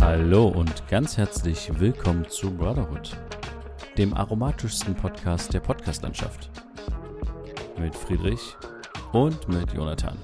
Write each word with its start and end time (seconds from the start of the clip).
Hallo 0.00 0.48
und 0.48 0.88
ganz 0.88 1.16
herzlich 1.16 1.70
willkommen 1.78 2.28
zu 2.28 2.50
Brotherhood, 2.50 3.16
dem 3.96 4.14
aromatischsten 4.14 4.96
Podcast 4.96 5.54
der 5.54 5.60
Podcastlandschaft. 5.60 6.50
Mit 7.78 7.94
Friedrich 7.94 8.56
und 9.12 9.48
mit 9.48 9.72
Jonathan. 9.72 10.18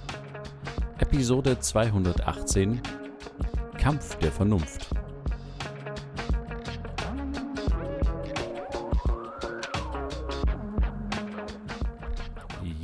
Episode 0.99 1.61
218 1.61 2.81
Kampf 3.79 4.17
der 4.17 4.33
Vernunft. 4.33 4.96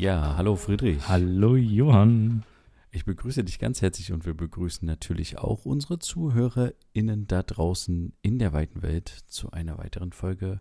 Ja, 0.03 0.35
hallo 0.37 0.57
Friedrich. 0.57 1.07
Hallo 1.07 1.55
Johann. 1.55 2.43
Ich 2.91 3.05
begrüße 3.05 3.45
dich 3.45 3.61
ganz 3.61 3.83
herzlich 3.83 4.11
und 4.11 4.27
wir 4.27 4.35
begrüßen 4.35 4.85
natürlich 4.85 5.39
auch 5.39 5.65
unsere 5.65 6.01
ZuhörerInnen 6.01 7.29
da 7.29 7.45
draußen 7.45 8.13
in 8.21 8.41
der 8.41 8.53
weiten 8.53 8.83
Welt 8.83 9.09
zu 9.29 9.53
einer 9.53 9.79
weiteren 9.79 10.11
Folge 10.11 10.61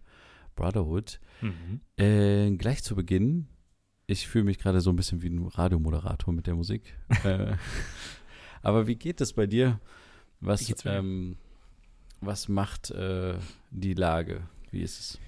Brotherhood. 0.53 1.19
Mhm. 1.41 1.81
Äh, 1.97 2.51
gleich 2.51 2.83
zu 2.83 2.95
Beginn, 2.95 3.47
ich 4.05 4.27
fühle 4.27 4.43
mich 4.43 4.59
gerade 4.59 4.79
so 4.79 4.91
ein 4.91 4.95
bisschen 4.95 5.23
wie 5.23 5.29
ein 5.29 5.47
Radiomoderator 5.47 6.35
mit 6.35 6.45
der 6.45 6.53
Musik. 6.53 6.95
äh, 7.23 7.55
aber 8.61 8.85
wie 8.85 8.95
geht 8.95 9.21
es 9.21 9.33
bei 9.33 9.47
dir? 9.47 9.79
Was, 10.39 10.71
ähm, 10.85 11.35
was 12.19 12.47
macht 12.47 12.91
äh, 12.91 13.39
die 13.71 13.95
Lage? 13.95 14.43
Wie 14.69 14.83
ist 14.83 14.99
es? 14.99 15.19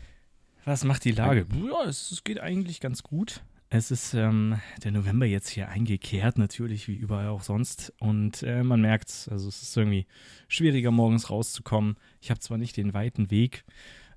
Was 0.65 0.83
macht 0.83 1.03
die 1.03 1.13
Lage? 1.13 1.47
Ja, 1.67 1.89
es, 1.89 2.11
es 2.11 2.23
geht 2.23 2.39
eigentlich 2.39 2.79
ganz 2.79 3.01
gut. 3.01 3.41
Es 3.75 3.89
ist 3.89 4.13
ähm, 4.13 4.61
der 4.83 4.91
November 4.91 5.25
jetzt 5.25 5.49
hier 5.49 5.67
eingekehrt, 5.67 6.37
natürlich 6.37 6.87
wie 6.87 6.93
überall 6.93 7.29
auch 7.29 7.41
sonst. 7.41 7.91
Und 7.99 8.43
äh, 8.43 8.61
man 8.61 8.81
merkt 8.81 9.09
es, 9.09 9.27
also 9.27 9.49
es 9.49 9.63
ist 9.63 9.75
irgendwie 9.75 10.05
schwieriger, 10.47 10.91
morgens 10.91 11.31
rauszukommen. 11.31 11.97
Ich 12.21 12.29
habe 12.29 12.39
zwar 12.39 12.59
nicht 12.59 12.77
den 12.77 12.93
weiten 12.93 13.31
Weg, 13.31 13.65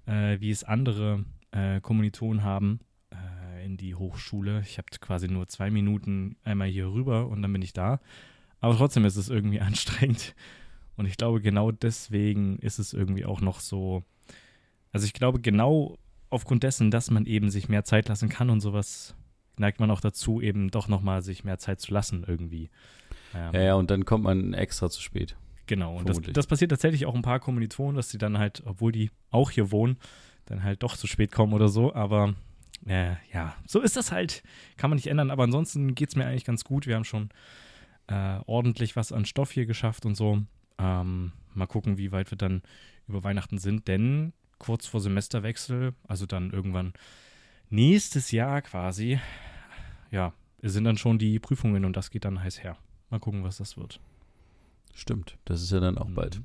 äh, 0.05 0.39
wie 0.41 0.51
es 0.51 0.63
andere 0.63 1.25
äh, 1.53 1.81
Kommilitonen 1.81 2.45
haben 2.45 2.81
äh, 3.11 3.65
in 3.65 3.79
die 3.79 3.95
Hochschule. 3.95 4.61
Ich 4.61 4.77
habe 4.77 4.89
quasi 5.01 5.27
nur 5.27 5.49
zwei 5.49 5.71
Minuten 5.71 6.37
einmal 6.45 6.69
hier 6.69 6.89
rüber 6.93 7.27
und 7.27 7.41
dann 7.41 7.55
bin 7.55 7.63
ich 7.63 7.73
da. 7.73 8.01
Aber 8.61 8.77
trotzdem 8.77 9.07
ist 9.07 9.17
es 9.17 9.31
irgendwie 9.31 9.61
anstrengend. 9.63 10.35
Und 10.99 11.07
ich 11.07 11.17
glaube, 11.17 11.41
genau 11.41 11.71
deswegen 11.71 12.59
ist 12.59 12.79
es 12.79 12.93
irgendwie 12.93 13.25
auch 13.25 13.41
noch 13.41 13.61
so. 13.61 14.05
Also 14.93 15.07
ich 15.07 15.15
glaube, 15.15 15.41
genau 15.41 15.97
aufgrund 16.29 16.63
dessen, 16.63 16.91
dass 16.91 17.11
man 17.11 17.25
eben 17.25 17.49
sich 17.49 17.71
mehr 17.71 17.85
Zeit 17.85 18.11
lassen 18.11 18.29
kann 18.29 18.51
und 18.51 18.61
sowas, 18.61 19.16
neigt 19.59 19.81
man 19.81 19.91
auch 19.91 20.01
dazu, 20.01 20.41
eben 20.41 20.71
doch 20.71 20.89
nochmal 20.89 21.23
sich 21.23 21.45
mehr 21.45 21.59
Zeit 21.59 21.81
zu 21.81 21.93
lassen 21.93 22.25
irgendwie. 22.27 22.71
Ähm, 23.35 23.55
Ja, 23.55 23.61
ja, 23.61 23.75
und 23.75 23.91
dann 23.91 24.05
kommt 24.05 24.25
man 24.25 24.55
extra 24.55 24.91
zu 24.91 25.03
spät. 25.03 25.37
Genau, 25.67 25.97
und 25.97 26.09
das, 26.09 26.21
das 26.21 26.47
passiert 26.47 26.71
tatsächlich 26.71 27.07
auch 27.07 27.15
ein 27.15 27.23
paar 27.23 27.41
Kommilitonen, 27.41 27.97
dass 27.97 28.11
sie 28.11 28.19
dann 28.19 28.39
halt, 28.39 28.63
obwohl 28.65 28.93
die 28.93 29.11
auch 29.31 29.51
hier 29.51 29.73
wohnen, 29.73 29.97
dann 30.47 30.63
halt 30.63 30.83
doch 30.83 30.97
zu 30.97 31.07
spät 31.09 31.33
kommen 31.33 31.53
oder 31.53 31.69
so. 31.69 31.93
Aber 31.93 32.35
äh, 32.87 33.15
ja, 33.33 33.57
so 33.67 33.81
ist 33.81 33.97
das 33.97 34.13
halt. 34.13 34.43
Kann 34.77 34.91
man 34.91 34.97
nicht 34.97 35.09
ändern. 35.09 35.31
Aber 35.31 35.43
ansonsten 35.43 35.95
geht 35.97 36.11
es 36.11 36.17
mir 36.17 36.25
eigentlich 36.25 36.45
ganz 36.45 36.63
gut. 36.63 36.87
Wir 36.87 36.95
haben 36.95 37.05
schon 37.05 37.31
äh, 38.07 38.39
ordentlich 38.47 38.95
was 38.95 39.11
an 39.11 39.25
Stoff 39.25 39.51
hier 39.51 39.67
geschafft 39.67 40.07
und 40.07 40.15
so. 40.15 40.43
Ähm, 40.79 41.33
mal 41.55 41.67
gucken, 41.67 41.99
wie 41.99 42.13
weit 42.13 42.31
wir 42.31 42.39
dann 42.39 42.63
über 43.09 43.25
Weihnachten 43.25 43.59
sind. 43.59 43.89
Denn 43.89 44.33
kurz 44.59 44.87
vor 44.87 45.01
Semesterwechsel, 45.01 45.95
also 46.07 46.27
dann 46.27 46.51
irgendwann 46.53 46.93
nächstes 47.71 48.31
Jahr 48.31 48.63
quasi, 48.63 49.19
ja, 50.11 50.33
sind 50.63 50.85
dann 50.85 50.97
schon 50.99 51.19
die 51.19 51.39
Prüfungen 51.39 51.85
und 51.85 51.97
das 51.97 52.11
geht 52.11 52.25
dann 52.25 52.43
heiß 52.43 52.63
her. 52.63 52.77
Mal 53.11 53.21
gucken, 53.21 53.45
was 53.45 53.59
das 53.59 53.77
wird. 53.77 54.01
Stimmt, 54.95 55.37
das 55.45 55.63
ist 55.63 55.71
ja 55.71 55.81
dann 55.81 55.99
auch 55.99 56.09
Mhm. 56.09 56.15
bald. 56.15 56.41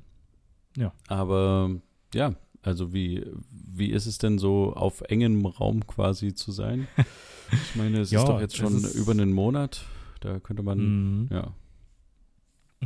Ja. 0.76 0.92
Aber 1.08 1.70
ja, 2.14 2.34
also 2.62 2.92
wie, 2.92 3.26
wie 3.50 3.90
ist 3.90 4.06
es 4.06 4.18
denn 4.18 4.38
so, 4.38 4.74
auf 4.74 5.00
engem 5.02 5.44
Raum 5.46 5.86
quasi 5.86 6.34
zu 6.34 6.52
sein? 6.52 6.86
Ich 7.52 7.76
meine, 7.76 8.00
es 8.00 8.10
Ja, 8.10 8.20
ist 8.20 8.28
doch 8.28 8.40
jetzt 8.40 8.56
schon 8.56 8.82
über 8.94 9.12
einen 9.12 9.30
Monat. 9.30 9.84
Da 10.20 10.40
könnte 10.40 10.62
man, 10.62 10.78
Mhm. 11.24 11.28
ja. 11.30 11.52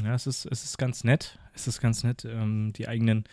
Ja, 0.03 0.15
es 0.15 0.27
ist, 0.27 0.45
es 0.47 0.65
ist 0.65 0.77
ganz 0.77 1.05
nett. 1.05 1.39
Es 1.55 1.69
ist 1.69 1.81
ganz 1.81 2.03
nett, 2.03 2.25
ähm, 2.25 2.73
die 2.73 2.89
eigenen 2.89 3.25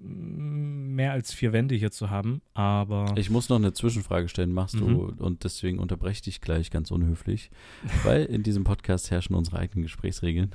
mehr 0.00 1.12
als 1.12 1.32
vier 1.32 1.52
Wände 1.52 1.74
hier 1.74 1.90
zu 1.90 2.10
haben. 2.10 2.40
Aber 2.54 3.14
Ich 3.16 3.30
muss 3.30 3.48
noch 3.48 3.56
eine 3.56 3.72
Zwischenfrage 3.72 4.28
stellen, 4.28 4.52
machst 4.52 4.74
du, 4.74 4.86
Mhm. 4.86 4.98
und 5.18 5.44
deswegen 5.44 5.78
unterbreche 5.78 6.12
ich 6.16 6.22
dich 6.22 6.40
gleich 6.40 6.70
ganz 6.70 6.90
unhöflich, 6.90 7.50
weil 8.04 8.24
in 8.26 8.42
diesem 8.42 8.64
Podcast 8.64 9.10
herrschen 9.10 9.34
unsere 9.34 9.58
eigenen 9.58 9.82
Gesprächsregeln. 9.82 10.54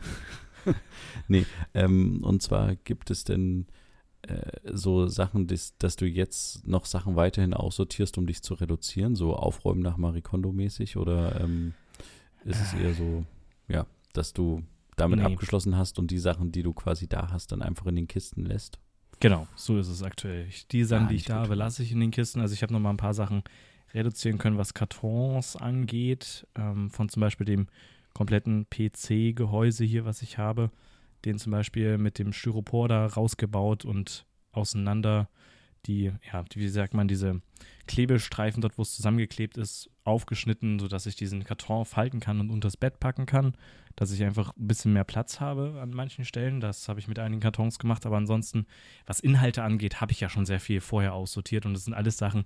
nee, 1.28 1.46
ähm, 1.74 2.24
und 2.24 2.42
zwar 2.42 2.76
gibt 2.76 3.10
es 3.10 3.24
denn 3.24 3.66
äh, 4.24 4.52
so 4.72 5.08
Sachen, 5.08 5.48
dass, 5.48 5.76
dass 5.80 5.96
du 5.96 6.06
jetzt 6.06 6.68
noch 6.68 6.86
Sachen 6.86 7.16
weiterhin 7.16 7.56
aussortierst, 7.56 8.18
um 8.20 8.28
dich 8.28 8.44
zu 8.44 8.54
reduzieren, 8.54 9.16
so 9.16 9.36
Aufräumen 9.36 9.82
nach 9.82 9.98
Marie 9.98 10.22
Kondo 10.22 10.52
mäßig 10.52 10.98
oder 10.98 11.42
ähm, 11.42 11.74
ist 12.46 12.62
es 12.62 12.74
eher 12.74 12.94
so, 12.94 13.26
ja, 13.68 13.88
dass 14.14 14.34
du 14.34 14.62
damit 14.98 15.20
Nee. 15.20 15.26
abgeschlossen 15.26 15.76
hast 15.76 15.98
und 15.98 16.12
die 16.12 16.20
Sachen, 16.20 16.52
die 16.52 16.62
du 16.62 16.74
quasi 16.74 17.08
da 17.08 17.32
hast, 17.32 17.52
dann 17.52 17.64
einfach 17.64 17.88
in 17.88 17.96
den 17.96 18.08
Kisten 18.08 18.46
lässt? 18.46 18.78
Genau, 19.22 19.48
so 19.56 19.78
ist 19.80 19.88
es 19.88 20.04
aktuell. 20.04 20.48
Die 20.72 20.84
Sachen, 20.84 21.06
Ah, 21.06 21.10
die 21.10 21.16
ich 21.16 21.24
da 21.24 21.36
gut. 21.38 21.44
habe, 21.46 21.56
lasse 21.56 21.82
ich 21.84 21.94
in 21.94 22.02
den 22.02 22.12
Kisten. 22.12 22.42
Also 22.42 22.54
ich 22.54 22.62
habe 22.64 22.74
noch 22.74 22.80
mal 22.82 22.90
ein 22.90 22.98
paar 22.98 23.14
Sachen 23.14 23.44
reduzieren 23.94 24.38
können, 24.38 24.58
was 24.58 24.74
Kartons 24.74 25.56
angeht. 25.56 26.46
Ähm, 26.56 26.90
von 26.90 27.08
zum 27.08 27.22
Beispiel 27.22 27.46
dem 27.46 27.68
kompletten 28.14 28.68
PC-Gehäuse 28.70 29.86
hier, 29.86 30.04
was 30.06 30.22
ich 30.22 30.38
habe. 30.38 30.70
Den 31.24 31.38
zum 31.38 31.52
Beispiel 31.52 31.98
mit 31.98 32.20
dem 32.20 32.34
Styropor 32.34 32.88
da 32.90 33.06
rausgebaut 33.06 33.86
und 33.86 34.26
auseinander 34.52 35.30
die, 35.86 36.12
ja, 36.32 36.44
wie 36.54 36.70
sagt 36.70 36.94
man, 36.94 37.08
diese 37.08 37.42
Klebestreifen 37.88 38.62
dort, 38.62 38.78
wo 38.78 38.84
es 38.84 38.96
zusammengeklebt 38.96 39.58
ist, 39.58 39.90
aufgeschnitten, 40.04 40.80
sodass 40.80 41.06
ich 41.06 41.16
diesen 41.16 41.44
Karton 41.44 41.86
falten 41.86 42.20
kann 42.20 42.40
und 42.40 42.50
unters 42.50 42.78
Bett 42.78 43.00
packen 43.00 43.26
kann, 43.26 43.56
dass 43.96 44.12
ich 44.12 44.24
einfach 44.24 44.56
ein 44.56 44.68
bisschen 44.68 44.94
mehr 44.94 45.04
Platz 45.04 45.40
habe 45.40 45.80
an 45.82 45.92
manchen 45.92 46.26
Stellen. 46.26 46.60
Das 46.60 46.88
habe 46.88 47.00
ich 47.00 47.08
mit 47.08 47.20
einigen 47.20 47.42
Kartons 47.42 47.80
gemacht, 47.80 48.06
aber 48.06 48.18
ansonsten, 48.18 48.66
was 49.06 49.20
Inhalte 49.20 49.64
angeht, 49.64 50.02
habe 50.02 50.12
ich 50.12 50.20
ja 50.20 50.30
schon 50.30 50.46
sehr 50.46 50.60
viel 50.60 50.82
vorher 50.82 51.14
aussortiert 51.14 51.66
und 51.66 51.74
das 51.74 51.86
sind 51.86 51.94
alles 51.94 52.18
Sachen, 52.18 52.46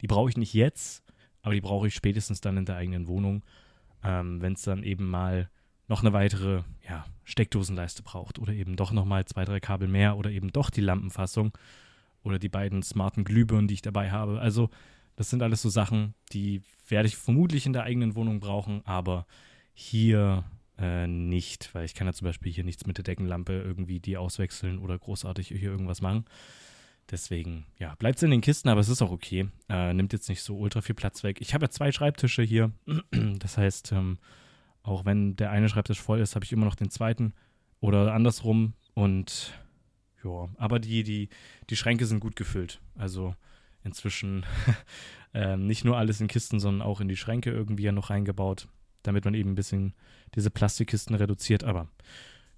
die 0.00 0.06
brauche 0.06 0.30
ich 0.30 0.36
nicht 0.36 0.54
jetzt, 0.54 1.02
aber 1.42 1.54
die 1.54 1.60
brauche 1.60 1.88
ich 1.88 1.94
spätestens 1.94 2.40
dann 2.40 2.56
in 2.56 2.64
der 2.64 2.76
eigenen 2.76 3.06
Wohnung, 3.06 3.44
ähm, 4.02 4.40
wenn 4.40 4.54
es 4.54 4.62
dann 4.62 4.82
eben 4.82 5.08
mal 5.08 5.50
noch 5.88 6.02
eine 6.02 6.12
weitere 6.12 6.62
ja, 6.88 7.04
Steckdosenleiste 7.24 8.02
braucht 8.02 8.38
oder 8.38 8.52
eben 8.52 8.76
doch 8.76 8.92
nochmal 8.92 9.24
zwei, 9.24 9.44
drei 9.44 9.60
Kabel 9.60 9.88
mehr 9.88 10.16
oder 10.16 10.30
eben 10.30 10.52
doch 10.52 10.70
die 10.70 10.80
Lampenfassung 10.80 11.56
oder 12.26 12.38
die 12.38 12.48
beiden 12.48 12.82
smarten 12.82 13.24
Glühbirnen, 13.24 13.68
die 13.68 13.74
ich 13.74 13.82
dabei 13.82 14.10
habe. 14.10 14.40
Also 14.40 14.68
das 15.14 15.30
sind 15.30 15.42
alles 15.42 15.62
so 15.62 15.70
Sachen, 15.70 16.14
die 16.32 16.62
werde 16.88 17.08
ich 17.08 17.16
vermutlich 17.16 17.66
in 17.66 17.72
der 17.72 17.84
eigenen 17.84 18.16
Wohnung 18.16 18.40
brauchen, 18.40 18.82
aber 18.84 19.26
hier 19.72 20.44
äh, 20.78 21.06
nicht, 21.06 21.74
weil 21.74 21.84
ich 21.84 21.94
kann 21.94 22.06
ja 22.06 22.12
zum 22.12 22.26
Beispiel 22.26 22.52
hier 22.52 22.64
nichts 22.64 22.86
mit 22.86 22.98
der 22.98 23.04
Deckenlampe 23.04 23.52
irgendwie 23.52 24.00
die 24.00 24.16
auswechseln 24.16 24.78
oder 24.78 24.98
großartig 24.98 25.48
hier 25.48 25.70
irgendwas 25.70 26.02
machen. 26.02 26.24
Deswegen, 27.10 27.64
ja, 27.78 27.94
bleibt 27.94 28.16
es 28.16 28.24
in 28.24 28.32
den 28.32 28.40
Kisten, 28.40 28.68
aber 28.68 28.80
es 28.80 28.88
ist 28.88 29.00
auch 29.00 29.12
okay. 29.12 29.48
Äh, 29.68 29.94
nimmt 29.94 30.12
jetzt 30.12 30.28
nicht 30.28 30.42
so 30.42 30.56
ultra 30.58 30.80
viel 30.80 30.96
Platz 30.96 31.22
weg. 31.22 31.40
Ich 31.40 31.54
habe 31.54 31.66
ja 31.66 31.70
zwei 31.70 31.92
Schreibtische 31.92 32.42
hier. 32.42 32.72
Das 33.38 33.56
heißt, 33.56 33.92
ähm, 33.92 34.18
auch 34.82 35.04
wenn 35.04 35.36
der 35.36 35.50
eine 35.50 35.68
Schreibtisch 35.68 36.00
voll 36.00 36.20
ist, 36.20 36.34
habe 36.34 36.44
ich 36.44 36.52
immer 36.52 36.64
noch 36.64 36.74
den 36.74 36.90
zweiten 36.90 37.32
oder 37.80 38.12
andersrum. 38.12 38.74
Und 38.94 39.52
ja, 40.26 40.48
aber 40.56 40.78
die, 40.78 41.02
die, 41.02 41.28
die 41.70 41.76
Schränke 41.76 42.06
sind 42.06 42.20
gut 42.20 42.36
gefüllt. 42.36 42.80
Also 42.96 43.34
inzwischen 43.84 44.44
ähm, 45.34 45.66
nicht 45.66 45.84
nur 45.84 45.96
alles 45.96 46.20
in 46.20 46.26
Kisten, 46.26 46.58
sondern 46.58 46.86
auch 46.86 47.00
in 47.00 47.08
die 47.08 47.16
Schränke 47.16 47.50
irgendwie 47.50 47.84
ja 47.84 47.92
noch 47.92 48.10
reingebaut, 48.10 48.68
damit 49.02 49.24
man 49.24 49.34
eben 49.34 49.52
ein 49.52 49.54
bisschen 49.54 49.94
diese 50.34 50.50
Plastikkisten 50.50 51.14
reduziert. 51.14 51.62
Aber 51.64 51.88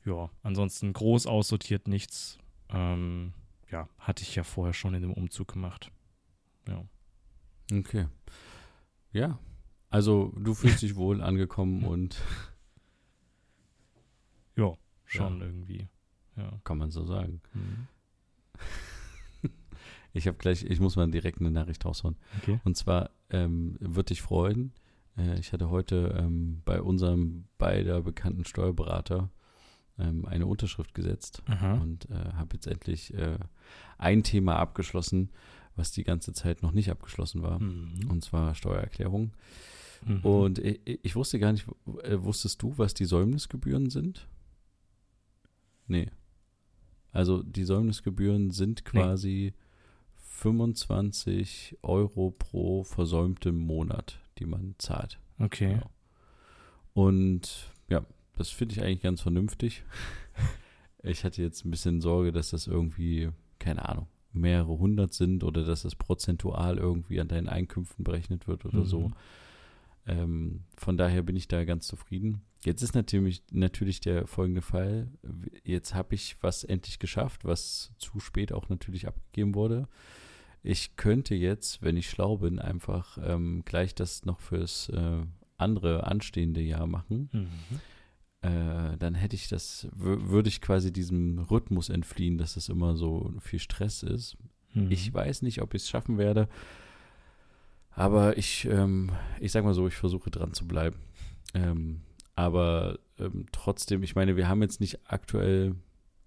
ja, 0.05 0.31
ansonsten 0.43 0.93
groß 0.93 1.27
aussortiert 1.27 1.89
nichts. 1.89 2.39
Ähm, 2.71 3.35
ja, 3.71 3.89
hatte 3.99 4.23
ich 4.23 4.35
ja 4.35 4.45
vorher 4.45 4.73
schon 4.73 4.95
in 4.95 5.03
dem 5.03 5.13
Umzug 5.13 5.53
gemacht. 5.53 5.93
Ja. 6.67 6.85
Okay. 7.71 8.07
Ja. 9.13 9.39
Also 9.91 10.33
du 10.39 10.55
fühlst 10.55 10.83
dich 10.83 10.97
wohl 10.97 11.23
angekommen 11.23 11.85
und 11.85 12.21
Ja, 14.57 14.77
schon 15.05 15.41
irgendwie. 15.41 15.89
Ja. 16.39 16.61
kann 16.65 16.79
man 16.79 16.91
so 16.91 17.05
sagen. 17.05 17.41
Mhm. 17.55 17.87
Ich 20.15 20.27
habe 20.27 20.39
gleich, 20.39 20.65
ich 20.65 20.81
muss 20.81 20.97
mal 20.97 21.09
direkt 21.11 21.39
eine 21.39 21.51
Nachricht 21.51 21.85
raushauen. 21.85 22.17
Okay. 22.39 22.59
Und 22.65 22.77
zwar 22.77 23.11
ähm, 23.29 23.77
wird 23.79 24.09
dich 24.09 24.23
freuen. 24.23 24.73
Äh, 25.19 25.39
ich 25.39 25.53
hatte 25.53 25.69
heute 25.69 26.17
ähm, 26.19 26.63
bei 26.65 26.81
unserem 26.81 27.45
beider 27.59 28.01
bekannten 28.03 28.45
Steuerberater 28.47 29.31
ähm, 29.99 30.25
eine 30.25 30.47
Unterschrift 30.47 30.95
gesetzt 30.95 31.43
Aha. 31.47 31.75
und 31.75 32.11
äh, 32.11 32.33
habe 32.35 32.55
jetzt 32.55 32.67
endlich 32.67 33.13
äh, 33.15 33.39
ein 33.99 34.23
Thema 34.23 34.57
abgeschlossen, 34.57 35.31
was 35.77 35.93
die 35.93 36.05
ganze 36.05 36.33
Zeit 36.33 36.63
noch 36.63 36.73
nicht 36.73 36.91
abgeschlossen 36.91 37.43
war. 37.43 37.61
Mhm. 37.61 38.09
Und 38.09 38.25
zwar 38.25 38.55
Steuererklärung. 38.55 39.33
Mhm. 40.07 40.21
Und 40.21 40.59
ich, 40.59 40.81
ich 40.85 41.17
wusste 41.17 41.39
gar 41.39 41.53
nicht, 41.53 41.67
äh, 42.03 42.23
wusstest 42.23 42.63
du, 42.63 42.77
was 42.77 42.95
die 42.95 43.05
Säumnisgebühren 43.05 43.91
sind? 43.91 44.29
Nee. 45.87 46.11
Also 47.13 47.43
die 47.43 47.65
Säumnisgebühren 47.65 48.51
sind 48.51 48.85
quasi 48.85 49.55
25 50.17 51.79
Euro 51.83 52.31
pro 52.31 52.85
versäumtem 52.85 53.57
Monat, 53.59 54.21
die 54.39 54.47
man 54.47 54.75
zahlt. 54.79 55.19
okay. 55.39 55.75
Genau. 55.75 55.91
Und 56.95 57.73
ja, 57.89 58.05
das 58.37 58.51
finde 58.51 58.75
ich 58.75 58.83
eigentlich 58.83 59.03
ganz 59.03 59.21
vernünftig. 59.21 59.85
Ich 61.05 61.23
hatte 61.23 61.41
jetzt 61.43 61.65
ein 61.65 61.71
bisschen 61.71 62.01
Sorge, 62.01 62.33
dass 62.33 62.51
das 62.51 62.67
irgendwie, 62.67 63.31
keine 63.61 63.89
Ahnung, 63.89 64.09
mehrere 64.33 64.79
hundert 64.79 65.15
sind 65.15 65.45
oder 65.45 65.65
dass 65.65 65.83
das 65.83 65.95
prozentual 65.95 66.77
irgendwie 66.77 67.21
an 67.21 67.29
deinen 67.29 67.49
Einkünften 67.49 68.05
berechnet 68.05 68.49
wird 68.49 68.65
oder 68.65 68.85
so. 68.85 69.09
Mhm. 69.09 69.15
Ähm, 70.07 70.61
von 70.77 70.97
daher 70.97 71.23
bin 71.23 71.37
ich 71.37 71.47
da 71.47 71.65
ganz 71.65 71.87
zufrieden. 71.87 72.43
Jetzt 72.65 72.83
ist 72.83 72.95
natürlich, 72.95 73.43
natürlich 73.53 74.01
der 74.01 74.27
folgende 74.27 74.63
Fall. 74.63 75.09
Jetzt 75.63 75.95
habe 75.95 76.15
ich 76.15 76.37
was 76.41 76.65
endlich 76.65 76.99
geschafft, 76.99 77.45
was 77.45 77.93
zu 77.99 78.19
spät 78.19 78.53
auch 78.53 78.69
natürlich 78.69 79.07
abgegeben 79.07 79.55
wurde. 79.55 79.89
Ich 80.65 80.97
könnte 80.97 81.35
jetzt, 81.37 81.83
wenn 81.83 81.97
ich 81.97 82.11
schlau 82.11 82.39
bin, 82.39 82.59
einfach 82.59 83.17
ähm, 83.23 83.63
gleich 83.65 83.95
das 83.95 84.25
noch 84.25 84.41
fürs 84.41 84.89
äh, 84.89 85.23
andere 85.57 86.07
anstehende 86.07 86.61
Jahr 86.61 86.87
machen. 86.89 87.31
Mhm. 87.33 87.81
Äh, 88.41 88.97
dann 88.99 89.15
hätte 89.15 89.37
ich 89.37 89.49
das, 89.49 89.89
wür- 89.97 90.29
würde 90.29 90.49
ich 90.49 90.61
quasi 90.61 90.93
diesem 90.93 91.39
Rhythmus 91.39 91.89
entfliehen, 91.89 92.39
dass 92.39 92.57
es 92.57 92.69
immer 92.69 92.97
so 92.97 93.33
viel 93.41 93.61
Stress 93.61 94.03
ist. 94.03 94.37
Mhm. 94.75 94.91
Ich 94.91 95.15
weiß 95.15 95.43
nicht, 95.43 95.63
ob 95.63 95.75
ich 95.75 95.83
es 95.83 95.89
schaffen 95.89 96.19
werde. 96.19 96.49
Aber 97.91 98.37
ich, 98.37 98.65
ähm, 98.67 99.13
ich 99.41 99.53
sag 99.53 99.65
mal 99.65 99.75
so, 99.75 99.87
ich 99.87 99.95
versuche 99.95 100.31
dran 100.31 100.55
zu 100.55 100.67
bleiben. 100.67 100.97
Ähm, 101.55 102.03
aber 102.39 103.01
ähm, 103.19 103.47
trotzdem, 103.51 104.05
ich 104.05 104.15
meine, 104.15 104.37
wir 104.37 104.49
haben 104.49 104.63
jetzt 104.63 104.81
nicht 104.81 105.01
aktuell 105.11 105.75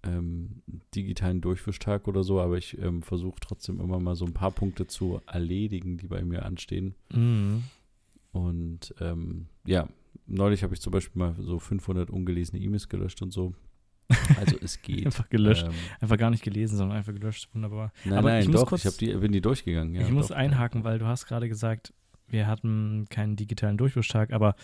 ähm, 0.02 0.60
digitalen 0.94 1.40
Durchwischtag 1.40 2.06
oder 2.06 2.22
so, 2.22 2.38
aber 2.38 2.58
ich 2.58 2.76
ähm, 2.78 3.02
versuche 3.02 3.40
trotzdem 3.40 3.80
immer 3.80 3.98
mal 3.98 4.14
so 4.14 4.26
ein 4.26 4.34
paar 4.34 4.50
Punkte 4.50 4.86
zu 4.86 5.22
erledigen, 5.26 5.96
die 5.96 6.08
bei 6.08 6.22
mir 6.22 6.44
anstehen. 6.44 6.94
Mhm. 7.14 7.62
Und 8.32 8.94
ähm, 9.00 9.46
ja, 9.64 9.88
neulich 10.26 10.62
habe 10.62 10.74
ich 10.74 10.80
zum 10.82 10.92
Beispiel 10.92 11.18
mal 11.18 11.34
so 11.40 11.58
500 11.58 12.10
ungelesene 12.10 12.60
E-Mails 12.62 12.90
gelöscht 12.90 13.22
und 13.22 13.30
so. 13.32 13.54
Also 14.38 14.56
es 14.60 14.82
geht. 14.82 15.06
Einfach 15.06 15.30
gelöscht. 15.30 15.64
Ähm, 15.66 15.72
Einfach 16.00 16.18
gar 16.18 16.28
nicht 16.30 16.44
gelesen, 16.44 16.76
sondern 16.76 16.98
einfach 16.98 17.14
gelöscht. 17.14 17.48
Wunderbar. 17.54 17.90
nein, 18.04 18.18
Aber 18.18 18.30
nein, 18.32 18.42
ich 18.42 18.50
doch, 18.50 18.66
kurz- 18.66 18.84
ich 18.84 18.96
die, 18.98 19.14
bin 19.14 19.32
die 19.32 19.40
durchgegangen. 19.40 19.94
Ja, 19.94 20.02
ich 20.02 20.10
muss 20.10 20.28
doch. 20.28 20.36
einhaken, 20.36 20.84
weil 20.84 20.98
du 20.98 21.06
hast 21.06 21.24
gerade 21.26 21.48
gesagt, 21.48 21.94
wir 22.28 22.46
hatten 22.46 23.06
keinen 23.08 23.36
digitalen 23.36 23.78
Durchwischtag, 23.78 24.32
aber 24.32 24.56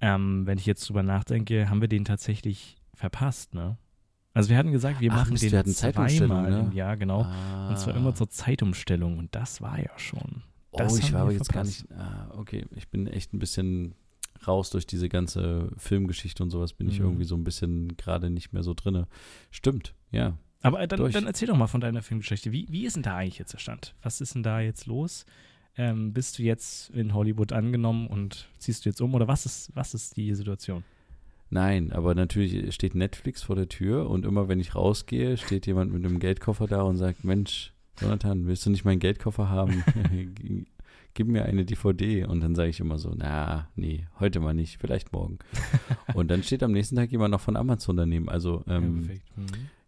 ähm, 0.00 0.46
wenn 0.46 0.58
ich 0.58 0.66
jetzt 0.66 0.88
drüber 0.88 1.02
nachdenke, 1.02 1.68
haben 1.70 1.80
wir 1.80 1.88
den 1.88 2.04
tatsächlich 2.04 2.76
verpasst, 2.94 3.54
ne? 3.54 3.78
Also 4.34 4.50
wir 4.50 4.58
hatten 4.58 4.72
gesagt, 4.72 5.00
wir 5.00 5.10
Ach, 5.12 5.16
machen 5.16 5.32
Mist, 5.32 5.44
den 5.44 5.52
wir 5.52 5.58
hatten 5.60 5.72
Zeitumstellung, 5.72 6.42
zweimal 6.42 6.50
ne? 6.50 6.68
im 6.68 6.72
Jahr, 6.72 6.96
genau. 6.98 7.22
Ah. 7.22 7.70
Und 7.70 7.78
zwar 7.78 7.96
immer 7.96 8.14
zur 8.14 8.28
Zeitumstellung 8.28 9.18
und 9.18 9.34
das 9.34 9.62
war 9.62 9.78
ja 9.78 9.98
schon. 9.98 10.42
Oh, 10.72 10.78
Das 10.78 10.98
ich 10.98 11.06
haben 11.06 11.14
war 11.14 11.20
aber 11.22 11.32
jetzt 11.32 11.50
gar 11.52 11.64
nicht. 11.64 11.90
Ah, 11.92 12.28
okay, 12.36 12.66
ich 12.74 12.88
bin 12.90 13.06
echt 13.06 13.32
ein 13.32 13.38
bisschen 13.38 13.94
raus 14.46 14.68
durch 14.68 14.86
diese 14.86 15.08
ganze 15.08 15.70
Filmgeschichte 15.78 16.42
und 16.42 16.50
sowas. 16.50 16.74
Bin 16.74 16.88
ich 16.88 16.98
Mhm. 16.98 17.06
irgendwie 17.06 17.24
so 17.24 17.34
ein 17.34 17.44
bisschen 17.44 17.96
gerade 17.96 18.28
nicht 18.28 18.52
mehr 18.52 18.62
so 18.62 18.74
drinne. 18.74 19.08
Stimmt, 19.50 19.94
ja. 20.10 20.36
Aber 20.60 20.86
dann, 20.86 21.10
dann 21.12 21.26
erzähl 21.26 21.48
doch 21.48 21.56
mal 21.56 21.66
von 21.66 21.80
deiner 21.80 22.02
Filmgeschichte. 22.02 22.52
Wie, 22.52 22.66
wie 22.70 22.84
ist 22.84 22.96
denn 22.96 23.02
da 23.04 23.16
eigentlich 23.16 23.38
jetzt 23.38 23.54
der 23.54 23.58
Stand? 23.58 23.94
Was 24.02 24.20
ist 24.20 24.34
denn 24.34 24.42
da 24.42 24.60
jetzt 24.60 24.84
los? 24.86 25.24
Ähm, 25.78 26.12
bist 26.12 26.38
du 26.38 26.42
jetzt 26.42 26.90
in 26.90 27.12
Hollywood 27.12 27.52
angenommen 27.52 28.06
und 28.06 28.48
ziehst 28.58 28.84
du 28.84 28.88
jetzt 28.88 29.00
um 29.00 29.14
oder 29.14 29.28
was 29.28 29.44
ist, 29.44 29.70
was 29.74 29.94
ist 29.94 30.16
die 30.16 30.34
Situation? 30.34 30.84
Nein, 31.50 31.92
aber 31.92 32.14
natürlich 32.14 32.74
steht 32.74 32.94
Netflix 32.94 33.42
vor 33.42 33.56
der 33.56 33.68
Tür 33.68 34.10
und 34.10 34.24
immer 34.24 34.48
wenn 34.48 34.58
ich 34.58 34.74
rausgehe, 34.74 35.36
steht 35.36 35.66
jemand 35.66 35.92
mit 35.92 36.04
einem 36.04 36.18
Geldkoffer 36.18 36.66
da 36.66 36.82
und 36.82 36.96
sagt, 36.96 37.24
Mensch, 37.24 37.72
Jonathan, 38.00 38.46
willst 38.46 38.66
du 38.66 38.70
nicht 38.70 38.84
meinen 38.84 38.98
Geldkoffer 38.98 39.48
haben? 39.48 39.84
Gib 41.14 41.28
mir 41.28 41.46
eine 41.46 41.64
DVD. 41.64 42.24
Und 42.24 42.40
dann 42.40 42.54
sage 42.54 42.68
ich 42.68 42.80
immer 42.80 42.98
so, 42.98 43.14
na, 43.16 43.68
nee, 43.74 44.06
heute 44.20 44.38
mal 44.40 44.52
nicht, 44.52 44.78
vielleicht 44.78 45.12
morgen. 45.12 45.38
und 46.14 46.30
dann 46.30 46.42
steht 46.42 46.62
am 46.62 46.72
nächsten 46.72 46.96
Tag 46.96 47.10
jemand 47.10 47.32
noch 47.32 47.40
von 47.40 47.56
Amazon 47.56 47.96
daneben. 47.96 48.28
Also, 48.28 48.64
ähm, 48.68 48.82
ja, 48.82 49.06
perfekt. 49.06 49.22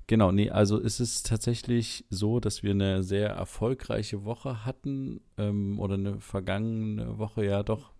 Genau, 0.08 0.32
nee, 0.32 0.50
also 0.50 0.80
es 0.82 0.98
ist 1.00 1.26
tatsächlich 1.26 2.04
so, 2.10 2.40
dass 2.40 2.62
wir 2.64 2.70
eine 2.72 3.02
sehr 3.04 3.28
erfolgreiche 3.28 4.24
Woche 4.24 4.64
hatten 4.64 5.20
ähm, 5.36 5.78
oder 5.78 5.94
eine 5.94 6.18
vergangene 6.20 7.18
Woche, 7.18 7.44
ja 7.44 7.62
doch. 7.62 7.92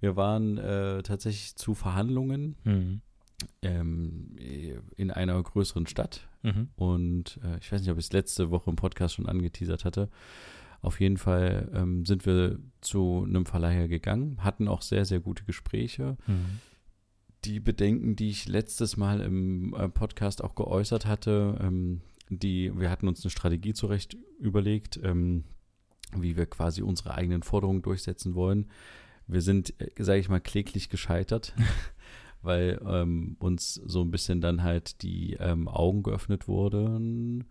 Wir 0.00 0.16
waren 0.16 0.58
äh, 0.58 1.02
tatsächlich 1.02 1.56
zu 1.56 1.74
Verhandlungen 1.74 2.56
Mhm. 2.64 3.00
ähm, 3.62 4.36
in 4.96 5.10
einer 5.10 5.42
größeren 5.42 5.86
Stadt 5.86 6.28
Mhm. 6.42 6.68
und 6.76 7.40
äh, 7.42 7.58
ich 7.58 7.72
weiß 7.72 7.80
nicht, 7.80 7.90
ob 7.90 7.98
ich 7.98 8.06
es 8.06 8.12
letzte 8.12 8.50
Woche 8.50 8.70
im 8.70 8.76
Podcast 8.76 9.14
schon 9.14 9.26
angeteasert 9.26 9.84
hatte. 9.84 10.08
Auf 10.82 11.00
jeden 11.00 11.18
Fall 11.18 11.70
ähm, 11.74 12.06
sind 12.06 12.24
wir 12.24 12.58
zu 12.80 13.24
einem 13.26 13.44
Verleiher 13.46 13.88
gegangen, 13.88 14.38
hatten 14.44 14.68
auch 14.68 14.80
sehr, 14.82 15.04
sehr 15.04 15.20
gute 15.20 15.44
Gespräche 15.44 16.16
Mhm. 16.26 16.60
Die 17.44 17.60
Bedenken, 17.60 18.16
die 18.16 18.30
ich 18.30 18.48
letztes 18.48 18.96
Mal 18.96 19.20
im 19.20 19.74
äh, 19.74 19.88
Podcast 19.88 20.42
auch 20.44 20.54
geäußert 20.54 21.06
hatte, 21.06 21.58
ähm, 21.62 22.02
die, 22.28 22.72
wir 22.78 22.90
hatten 22.90 23.08
uns 23.08 23.24
eine 23.24 23.30
Strategie 23.30 23.72
zurecht 23.74 24.16
überlegt, 24.38 25.00
ähm, 25.02 25.44
wie 26.16 26.36
wir 26.36 26.46
quasi 26.46 26.82
unsere 26.82 27.14
eigenen 27.14 27.42
Forderungen 27.42 27.82
durchsetzen 27.82 28.34
wollen. 28.34 28.68
Wir 29.26 29.42
sind, 29.42 29.74
sage 29.98 30.20
ich 30.20 30.28
mal, 30.28 30.40
kläglich 30.40 30.88
gescheitert, 30.88 31.54
weil 32.42 32.80
ähm, 32.86 33.36
uns 33.38 33.74
so 33.74 34.02
ein 34.02 34.10
bisschen 34.10 34.40
dann 34.40 34.62
halt 34.62 35.02
die 35.02 35.34
ähm, 35.34 35.68
Augen 35.68 36.02
geöffnet 36.02 36.48
wurden. 36.48 37.44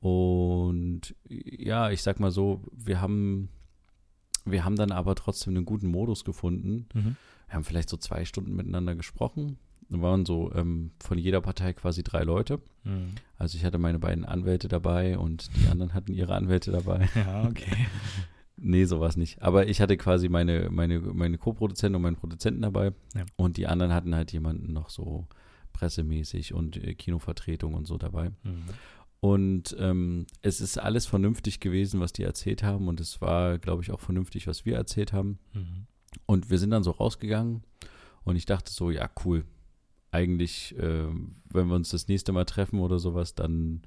Und 0.00 1.14
ja, 1.28 1.90
ich 1.90 2.02
sag 2.02 2.18
mal 2.18 2.32
so, 2.32 2.64
wir 2.72 3.00
haben, 3.00 3.50
wir 4.44 4.64
haben 4.64 4.76
dann 4.76 4.90
aber 4.90 5.14
trotzdem 5.14 5.56
einen 5.56 5.64
guten 5.64 5.88
Modus 5.88 6.24
gefunden, 6.24 6.86
Mhm. 6.94 7.16
Wir 7.52 7.56
haben 7.56 7.64
vielleicht 7.64 7.90
so 7.90 7.98
zwei 7.98 8.24
Stunden 8.24 8.56
miteinander 8.56 8.94
gesprochen. 8.94 9.58
Da 9.90 10.00
waren 10.00 10.24
so 10.24 10.50
ähm, 10.54 10.92
von 11.04 11.18
jeder 11.18 11.42
Partei 11.42 11.74
quasi 11.74 12.02
drei 12.02 12.22
Leute. 12.22 12.62
Mhm. 12.84 13.10
Also 13.36 13.58
ich 13.58 13.64
hatte 13.66 13.76
meine 13.76 13.98
beiden 13.98 14.24
Anwälte 14.24 14.68
dabei 14.68 15.18
und 15.18 15.50
die 15.54 15.68
anderen 15.68 15.92
hatten 15.92 16.14
ihre 16.14 16.34
Anwälte 16.34 16.72
dabei. 16.72 17.10
Ja, 17.14 17.44
okay. 17.44 17.76
Nee, 18.64 18.84
sowas 18.84 19.16
nicht. 19.16 19.42
Aber 19.42 19.66
ich 19.66 19.80
hatte 19.80 19.96
quasi 19.96 20.28
meine, 20.28 20.68
meine, 20.70 21.00
meine 21.00 21.36
Co-Produzenten 21.36 21.96
und 21.96 22.02
meinen 22.02 22.16
Produzenten 22.16 22.62
dabei. 22.62 22.92
Ja. 23.14 23.24
Und 23.36 23.56
die 23.56 23.66
anderen 23.66 23.92
hatten 23.92 24.14
halt 24.14 24.32
jemanden 24.32 24.72
noch 24.72 24.88
so 24.88 25.26
pressemäßig 25.72 26.54
und 26.54 26.76
äh, 26.76 26.94
Kinovertretung 26.94 27.74
und 27.74 27.86
so 27.86 27.98
dabei. 27.98 28.30
Mhm. 28.44 28.64
Und 29.20 29.74
ähm, 29.80 30.26
es 30.42 30.60
ist 30.60 30.78
alles 30.78 31.06
vernünftig 31.06 31.60
gewesen, 31.60 31.98
was 31.98 32.12
die 32.12 32.22
erzählt 32.22 32.62
haben. 32.62 32.88
Und 32.88 33.00
es 33.00 33.20
war, 33.20 33.58
glaube 33.58 33.82
ich, 33.82 33.90
auch 33.90 34.00
vernünftig, 34.00 34.46
was 34.46 34.64
wir 34.64 34.76
erzählt 34.76 35.12
haben. 35.12 35.38
Mhm. 35.54 35.86
Und 36.32 36.48
wir 36.50 36.58
sind 36.58 36.70
dann 36.70 36.82
so 36.82 36.92
rausgegangen 36.92 37.62
und 38.24 38.36
ich 38.36 38.46
dachte 38.46 38.72
so, 38.72 38.90
ja, 38.90 39.10
cool. 39.24 39.44
Eigentlich, 40.10 40.74
äh, 40.78 41.06
wenn 41.50 41.68
wir 41.68 41.74
uns 41.74 41.90
das 41.90 42.08
nächste 42.08 42.32
Mal 42.32 42.44
treffen 42.46 42.80
oder 42.80 42.98
sowas, 42.98 43.34
dann, 43.34 43.82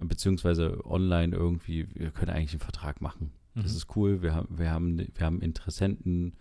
beziehungsweise 0.00 0.84
online 0.86 1.36
irgendwie, 1.36 1.86
wir 1.94 2.10
können 2.12 2.30
eigentlich 2.30 2.52
einen 2.52 2.60
Vertrag 2.60 3.00
machen. 3.00 3.30
Das 3.54 3.72
Mhm. 3.72 3.76
ist 3.76 3.96
cool. 3.96 4.22
Wir 4.22 4.34
haben, 4.34 4.48
wir 4.58 4.70
haben, 4.70 4.98
wir 4.98 5.26
haben 5.26 5.40
Interessenten. 5.40 6.34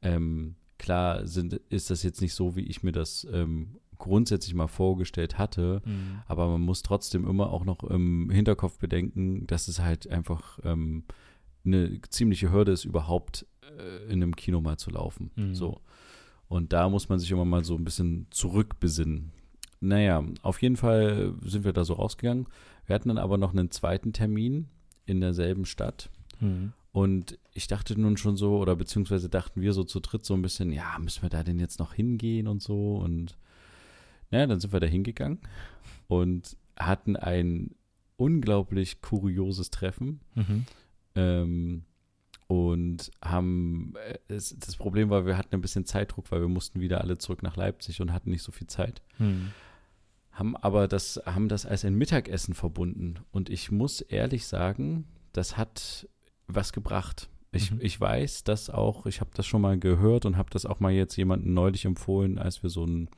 Ähm, 0.00 0.56
klar 0.78 1.26
sind, 1.26 1.54
ist 1.70 1.90
das 1.90 2.02
jetzt 2.02 2.20
nicht 2.20 2.34
so, 2.34 2.56
wie 2.56 2.62
ich 2.62 2.82
mir 2.82 2.92
das 2.92 3.24
ähm, 3.32 3.76
grundsätzlich 3.98 4.54
mal 4.54 4.66
vorgestellt 4.68 5.38
hatte. 5.38 5.80
Mhm. 5.84 6.22
Aber 6.26 6.48
man 6.48 6.60
muss 6.60 6.82
trotzdem 6.82 7.28
immer 7.28 7.50
auch 7.50 7.64
noch 7.64 7.84
im 7.84 8.30
Hinterkopf 8.30 8.78
bedenken, 8.78 9.46
dass 9.46 9.68
es 9.68 9.78
halt 9.80 10.08
einfach 10.08 10.58
ähm, 10.64 11.04
eine 11.64 12.00
ziemliche 12.08 12.50
Hürde 12.52 12.72
ist, 12.72 12.84
überhaupt 12.84 13.46
in 14.08 14.22
einem 14.22 14.36
Kino 14.36 14.60
mal 14.60 14.76
zu 14.76 14.90
laufen. 14.90 15.30
Mhm. 15.36 15.54
So. 15.54 15.80
Und 16.48 16.72
da 16.72 16.88
muss 16.88 17.08
man 17.08 17.18
sich 17.18 17.30
immer 17.30 17.44
mal 17.44 17.64
so 17.64 17.76
ein 17.76 17.84
bisschen 17.84 18.26
zurückbesinnen. 18.30 19.32
Naja, 19.80 20.22
auf 20.42 20.60
jeden 20.62 20.76
Fall 20.76 21.34
sind 21.42 21.64
wir 21.64 21.72
da 21.72 21.84
so 21.84 21.94
rausgegangen. 21.94 22.46
Wir 22.86 22.94
hatten 22.94 23.08
dann 23.08 23.18
aber 23.18 23.38
noch 23.38 23.52
einen 23.52 23.70
zweiten 23.70 24.12
Termin 24.12 24.68
in 25.06 25.20
derselben 25.20 25.64
Stadt. 25.64 26.10
Mhm. 26.40 26.72
Und 26.92 27.38
ich 27.54 27.68
dachte 27.68 27.98
nun 27.98 28.16
schon 28.16 28.36
so, 28.36 28.58
oder 28.58 28.76
beziehungsweise 28.76 29.28
dachten 29.30 29.62
wir 29.62 29.72
so 29.72 29.82
zu 29.82 30.00
dritt 30.00 30.26
so 30.26 30.34
ein 30.34 30.42
bisschen, 30.42 30.72
ja, 30.72 30.98
müssen 30.98 31.22
wir 31.22 31.30
da 31.30 31.42
denn 31.42 31.58
jetzt 31.58 31.78
noch 31.78 31.94
hingehen 31.94 32.46
und 32.46 32.62
so. 32.62 32.96
Und 32.96 33.38
naja, 34.30 34.46
dann 34.46 34.60
sind 34.60 34.72
wir 34.72 34.80
da 34.80 34.86
hingegangen 34.86 35.40
und 36.06 36.56
hatten 36.76 37.16
ein 37.16 37.74
unglaublich 38.16 39.00
kurioses 39.00 39.70
Treffen. 39.70 40.20
Mhm. 40.34 40.66
Ähm, 41.14 41.84
und 42.52 43.10
haben, 43.24 43.94
äh, 44.08 44.18
es, 44.28 44.54
das 44.58 44.76
Problem 44.76 45.08
war, 45.10 45.24
wir 45.26 45.38
hatten 45.38 45.54
ein 45.54 45.60
bisschen 45.62 45.86
Zeitdruck, 45.86 46.30
weil 46.30 46.40
wir 46.40 46.48
mussten 46.48 46.80
wieder 46.80 47.00
alle 47.00 47.16
zurück 47.18 47.42
nach 47.42 47.56
Leipzig 47.56 48.00
und 48.00 48.12
hatten 48.12 48.30
nicht 48.30 48.42
so 48.42 48.52
viel 48.52 48.66
Zeit. 48.66 49.00
Mhm. 49.18 49.52
haben 50.32 50.56
aber 50.56 50.88
das, 50.88 51.20
haben 51.26 51.48
das 51.48 51.66
als 51.66 51.84
ein 51.84 51.94
Mittagessen 51.94 52.54
verbunden. 52.54 53.16
Und 53.32 53.50
ich 53.50 53.70
muss 53.70 54.00
ehrlich 54.00 54.46
sagen, 54.46 55.04
das 55.32 55.56
hat 55.58 56.08
was 56.46 56.72
gebracht. 56.72 57.28
Ich, 57.52 57.70
Mhm. 57.70 57.78
ich 57.82 58.00
weiß 58.00 58.44
das 58.44 58.70
auch, 58.70 59.04
ich 59.04 59.20
habe 59.20 59.30
das 59.34 59.46
schon 59.46 59.60
mal 59.60 59.78
gehört 59.78 60.24
und 60.24 60.36
habe 60.38 60.48
das 60.50 60.64
auch 60.64 60.80
mal 60.80 60.90
jetzt 60.92 61.16
jemandem 61.16 61.52
neulich 61.52 61.84
empfohlen, 61.84 62.38
als 62.38 62.62
wir 62.62 62.70
so 62.70 62.84
ein, 62.86 63.08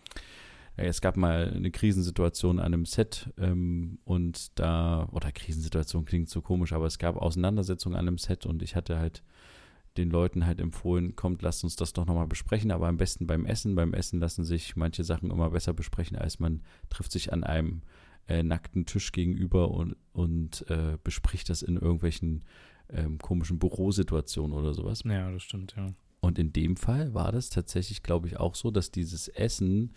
es 0.76 1.00
gab 1.00 1.16
mal 1.16 1.52
eine 1.54 1.71
Krisensituation 1.71 2.59
an 2.59 2.66
einem 2.66 2.85
Set 2.85 3.31
ähm, 3.38 3.99
und 4.04 4.59
da, 4.59 5.09
oder 5.12 5.31
Krisensituation 5.31 6.04
klingt 6.04 6.28
so 6.28 6.43
komisch, 6.43 6.73
aber 6.73 6.87
es 6.87 6.99
gab 6.99 7.16
Auseinandersetzungen 7.16 7.97
an 7.97 8.09
einem 8.09 8.19
Set 8.19 8.45
und 8.45 8.62
ich 8.62 8.75
hatte 8.75 8.99
halt 8.99 9.23
den 9.97 10.11
Leuten 10.11 10.47
halt 10.47 10.61
empfohlen, 10.61 11.14
kommt, 11.14 11.43
lasst 11.43 11.62
uns 11.62 11.76
das 11.76 11.93
doch 11.93 12.07
nochmal 12.07 12.26
besprechen, 12.26 12.73
aber 12.73 12.88
am 12.88 12.97
besten 12.97 13.28
beim 13.28 13.47
Essen. 13.47 13.76
Beim 13.76 13.95
Essen 13.95 14.19
lassen 14.19 14.45
sich 14.45 14.75
manche 14.75 15.04
Sachen 15.04 15.31
immer 15.31 15.50
besser 15.50 15.73
besprechen, 15.73 16.16
als 16.16 16.40
man 16.40 16.62
trifft 16.90 17.12
sich 17.12 17.33
an 17.33 17.45
einem 17.45 17.83
äh, 18.26 18.43
nackten 18.43 18.87
Tisch 18.87 19.12
gegenüber 19.12 19.71
und, 19.71 19.95
und 20.12 20.69
äh, 20.69 20.99
bespricht 21.04 21.49
das 21.49 21.62
in 21.62 21.76
irgendwelchen 21.76 22.43
ähm, 22.88 23.19
komischen 23.19 23.61
Bürosituationen 23.61 24.57
oder 24.57 24.75
sowas. 24.75 25.02
Ja, 25.04 25.31
das 25.31 25.45
stimmt, 25.45 25.75
ja. 25.76 25.93
Und 26.21 26.38
in 26.38 26.52
dem 26.52 26.76
Fall 26.76 27.14
war 27.14 27.31
das 27.33 27.50
tatsächlich, 27.50 28.02
glaube 28.02 28.26
ich, 28.26 28.38
auch 28.38 28.54
so, 28.54 28.71
dass 28.71 28.90
dieses 28.90 29.28
Essen 29.28 29.93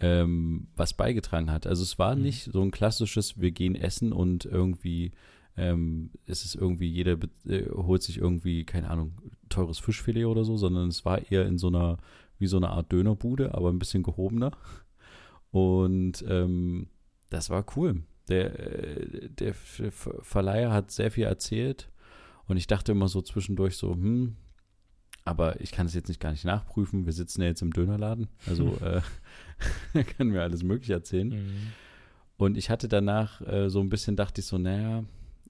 ähm, 0.00 0.68
was 0.76 0.94
beigetragen 0.94 1.50
hat. 1.50 1.66
Also 1.66 1.82
es 1.82 1.98
war 1.98 2.14
Mhm. 2.14 2.22
nicht 2.22 2.44
so 2.52 2.62
ein 2.62 2.70
klassisches, 2.70 3.40
wir 3.40 3.50
gehen 3.50 3.74
essen 3.74 4.12
und 4.12 4.44
irgendwie 4.44 5.12
ähm, 5.56 6.10
es 6.24 6.44
ist 6.44 6.54
irgendwie, 6.54 6.88
jeder 6.88 7.18
äh, 7.46 7.64
holt 7.72 8.02
sich 8.04 8.18
irgendwie, 8.18 8.64
keine 8.64 8.90
Ahnung, 8.90 9.20
teures 9.48 9.80
Fischfilet 9.80 10.26
oder 10.26 10.44
so, 10.44 10.56
sondern 10.56 10.88
es 10.88 11.04
war 11.04 11.32
eher 11.32 11.46
in 11.46 11.58
so 11.58 11.66
einer, 11.66 11.96
wie 12.38 12.46
so 12.46 12.58
eine 12.58 12.70
Art 12.70 12.92
Dönerbude, 12.92 13.54
aber 13.54 13.70
ein 13.70 13.80
bisschen 13.80 14.04
gehobener. 14.04 14.52
Und 15.50 16.24
ähm, 16.28 16.88
das 17.30 17.50
war 17.50 17.64
cool. 17.76 18.02
Der, 18.28 18.58
äh, 18.58 19.28
der 19.30 19.54
Verleiher 19.54 20.70
hat 20.72 20.90
sehr 20.90 21.10
viel 21.10 21.24
erzählt 21.24 21.90
und 22.46 22.56
ich 22.56 22.66
dachte 22.66 22.92
immer 22.92 23.08
so 23.08 23.22
zwischendurch 23.22 23.76
so, 23.76 23.92
hm, 23.94 24.36
aber 25.28 25.60
ich 25.60 25.70
kann 25.72 25.86
es 25.86 25.94
jetzt 25.94 26.08
nicht 26.08 26.20
gar 26.20 26.30
nicht 26.30 26.44
nachprüfen. 26.44 27.04
Wir 27.06 27.12
sitzen 27.12 27.42
ja 27.42 27.48
jetzt 27.48 27.62
im 27.62 27.72
Dönerladen, 27.72 28.28
also 28.46 28.76
äh, 28.82 29.00
er 29.94 30.04
kann 30.04 30.28
mir 30.28 30.42
alles 30.42 30.62
Mögliche 30.62 30.94
erzählen. 30.94 31.28
Mhm. 31.28 31.72
Und 32.36 32.56
ich 32.56 32.70
hatte 32.70 32.88
danach 32.88 33.40
äh, 33.42 33.68
so 33.68 33.80
ein 33.80 33.88
bisschen, 33.88 34.16
dachte 34.16 34.40
ich 34.40 34.46
so, 34.46 34.58
naja, 34.58 35.04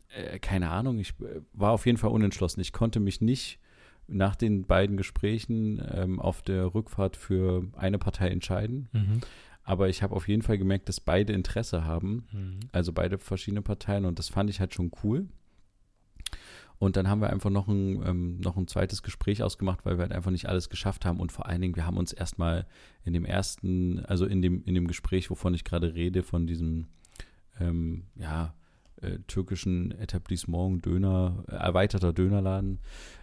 äh, 0.09 0.39
keine 0.39 0.71
Ahnung, 0.71 0.99
ich 0.99 1.11
äh, 1.21 1.41
war 1.53 1.73
auf 1.73 1.87
jeden 1.87 1.99
Fall 1.99 2.11
unentschlossen. 2.11 2.61
Ich 2.61 2.73
konnte 2.73 2.99
mich 3.01 3.21
nicht 3.21 3.59
nach 4.07 4.37
den 4.37 4.65
beiden 4.65 4.97
Gesprächen 4.97 5.83
ähm, 5.93 6.19
auf 6.19 6.41
der 6.43 6.75
Rückfahrt 6.75 7.17
für 7.17 7.65
eine 7.77 7.99
Partei 7.99 8.29
entscheiden. 8.31 8.89
Mhm. 8.93 9.21
Aber 9.65 9.91
ich 9.91 10.03
habe 10.03 10.17
auf 10.17 10.29
jeden 10.29 10.41
Fall 10.41 10.57
gemerkt, 10.57 10.89
dass 10.89 10.99
beide 10.99 11.35
Interesse 11.35 11.85
haben, 11.85 12.27
Mhm. 12.33 12.61
also 12.73 12.93
beide 12.95 13.19
verschiedene 13.19 13.61
Parteien 13.61 14.07
und 14.07 14.19
das 14.19 14.31
fand 14.31 14.49
ich 14.49 14.61
halt 14.61 14.73
schon 14.75 14.91
cool. 15.05 15.29
Und 16.79 16.97
dann 16.97 17.09
haben 17.09 17.21
wir 17.21 17.31
einfach 17.31 17.51
noch 17.51 17.67
ein, 17.67 18.03
ähm, 18.07 18.41
noch 18.41 18.57
ein 18.57 18.69
zweites 18.69 19.03
Gespräch 19.03 19.43
ausgemacht, 19.43 19.85
weil 19.85 19.99
wir 19.99 20.03
halt 20.03 20.13
einfach 20.13 20.31
nicht 20.31 20.49
alles 20.49 20.69
geschafft 20.69 21.05
haben. 21.05 21.19
Und 21.19 21.33
vor 21.33 21.47
allen 21.47 21.61
Dingen, 21.61 21.77
wir 21.77 21.87
haben 21.87 21.97
uns 21.97 22.13
erstmal 22.13 22.67
in 23.05 23.13
dem 23.13 23.25
ersten, 23.25 24.05
also 24.07 24.27
in 24.27 24.43
dem, 24.43 24.63
in 24.65 24.75
dem 24.75 24.87
Gespräch, 24.87 25.31
wovon 25.31 25.55
ich 25.55 25.65
gerade 25.65 25.95
rede, 25.95 26.23
von 26.23 26.47
diesem, 26.47 26.87
ähm, 27.61 28.05
ja, 28.15 28.55
äh, 29.01 29.19
türkischen 29.27 29.93
Etablissement, 29.93 30.85
Döner, 30.85 31.45
äh, 31.49 31.53
erweiterter 31.53 32.13
Dönerladen, 32.13 32.81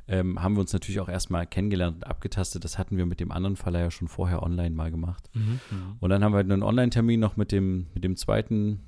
ähm, 0.08 0.42
haben 0.42 0.56
wir 0.56 0.62
uns 0.62 0.72
natürlich 0.72 1.00
auch 1.00 1.10
erstmal 1.10 1.46
kennengelernt 1.46 1.98
und 1.98 2.08
abgetastet. 2.08 2.64
Das 2.64 2.78
hatten 2.78 2.98
wir 2.98 3.06
mit 3.06 3.20
dem 3.20 3.32
anderen 3.32 3.56
Verleiher 3.56 3.92
schon 3.92 4.08
vorher 4.08 4.44
online 4.44 4.76
mal 4.76 4.92
gemacht. 4.92 5.30
Mhm. 5.34 5.60
Mhm. 5.72 5.96
Und 6.00 6.10
dann 6.10 6.24
haben 6.24 6.34
wir 6.34 6.40
einen 6.40 6.64
Online-Termin 6.64 7.20
noch 7.20 7.36
mit 7.36 7.52
dem, 7.52 7.88
mit 7.94 8.04
dem 8.04 8.16
zweiten 8.16 8.82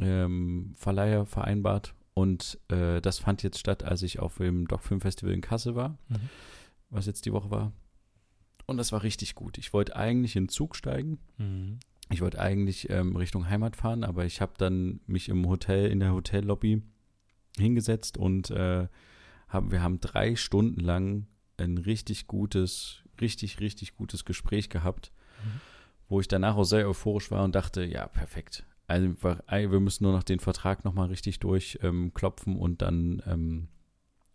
ähm, 0.00 0.72
Verleiher 0.74 1.24
vereinbart. 1.24 1.94
Und 2.18 2.58
äh, 2.68 3.00
das 3.00 3.18
fand 3.20 3.42
jetzt 3.44 3.58
statt, 3.58 3.84
als 3.84 4.02
ich 4.02 4.18
auf 4.18 4.38
dem 4.38 4.66
Doc 4.66 4.82
Film 4.82 5.00
Festival 5.00 5.32
in 5.34 5.40
Kassel 5.40 5.74
war, 5.76 5.90
Mhm. 6.08 6.28
was 6.90 7.06
jetzt 7.06 7.26
die 7.26 7.32
Woche 7.32 7.50
war. 7.50 7.72
Und 8.66 8.76
das 8.76 8.90
war 8.92 9.02
richtig 9.02 9.34
gut. 9.34 9.56
Ich 9.58 9.72
wollte 9.72 9.94
eigentlich 9.96 10.34
in 10.36 10.44
den 10.44 10.48
Zug 10.48 10.74
steigen. 10.76 11.18
Mhm. 11.38 11.78
Ich 12.10 12.20
wollte 12.20 12.40
eigentlich 12.40 12.88
ähm, 12.90 13.14
Richtung 13.16 13.48
Heimat 13.48 13.76
fahren, 13.76 14.02
aber 14.02 14.24
ich 14.24 14.40
habe 14.40 14.54
dann 14.58 15.00
mich 15.06 15.28
im 15.28 15.46
Hotel, 15.46 15.90
in 15.90 16.00
der 16.00 16.12
Hotellobby 16.12 16.82
hingesetzt 17.56 18.16
und 18.18 18.50
äh, 18.50 18.88
haben, 19.48 19.70
wir 19.70 19.82
haben 19.82 20.00
drei 20.00 20.34
Stunden 20.36 20.80
lang 20.80 21.26
ein 21.56 21.78
richtig 21.78 22.26
gutes, 22.26 23.02
richtig, 23.20 23.60
richtig 23.60 23.94
gutes 23.96 24.24
Gespräch 24.24 24.68
gehabt, 24.70 25.12
Mhm. 25.44 25.60
wo 26.08 26.20
ich 26.20 26.28
danach 26.28 26.56
auch 26.56 26.64
sehr 26.64 26.88
euphorisch 26.88 27.30
war 27.30 27.44
und 27.44 27.54
dachte, 27.54 27.84
ja, 27.84 28.06
perfekt. 28.08 28.64
Also 28.88 29.08
wir- 29.22 29.80
müssen 29.80 30.02
nur 30.04 30.12
noch 30.12 30.22
den 30.24 30.40
Vertrag 30.40 30.84
nochmal 30.84 31.08
richtig 31.08 31.38
durchklopfen 31.38 32.54
ähm, 32.54 32.58
und 32.58 32.82
dann 32.82 33.22
ähm, 33.26 33.68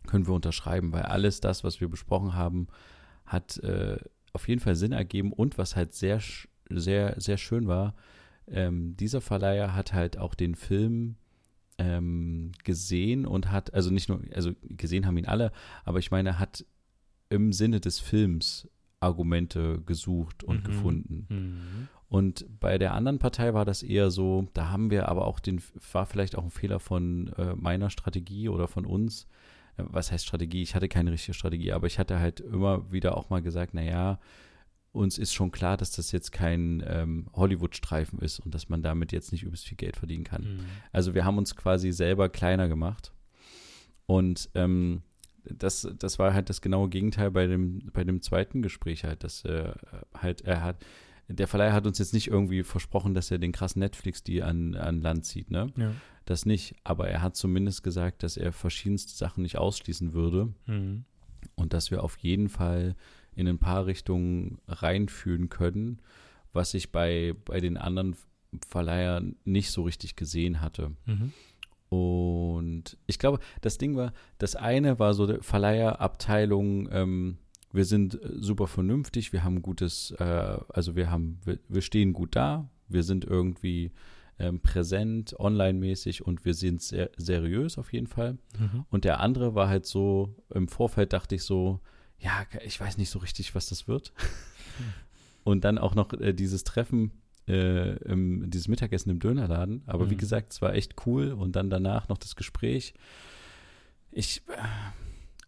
können 0.06 0.26
wir 0.26 0.34
unterschreiben, 0.34 0.92
weil 0.92 1.02
alles 1.02 1.40
das, 1.40 1.64
was 1.64 1.80
wir 1.80 1.88
besprochen 1.88 2.34
haben, 2.34 2.68
hat 3.26 3.58
äh, 3.58 3.98
auf 4.32 4.48
jeden 4.48 4.60
Fall 4.60 4.76
Sinn 4.76 4.92
ergeben 4.92 5.32
und 5.32 5.58
was 5.58 5.76
halt 5.76 5.92
sehr, 5.94 6.20
sehr, 6.70 7.20
sehr 7.20 7.36
schön 7.36 7.66
war, 7.66 7.94
ähm, 8.46 8.96
dieser 8.96 9.20
Verleiher 9.20 9.74
hat 9.74 9.92
halt 9.92 10.18
auch 10.18 10.34
den 10.34 10.54
Film 10.54 11.16
ähm, 11.78 12.52
gesehen 12.62 13.26
und 13.26 13.50
hat, 13.50 13.74
also 13.74 13.90
nicht 13.90 14.08
nur, 14.08 14.20
also 14.34 14.52
gesehen 14.62 15.06
haben 15.06 15.16
ihn 15.16 15.26
alle, 15.26 15.50
aber 15.84 15.98
ich 15.98 16.10
meine, 16.10 16.38
hat 16.38 16.64
im 17.30 17.52
Sinne 17.52 17.80
des 17.80 17.98
Films 17.98 18.68
Argumente 19.00 19.80
gesucht 19.84 20.44
und 20.44 20.60
Mhm. 20.60 20.64
gefunden. 20.64 21.26
Mhm. 21.28 21.88
Und 22.08 22.46
bei 22.60 22.78
der 22.78 22.94
anderen 22.94 23.18
Partei 23.18 23.54
war 23.54 23.64
das 23.64 23.82
eher 23.82 24.10
so, 24.10 24.46
da 24.54 24.68
haben 24.70 24.90
wir 24.90 25.08
aber 25.08 25.26
auch 25.26 25.40
den, 25.40 25.62
war 25.92 26.06
vielleicht 26.06 26.36
auch 26.36 26.44
ein 26.44 26.50
Fehler 26.50 26.78
von 26.78 27.28
äh, 27.38 27.54
meiner 27.56 27.90
Strategie 27.90 28.48
oder 28.48 28.68
von 28.68 28.86
uns. 28.86 29.26
Äh, 29.76 29.84
Was 29.86 30.12
heißt 30.12 30.24
Strategie? 30.24 30.62
Ich 30.62 30.74
hatte 30.74 30.88
keine 30.88 31.12
richtige 31.12 31.34
Strategie, 31.34 31.72
aber 31.72 31.86
ich 31.86 31.98
hatte 31.98 32.20
halt 32.20 32.40
immer 32.40 32.92
wieder 32.92 33.16
auch 33.16 33.30
mal 33.30 33.42
gesagt, 33.42 33.74
naja, 33.74 34.20
uns 34.92 35.18
ist 35.18 35.32
schon 35.32 35.50
klar, 35.50 35.76
dass 35.76 35.90
das 35.90 36.12
jetzt 36.12 36.30
kein 36.30 36.82
ähm, 36.86 37.26
Hollywood-Streifen 37.32 38.20
ist 38.20 38.38
und 38.38 38.54
dass 38.54 38.68
man 38.68 38.80
damit 38.80 39.10
jetzt 39.10 39.32
nicht 39.32 39.42
übelst 39.42 39.66
viel 39.66 39.76
Geld 39.76 39.96
verdienen 39.96 40.22
kann. 40.22 40.42
Mhm. 40.42 40.66
Also 40.92 41.14
wir 41.14 41.24
haben 41.24 41.36
uns 41.36 41.56
quasi 41.56 41.90
selber 41.90 42.28
kleiner 42.28 42.68
gemacht. 42.68 43.12
Und 44.06 44.50
ähm, 44.54 45.02
das, 45.44 45.88
das 45.98 46.18
war 46.18 46.32
halt 46.32 46.48
das 46.48 46.60
genaue 46.60 46.88
Gegenteil 46.88 47.30
bei 47.30 47.46
dem, 47.46 47.90
bei 47.92 48.04
dem 48.04 48.22
zweiten 48.22 48.62
Gespräch 48.62 49.04
halt, 49.04 49.24
dass 49.24 49.44
äh, 49.44 49.72
halt 50.16 50.42
er 50.42 50.62
hat, 50.62 50.84
der 51.28 51.48
Verleiher 51.48 51.72
hat 51.72 51.86
uns 51.86 51.98
jetzt 51.98 52.12
nicht 52.14 52.28
irgendwie 52.28 52.62
versprochen, 52.62 53.14
dass 53.14 53.30
er 53.30 53.38
den 53.38 53.52
krassen 53.52 53.80
Netflix-Deal 53.80 54.46
an, 54.48 54.74
an 54.74 55.00
Land 55.00 55.24
zieht, 55.24 55.50
ne? 55.50 55.72
Ja. 55.76 55.92
Das 56.26 56.46
nicht. 56.46 56.74
Aber 56.84 57.08
er 57.08 57.20
hat 57.22 57.36
zumindest 57.36 57.82
gesagt, 57.82 58.22
dass 58.22 58.36
er 58.36 58.52
verschiedenste 58.52 59.12
Sachen 59.14 59.42
nicht 59.42 59.58
ausschließen 59.58 60.12
würde 60.12 60.52
Mhm. 60.66 61.04
und 61.54 61.72
dass 61.72 61.90
wir 61.90 62.02
auf 62.02 62.16
jeden 62.18 62.48
Fall 62.48 62.94
in 63.34 63.46
ein 63.48 63.58
paar 63.58 63.86
Richtungen 63.86 64.58
reinführen 64.68 65.48
können, 65.48 66.00
was 66.52 66.72
ich 66.74 66.92
bei, 66.92 67.34
bei 67.44 67.60
den 67.60 67.76
anderen 67.76 68.16
Verleihern 68.68 69.36
nicht 69.44 69.70
so 69.70 69.82
richtig 69.82 70.14
gesehen 70.16 70.60
hatte. 70.60 70.92
Mhm. 71.06 71.32
Und 71.90 72.96
ich 73.06 73.18
glaube, 73.18 73.38
das 73.60 73.78
Ding 73.78 73.96
war, 73.96 74.12
das 74.38 74.56
eine 74.56 74.98
war 74.98 75.14
so 75.14 75.40
Verleiherabteilung, 75.42 76.88
ähm, 76.90 77.38
wir 77.74 77.84
sind 77.84 78.14
äh, 78.14 78.28
super 78.40 78.66
vernünftig, 78.66 79.32
wir 79.32 79.44
haben 79.44 79.60
gutes, 79.62 80.12
äh, 80.18 80.24
also 80.68 80.96
wir 80.96 81.10
haben, 81.10 81.38
wir, 81.44 81.58
wir 81.68 81.82
stehen 81.82 82.12
gut 82.12 82.36
da, 82.36 82.68
wir 82.88 83.02
sind 83.02 83.24
irgendwie 83.24 83.90
ähm, 84.38 84.60
präsent, 84.60 85.38
online-mäßig 85.38 86.22
und 86.24 86.44
wir 86.44 86.54
sind 86.54 86.82
sehr 86.82 87.10
seriös 87.16 87.78
auf 87.78 87.92
jeden 87.92 88.06
Fall. 88.06 88.38
Mhm. 88.58 88.84
Und 88.90 89.04
der 89.04 89.20
andere 89.20 89.54
war 89.54 89.68
halt 89.68 89.86
so, 89.86 90.34
im 90.52 90.68
Vorfeld 90.68 91.12
dachte 91.12 91.34
ich 91.34 91.42
so, 91.44 91.80
ja, 92.18 92.44
ich 92.64 92.80
weiß 92.80 92.96
nicht 92.98 93.10
so 93.10 93.18
richtig, 93.18 93.54
was 93.54 93.68
das 93.68 93.86
wird. 93.88 94.12
Und 95.44 95.64
dann 95.64 95.76
auch 95.78 95.94
noch 95.94 96.12
äh, 96.14 96.32
dieses 96.32 96.64
Treffen, 96.64 97.10
äh, 97.46 97.96
im, 98.04 98.48
dieses 98.50 98.66
Mittagessen 98.66 99.10
im 99.10 99.18
Dönerladen. 99.18 99.82
Aber 99.86 100.08
wie 100.08 100.14
Mhm. 100.14 100.18
gesagt, 100.18 100.52
es 100.52 100.62
war 100.62 100.74
echt 100.74 100.94
cool. 101.06 101.32
Und 101.32 101.54
dann 101.54 101.68
danach 101.68 102.08
noch 102.08 102.16
das 102.16 102.34
Gespräch. 102.34 102.94
Ich, 104.10 104.42
äh, 104.48 104.52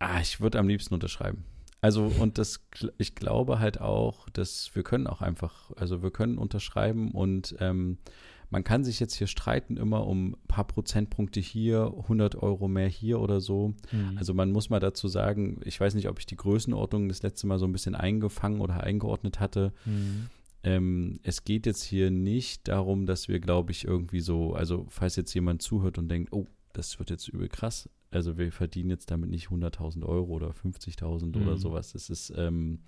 ah, 0.01 0.21
ich 0.21 0.41
würde 0.41 0.59
am 0.59 0.69
liebsten 0.69 0.93
unterschreiben. 0.93 1.45
Also, 1.87 2.11
und 2.19 2.37
das, 2.37 2.67
ich 2.99 3.15
glaube 3.15 3.61
halt 3.61 3.81
auch, 3.81 4.29
dass 4.31 4.75
wir 4.75 4.83
können 4.83 5.07
auch 5.07 5.23
einfach, 5.23 5.71
also 5.77 6.03
wir 6.03 6.11
können 6.11 6.37
unterschreiben 6.37 7.13
und 7.13 7.55
ähm, 7.61 7.99
man 8.51 8.65
kann 8.65 8.83
sich 8.83 8.99
jetzt 8.99 9.15
hier 9.15 9.29
streiten 9.29 9.77
immer 9.77 10.05
um 10.05 10.33
ein 10.33 10.49
paar 10.49 10.67
Prozentpunkte 10.67 11.39
hier, 11.39 11.95
100 11.97 12.35
Euro 12.43 12.67
mehr 12.67 12.89
hier 12.89 13.21
oder 13.21 13.41
so. 13.41 13.77
Mhm. 13.93 14.19
Also 14.19 14.35
man 14.35 14.51
muss 14.51 14.69
mal 14.69 14.81
dazu 14.81 15.07
sagen, 15.07 15.61
ich 15.65 15.79
weiß 15.79 15.95
nicht, 15.95 16.09
ob 16.09 16.19
ich 16.19 16.27
die 16.27 16.35
Größenordnung 16.35 17.09
das 17.09 17.23
letzte 17.23 17.47
Mal 17.47 17.61
so 17.61 17.67
ein 17.67 17.73
bisschen 17.73 17.95
eingefangen 17.95 18.61
oder 18.61 18.83
eingeordnet 18.83 19.39
hatte. 19.39 19.73
Mhm. 19.85 20.27
Ähm, 20.65 21.21
es 21.23 21.45
geht 21.45 21.67
jetzt 21.67 21.85
hier 21.85 22.11
nicht 22.11 22.67
darum, 22.67 23.07
dass 23.07 23.29
wir, 23.29 23.39
glaube 23.39 23.71
ich, 23.71 23.85
irgendwie 23.85 24.19
so, 24.21 24.55
also 24.55 24.87
falls 24.89 25.15
jetzt 25.15 25.33
jemand 25.35 25.63
zuhört 25.63 25.99
und 25.99 26.09
denkt, 26.09 26.33
oh, 26.33 26.49
das 26.73 26.99
wird 26.99 27.11
jetzt 27.11 27.29
übel 27.29 27.47
krass, 27.49 27.89
also 28.11 28.39
wir 28.39 28.51
verdienen 28.53 28.91
jetzt 28.91 29.11
damit 29.11 29.31
nicht 29.31 29.49
100.000 29.49 30.05
Euro 30.05 30.33
oder 30.33 30.51
50.000 30.53 31.37
oder 31.37 31.53
Mhm. 31.53 31.59
sowas. 31.59 31.95
Es 31.95 32.09
ist, 32.11 32.33
ähm, 32.37 32.81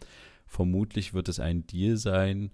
vermutlich 0.46 1.14
wird 1.14 1.28
es 1.28 1.40
ein 1.40 1.66
Deal 1.66 1.96
sein, 1.96 2.50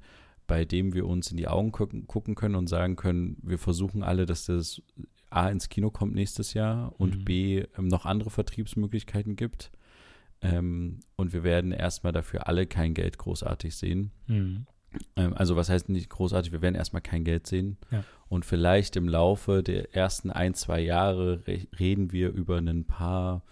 bei 0.46 0.64
dem 0.64 0.92
wir 0.94 1.06
uns 1.06 1.30
in 1.30 1.36
die 1.36 1.48
Augen 1.48 1.72
gucken, 1.72 2.06
gucken 2.06 2.34
können 2.34 2.54
und 2.56 2.66
sagen 2.68 2.96
können, 2.96 3.36
wir 3.42 3.58
versuchen 3.58 4.02
alle, 4.02 4.26
dass 4.26 4.46
das 4.46 4.82
A 5.30 5.48
ins 5.48 5.68
Kino 5.68 5.90
kommt 5.90 6.14
nächstes 6.14 6.54
Jahr 6.54 6.92
und 6.98 7.18
Mhm. 7.20 7.24
B 7.24 7.58
ähm, 7.78 7.88
noch 7.88 8.04
andere 8.06 8.30
Vertriebsmöglichkeiten 8.30 9.36
gibt. 9.36 9.70
Ähm, 10.42 11.00
und 11.16 11.32
wir 11.32 11.42
werden 11.44 11.72
erstmal 11.72 12.12
dafür 12.12 12.46
alle 12.48 12.66
kein 12.66 12.92
Geld 12.94 13.16
großartig 13.18 13.74
sehen. 13.74 14.10
Mhm. 14.26 14.66
Ähm, 15.16 15.34
also 15.34 15.56
was 15.56 15.68
heißt 15.68 15.88
nicht 15.88 16.08
großartig, 16.10 16.52
wir 16.52 16.62
werden 16.62 16.74
erstmal 16.74 17.02
kein 17.02 17.24
Geld 17.24 17.46
sehen. 17.46 17.78
Ja. 17.90 18.04
Und 18.28 18.44
vielleicht 18.44 18.96
im 18.96 19.08
Laufe 19.08 19.62
der 19.62 19.94
ersten 19.94 20.30
ein, 20.30 20.54
zwei 20.54 20.80
Jahre 20.80 21.46
re 21.46 21.66
reden 21.78 22.12
wir 22.12 22.30
über 22.30 22.58
ein 22.58 22.84
paar, 22.84 23.44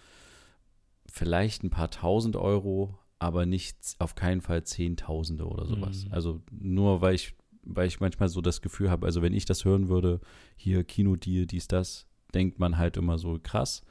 vielleicht 1.11 1.63
ein 1.63 1.69
paar 1.69 1.89
tausend 1.89 2.35
Euro, 2.35 2.97
aber 3.19 3.45
nicht 3.45 3.77
auf 3.99 4.15
keinen 4.15 4.41
Fall 4.41 4.63
Zehntausende 4.63 5.45
oder 5.45 5.65
sowas. 5.65 6.05
Mhm. 6.05 6.13
Also 6.13 6.41
nur 6.51 7.01
weil 7.01 7.15
ich, 7.15 7.35
weil 7.63 7.87
ich 7.87 7.99
manchmal 7.99 8.29
so 8.29 8.41
das 8.41 8.61
Gefühl 8.61 8.89
habe, 8.89 9.05
also 9.05 9.21
wenn 9.21 9.33
ich 9.33 9.45
das 9.45 9.63
hören 9.63 9.87
würde, 9.87 10.19
hier 10.57 10.83
Kinodeal, 10.83 11.45
dies, 11.45 11.67
das, 11.67 12.07
denkt 12.33 12.59
man 12.59 12.77
halt 12.77 12.97
immer 12.97 13.17
so 13.17 13.39
krass. 13.41 13.83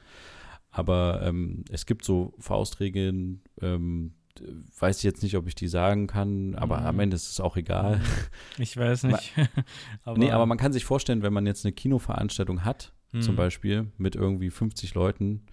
Aber 0.69 1.21
ähm, 1.23 1.65
es 1.69 1.85
gibt 1.85 2.03
so 2.03 2.33
Faustregeln, 2.39 3.41
ähm, 3.61 4.13
weiß 4.79 4.97
ich 4.97 5.03
jetzt 5.03 5.23
nicht, 5.23 5.35
ob 5.37 5.47
ich 5.47 5.55
die 5.55 5.67
sagen 5.67 6.07
kann, 6.07 6.55
aber 6.55 6.79
Mhm. 6.81 6.85
am 6.87 6.99
Ende 6.99 7.15
ist 7.15 7.29
es 7.29 7.39
auch 7.39 7.57
egal. 7.57 7.99
Ich 8.57 8.75
weiß 8.77 9.03
nicht. 9.03 9.33
aber, 10.03 10.17
nee, 10.17 10.31
aber 10.31 10.45
man 10.45 10.57
kann 10.57 10.73
sich 10.73 10.85
vorstellen, 10.85 11.21
wenn 11.23 11.33
man 11.33 11.45
jetzt 11.45 11.65
eine 11.65 11.73
Kinoveranstaltung 11.73 12.63
hat, 12.65 12.93
zum 13.19 13.33
Mhm. 13.35 13.37
Beispiel 13.37 13.91
mit 13.97 14.15
irgendwie 14.15 14.49
50 14.49 14.95
Leuten, 14.95 15.43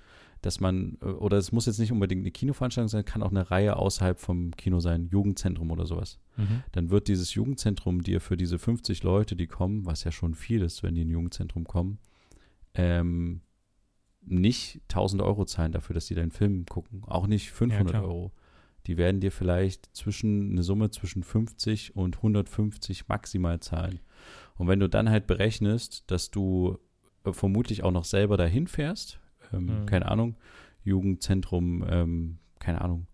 dass 0.41 0.61
man, 0.61 0.97
äh, 1.03 1.07
oder 1.07 1.37
es 1.37 1.53
muss 1.53 1.67
jetzt 1.67 1.79
nicht 1.79 1.93
unbedingt 1.93 2.23
eine 2.23 2.31
Kinoveranstaltung 2.31 2.89
sein, 2.89 3.05
kann 3.05 3.23
auch 3.23 3.31
eine 3.31 3.51
Reihe 3.51 3.77
außerhalb 3.77 4.19
vom 4.19 4.53
Kino 4.57 4.81
sein, 4.81 5.09
Jugendzentrum 5.09 5.71
oder 5.71 5.85
sowas. 5.85 6.19
Mhm. 6.39 6.63
Dann 6.73 6.89
wird 6.89 7.09
dieses 7.09 7.35
Jugendzentrum 7.35 8.03
dir 8.03 8.21
für 8.23 8.39
diese 8.39 8.59
50 8.59 9.03
Leute, 9.03 9.37
die 9.37 9.47
kommen, 9.47 9.85
was 9.85 10.05
ja 10.05 10.11
schon 10.13 10.35
viel 10.35 10.63
ist, 10.63 10.83
wenn 10.83 10.95
die 10.95 11.03
in 11.03 11.09
ein 11.09 11.13
Jugendzentrum 11.13 11.65
kommen, 11.65 11.99
ähm, 12.75 13.43
nicht 14.23 14.81
1000 14.89 15.23
Euro 15.23 15.45
zahlen 15.45 15.73
dafür, 15.73 15.95
dass 15.95 16.07
die 16.07 16.15
deinen 16.15 16.31
Film 16.31 16.67
gucken. 16.67 17.03
Auch 17.07 17.27
nicht 17.27 17.51
500 17.51 17.89
klar. 17.89 18.05
Euro. 18.05 18.33
Die 18.87 18.97
werden 18.97 19.21
dir 19.21 19.31
vielleicht 19.33 19.95
zwischen 19.95 20.53
eine 20.53 20.63
Summe 20.63 20.91
zwischen 20.91 21.23
50 21.23 21.97
und 21.97 22.17
150 22.17 23.09
maximal 23.09 23.61
zahlen. 23.61 24.01
Und 24.57 24.69
wenn 24.69 24.81
du 24.81 24.89
dann 24.89 25.11
halt 25.11 25.27
berechnest, 25.27 26.11
dass 26.11 26.31
du 26.31 26.79
äh, 27.25 27.33
vermutlich 27.33 27.83
auch 27.83 27.93
noch 27.93 28.05
selber 28.05 28.37
dahin 28.37 28.67
fährst, 28.67 29.21
ähm, 29.53 29.83
Mhm. 29.83 29.87
keine 29.87 30.07
Ahnung, 30.11 30.37
Jugendzentrum, 30.85 31.85
ähm, 31.89 32.39
keine 32.59 32.81
Ahnung, 32.81 33.07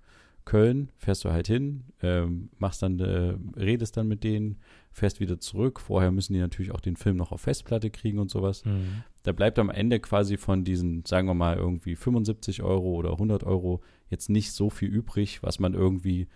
Köln, 0.46 0.90
fährst 0.96 1.24
du 1.24 1.30
halt 1.32 1.46
hin, 1.48 1.84
ähm, 2.02 2.48
machst 2.58 2.80
dann, 2.82 2.98
äh, 3.00 3.34
redest 3.60 3.96
dann 3.98 4.08
mit 4.08 4.24
denen, 4.24 4.56
fährst 4.92 5.20
wieder 5.20 5.38
zurück. 5.38 5.80
Vorher 5.80 6.10
müssen 6.12 6.32
die 6.32 6.38
natürlich 6.38 6.70
auch 6.72 6.80
den 6.80 6.96
Film 6.96 7.16
noch 7.16 7.32
auf 7.32 7.42
Festplatte 7.42 7.90
kriegen 7.90 8.18
und 8.18 8.30
sowas. 8.30 8.64
Mhm. 8.64 9.02
Da 9.24 9.32
bleibt 9.32 9.58
am 9.58 9.68
Ende 9.70 10.00
quasi 10.00 10.38
von 10.38 10.64
diesen, 10.64 11.04
sagen 11.04 11.26
wir 11.28 11.34
mal, 11.34 11.56
irgendwie 11.56 11.96
75 11.96 12.62
Euro 12.62 12.94
oder 12.94 13.10
100 13.12 13.44
Euro 13.44 13.82
jetzt 14.08 14.30
nicht 14.30 14.52
so 14.52 14.70
viel 14.70 14.88
übrig, 14.88 15.42
was 15.42 15.58
man 15.58 15.74
irgendwie 15.74 16.28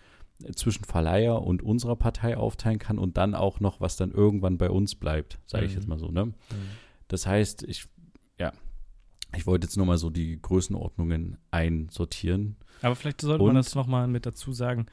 zwischen 0.55 0.83
Verleiher 0.83 1.41
und 1.41 1.63
unserer 1.63 1.95
Partei 1.95 2.35
aufteilen 2.35 2.79
kann 2.79 2.99
und 2.99 3.15
dann 3.17 3.33
auch 3.33 3.59
noch, 3.59 3.79
was 3.79 3.95
dann 3.95 4.11
irgendwann 4.11 4.57
bei 4.57 4.69
uns 4.69 4.95
bleibt, 4.95 5.39
sage 5.45 5.65
ich 5.65 5.71
Mhm. 5.71 5.77
jetzt 5.77 5.87
mal 5.87 5.99
so. 5.99 6.09
Ne? 6.09 6.25
Mhm. 6.25 6.33
Das 7.07 7.25
heißt, 7.25 7.63
ich, 7.63 7.87
ja, 8.39 8.51
ich 9.37 9.47
wollte 9.47 9.67
jetzt 9.67 9.77
nur 9.77 9.85
mal 9.85 9.97
so 9.97 10.09
die 10.09 10.41
Größenordnungen 10.41 11.37
einsortieren. 11.51 12.57
Aber 12.81 12.95
vielleicht 12.95 13.21
sollte 13.21 13.43
Und- 13.43 13.49
man 13.49 13.55
das 13.55 13.75
nochmal 13.75 14.07
mit 14.07 14.25
dazu 14.25 14.53
sagen. 14.53 14.87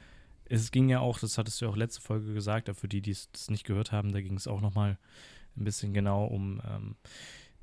Es 0.45 0.71
ging 0.71 0.89
ja 0.89 0.99
auch, 0.99 1.19
das 1.19 1.37
hattest 1.37 1.61
du 1.61 1.65
ja 1.65 1.71
auch 1.71 1.75
letzte 1.77 2.01
Folge 2.01 2.33
gesagt, 2.33 2.69
für 2.75 2.87
die, 2.87 3.01
die 3.01 3.11
es 3.11 3.29
nicht 3.49 3.65
gehört 3.65 3.91
haben, 3.91 4.11
da 4.13 4.21
ging 4.21 4.35
es 4.35 4.47
auch 4.47 4.61
nochmal 4.61 4.97
ein 5.55 5.63
bisschen 5.63 5.93
genau 5.93 6.25
um 6.25 6.59
ähm, 6.67 6.95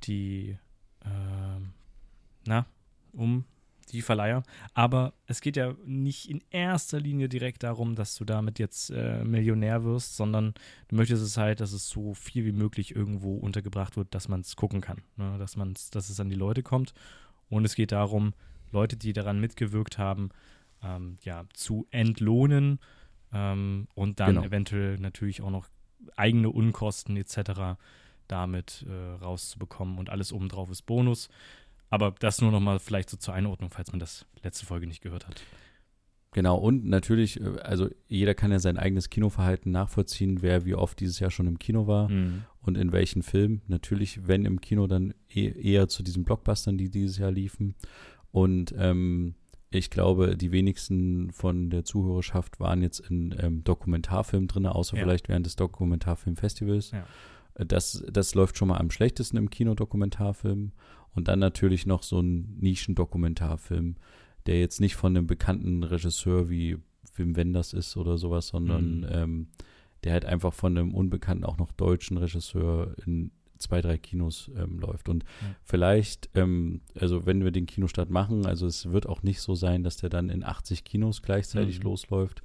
die, 0.05 0.57
ähm, 1.05 1.73
na, 2.47 2.67
um 3.13 3.45
die 3.93 4.03
Verleiher. 4.03 4.43
Aber 4.75 5.15
es 5.27 5.41
geht 5.41 5.57
ja 5.57 5.75
nicht 5.85 6.29
in 6.29 6.43
erster 6.51 7.01
Linie 7.01 7.29
direkt 7.29 7.63
darum, 7.63 7.95
dass 7.95 8.17
du 8.17 8.25
damit 8.25 8.59
jetzt 8.59 8.91
äh, 8.91 9.25
Millionär 9.25 9.85
wirst, 9.85 10.17
sondern 10.17 10.55
du 10.89 10.97
möchtest 10.97 11.23
es 11.23 11.37
halt, 11.37 11.61
dass 11.61 11.73
es 11.73 11.89
so 11.89 12.15
viel 12.15 12.45
wie 12.45 12.53
möglich 12.53 12.95
irgendwo 12.95 13.37
untergebracht 13.37 13.97
wird, 13.97 14.15
dass 14.15 14.29
man 14.29 14.41
es 14.41 14.57
gucken 14.57 14.81
kann. 14.81 15.03
Ne? 15.17 15.37
Dass, 15.39 15.57
man's, 15.57 15.91
dass 15.91 16.11
es 16.11 16.21
an 16.21 16.29
die 16.29 16.37
Leute 16.37 16.63
kommt. 16.63 16.95
Und 17.49 17.65
es 17.65 17.75
geht 17.77 17.93
darum, 17.93 18.35
Leute, 18.73 18.97
die 18.97 19.13
daran 19.13 19.41
mitgewirkt 19.41 19.99
haben, 19.99 20.31
ähm, 20.83 21.17
ja, 21.23 21.45
zu 21.55 21.87
entlohnen 21.91 22.79
ähm, 23.33 23.89
und 23.95 24.21
dann 24.21 24.35
Genau. 24.37 24.47
eventuell 24.47 24.99
natürlich 24.99 25.41
auch 25.43 25.51
noch 25.51 25.69
eigene 26.17 26.51
Unkosten 26.51 27.17
etc. 27.17 27.79
damit 28.29 28.85
äh, 28.89 28.93
rauszubekommen 29.23 29.99
und 29.99 30.11
alles 30.11 30.33
obendrauf 30.33 30.71
ist 30.71 30.83
Bonus. 30.83 31.29
Aber 31.91 32.13
das 32.19 32.41
nur 32.41 32.51
nochmal 32.51 32.79
vielleicht 32.81 33.11
so 33.11 33.17
zur 33.17 33.35
Einordnung, 33.35 33.71
falls 33.71 33.93
man 33.93 34.01
das 34.01 34.27
letzte 34.43 34.67
Folge 34.67 34.87
nicht 34.87 35.03
gehört 35.03 35.27
hat. 35.29 35.43
Genau, 36.33 36.57
und 36.59 36.85
natürlich, 36.85 37.41
äh, 37.41 37.59
also 37.61 37.89
jeder 38.09 38.35
kann 38.35 38.51
ja 38.53 38.59
sein 38.59 38.77
eigenes 38.77 39.09
Kinoverhalten 39.09 39.73
nachvollziehen, 39.73 40.43
wer 40.43 40.65
wie 40.67 40.75
oft 40.75 41.01
dieses 41.01 41.19
Jahr 41.19 41.31
schon 41.31 41.47
im 41.47 41.59
Kino 41.59 41.87
war 41.87 42.09
Mhm. 42.11 42.43
und 42.61 42.77
in 42.77 42.93
welchen 42.93 43.23
Film. 43.23 43.63
Natürlich, 43.69 44.27
wenn 44.27 44.45
im 44.45 44.61
Kino, 44.61 44.87
dann 44.87 45.15
eh, 45.31 45.49
eher 45.49 45.89
zu 45.89 46.03
diesen 46.03 46.25
Blockbustern, 46.25 46.77
die 46.77 46.91
dieses 46.91 47.17
Jahr 47.19 47.31
liefen. 47.31 47.75
Und 48.33 48.75
ähm, 48.79 49.35
ich 49.71 49.91
glaube, 49.91 50.37
die 50.37 50.53
wenigsten 50.53 51.31
von 51.33 51.71
der 51.71 51.85
Zuhörerschaft 51.85 52.61
waren 52.61 52.83
jetzt 52.83 53.01
in 53.01 53.35
ähm, 53.39 53.65
Dokumentarfilm 53.65 54.47
drin, 54.47 54.67
außer 54.67 54.97
Ja. 54.97 55.03
vielleicht 55.03 55.29
während 55.29 55.47
des 55.47 55.57
Dokumentarfilmfestivals. 55.57 56.93
Ja. 56.93 57.07
Das, 57.65 58.05
das 58.11 58.35
läuft 58.35 58.59
schon 58.59 58.69
mal 58.69 58.79
am 58.79 58.91
schlechtesten 58.91 59.37
im 59.39 59.51
Kino 59.51 59.75
Dokumentarfilm. 59.75 60.73
Und 61.15 61.29
dann 61.29 61.39
natürlich 61.39 61.87
noch 61.87 62.03
so 62.03 62.21
ein 62.21 62.57
Nischendokumentarfilm, 62.61 63.97
der 64.47 64.61
jetzt 64.61 64.81
nicht 64.81 64.97
von 64.97 65.17
einem 65.17 65.27
bekannten 65.27 65.83
Regisseur 65.83 66.51
wie 66.51 66.77
Wim 67.15 67.37
Wenders 67.37 67.73
ist 67.73 67.97
oder 67.97 68.19
sowas, 68.19 68.49
sondern 68.49 69.01
Mhm. 69.01 69.07
ähm, 69.11 69.47
der 70.05 70.13
halt 70.13 70.27
einfach 70.27 70.53
von 70.53 70.77
einem 70.77 70.95
unbekannten, 70.95 71.45
auch 71.45 71.57
noch 71.57 71.73
deutschen 71.73 72.19
Regisseur 72.19 72.95
in 73.07 73.31
zwei, 73.59 73.81
drei 73.81 73.99
Kinos 73.99 74.51
ähm, 74.57 74.79
läuft. 74.79 75.09
Und 75.09 75.25
Ja. 75.25 75.55
vielleicht, 75.63 76.31
ähm, 76.35 76.81
also 76.99 77.27
wenn 77.27 77.45
wir 77.45 77.51
den 77.51 77.67
Kinostart 77.67 78.11
machen, 78.11 78.47
also 78.47 78.67
es 78.67 78.91
wird 78.91 79.09
auch 79.09 79.23
nicht 79.23 79.41
so 79.41 79.55
sein, 79.55 79.83
dass 79.83 79.97
der 79.97 80.11
dann 80.11 80.29
in 80.31 80.45
80 80.45 80.85
Kinos 80.85 81.23
gleichzeitig 81.23 81.79
Mhm. 81.79 81.85
losläuft, 81.85 82.43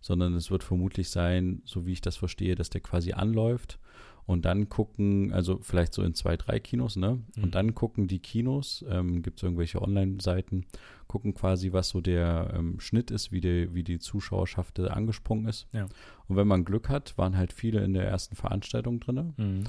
sondern 0.00 0.34
es 0.34 0.50
wird 0.50 0.62
vermutlich 0.62 1.08
sein, 1.10 1.62
so 1.64 1.86
wie 1.86 1.92
ich 1.92 2.00
das 2.00 2.16
verstehe, 2.16 2.54
dass 2.54 2.70
der 2.70 2.80
quasi 2.80 3.12
anläuft 3.12 3.78
und 4.26 4.44
dann 4.44 4.68
gucken, 4.68 5.32
also 5.32 5.58
vielleicht 5.62 5.92
so 5.94 6.02
in 6.02 6.14
zwei, 6.14 6.36
drei 6.36 6.60
Kinos, 6.60 6.96
ne? 6.96 7.18
Mhm. 7.36 7.42
Und 7.44 7.54
dann 7.54 7.74
gucken 7.74 8.06
die 8.08 8.18
Kinos, 8.18 8.84
ähm, 8.90 9.22
gibt 9.22 9.38
es 9.38 9.42
irgendwelche 9.42 9.80
Online-Seiten, 9.80 10.66
gucken 11.06 11.32
quasi, 11.34 11.72
was 11.72 11.88
so 11.88 12.00
der 12.02 12.52
ähm, 12.54 12.78
Schnitt 12.78 13.10
ist, 13.10 13.32
wie 13.32 13.40
die, 13.40 13.74
wie 13.74 13.82
die 13.82 13.98
Zuschauerschaft 13.98 14.78
angesprungen 14.78 15.46
ist. 15.48 15.66
Ja. 15.72 15.86
Und 16.28 16.36
wenn 16.36 16.46
man 16.46 16.64
Glück 16.66 16.90
hat, 16.90 17.16
waren 17.16 17.36
halt 17.38 17.52
viele 17.54 17.82
in 17.82 17.94
der 17.94 18.06
ersten 18.06 18.36
Veranstaltung 18.36 19.00
drin. 19.00 19.32
Mhm. 19.38 19.64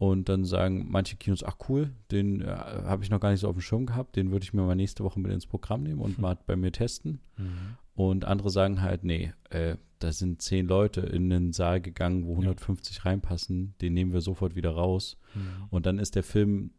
Und 0.00 0.30
dann 0.30 0.46
sagen 0.46 0.86
manche 0.88 1.16
Kinos, 1.16 1.44
ach 1.44 1.56
cool, 1.68 1.90
den 2.10 2.40
äh, 2.40 2.46
habe 2.46 3.04
ich 3.04 3.10
noch 3.10 3.20
gar 3.20 3.32
nicht 3.32 3.40
so 3.40 3.48
auf 3.48 3.54
dem 3.54 3.60
Schirm 3.60 3.84
gehabt, 3.84 4.16
den 4.16 4.30
würde 4.30 4.44
ich 4.44 4.54
mir 4.54 4.62
mal 4.62 4.74
nächste 4.74 5.04
Woche 5.04 5.20
mit 5.20 5.30
ins 5.30 5.44
Programm 5.44 5.82
nehmen 5.82 6.00
und 6.00 6.18
mal 6.18 6.38
bei 6.46 6.56
mir 6.56 6.72
testen. 6.72 7.20
Mhm. 7.36 7.76
Und 7.94 8.24
andere 8.24 8.48
sagen 8.48 8.80
halt, 8.80 9.04
nee, 9.04 9.34
äh, 9.50 9.76
da 9.98 10.10
sind 10.10 10.40
zehn 10.40 10.66
Leute 10.66 11.02
in 11.02 11.30
einen 11.30 11.52
Saal 11.52 11.82
gegangen, 11.82 12.24
wo 12.24 12.30
150 12.30 13.04
reinpassen, 13.04 13.74
den 13.82 13.92
nehmen 13.92 14.14
wir 14.14 14.22
sofort 14.22 14.56
wieder 14.56 14.70
raus. 14.70 15.18
Mhm. 15.34 15.66
Und 15.68 15.84
dann 15.84 15.98
ist 15.98 16.14
der 16.14 16.22
Film 16.22 16.70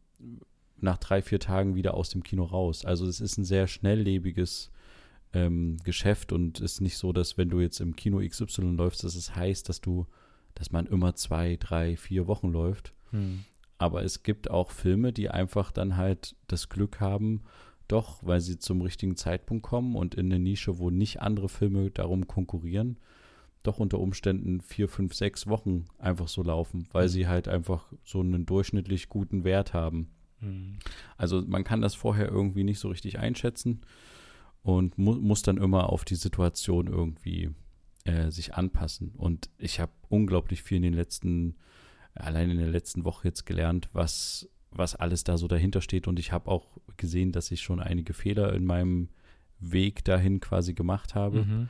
nach 0.78 0.98
drei, 0.98 1.22
vier 1.22 1.40
Tagen 1.40 1.76
wieder 1.76 1.94
aus 1.94 2.10
dem 2.10 2.24
Kino 2.24 2.44
raus. 2.44 2.86
Also 2.86 3.06
es 3.06 3.22
ist 3.22 3.38
ein 3.38 3.46
sehr 3.46 3.68
schnelllebiges 3.68 4.72
ähm, 5.34 5.78
Geschäft 5.84 6.32
und 6.32 6.60
ist 6.60 6.82
nicht 6.82 6.98
so, 6.98 7.14
dass 7.14 7.38
wenn 7.38 7.50
du 7.50 7.60
jetzt 7.60 7.82
im 7.82 7.96
Kino 7.96 8.20
XY 8.28 8.76
läufst, 8.78 9.04
dass 9.04 9.14
es 9.14 9.36
heißt, 9.36 9.70
dass 9.70 9.80
du, 9.80 10.08
dass 10.56 10.72
man 10.72 10.88
immer 10.88 11.14
zwei, 11.14 11.56
drei, 11.58 11.96
vier 11.98 12.26
Wochen 12.26 12.52
läuft. 12.52 12.96
Mhm. 13.12 13.46
Aber 13.78 14.04
es 14.04 14.24
gibt 14.24 14.50
auch 14.50 14.72
Filme, 14.72 15.12
die 15.12 15.30
einfach 15.30 15.72
dann 15.72 15.98
halt 15.98 16.36
das 16.48 16.70
Glück 16.70 17.00
haben, 17.00 17.42
doch, 17.88 18.20
weil 18.24 18.40
sie 18.40 18.58
zum 18.58 18.82
richtigen 18.82 19.18
Zeitpunkt 19.18 19.64
kommen 19.64 19.96
und 19.96 20.16
in 20.16 20.28
eine 20.28 20.40
Nische, 20.40 20.78
wo 20.78 20.90
nicht 20.90 21.22
andere 21.22 21.50
Filme 21.50 21.90
darum 21.92 22.28
konkurrieren, 22.28 22.98
doch 23.64 23.80
unter 23.80 24.00
Umständen 24.00 24.62
vier, 24.62 24.88
fünf, 24.88 25.14
sechs 25.14 25.48
Wochen 25.48 25.86
einfach 25.98 26.28
so 26.28 26.42
laufen, 26.42 26.88
weil 26.92 27.10
sie 27.10 27.28
halt 27.28 27.48
einfach 27.48 27.92
so 28.04 28.22
einen 28.22 28.46
durchschnittlich 28.46 29.10
guten 29.10 29.44
Wert 29.44 29.74
haben. 29.74 30.10
Mhm. 30.40 30.78
Also 31.18 31.42
man 31.46 31.64
kann 31.64 31.82
das 31.82 31.96
vorher 31.96 32.30
irgendwie 32.30 32.64
nicht 32.64 32.80
so 32.80 32.90
richtig 32.90 33.20
einschätzen 33.20 33.82
und 34.64 34.98
mu 34.98 35.16
muss 35.16 35.42
dann 35.42 35.58
immer 35.58 35.90
auf 35.90 36.06
die 36.06 36.16
Situation 36.16 36.88
irgendwie 36.88 37.50
äh, 38.04 38.32
sich 38.32 38.56
anpassen. 38.56 39.12
Und 39.16 39.50
ich 39.58 39.80
habe 39.80 39.92
unglaublich 40.10 40.64
viel 40.64 40.78
in 40.78 40.84
den 40.84 40.94
letzten, 40.94 41.56
allein 42.16 42.50
in 42.50 42.58
der 42.58 42.70
letzten 42.70 43.06
Woche 43.06 43.28
jetzt 43.28 43.46
gelernt, 43.46 43.90
was, 43.94 44.50
was 44.72 44.96
alles 44.96 45.24
da 45.24 45.38
so 45.38 45.48
dahinter 45.48 45.82
steht. 45.82 46.08
Und 46.08 46.20
ich 46.20 46.32
habe 46.32 46.50
auch 46.50 46.78
gesehen, 46.98 47.32
dass 47.32 47.52
ich 47.52 47.62
schon 47.62 47.80
einige 47.80 48.14
Fehler 48.14 48.54
in 48.54 48.66
meinem 48.66 49.10
Weg 49.60 50.04
dahin 50.04 50.40
quasi 50.40 50.74
gemacht 50.74 51.16
habe. 51.16 51.46
Mhm. 51.46 51.70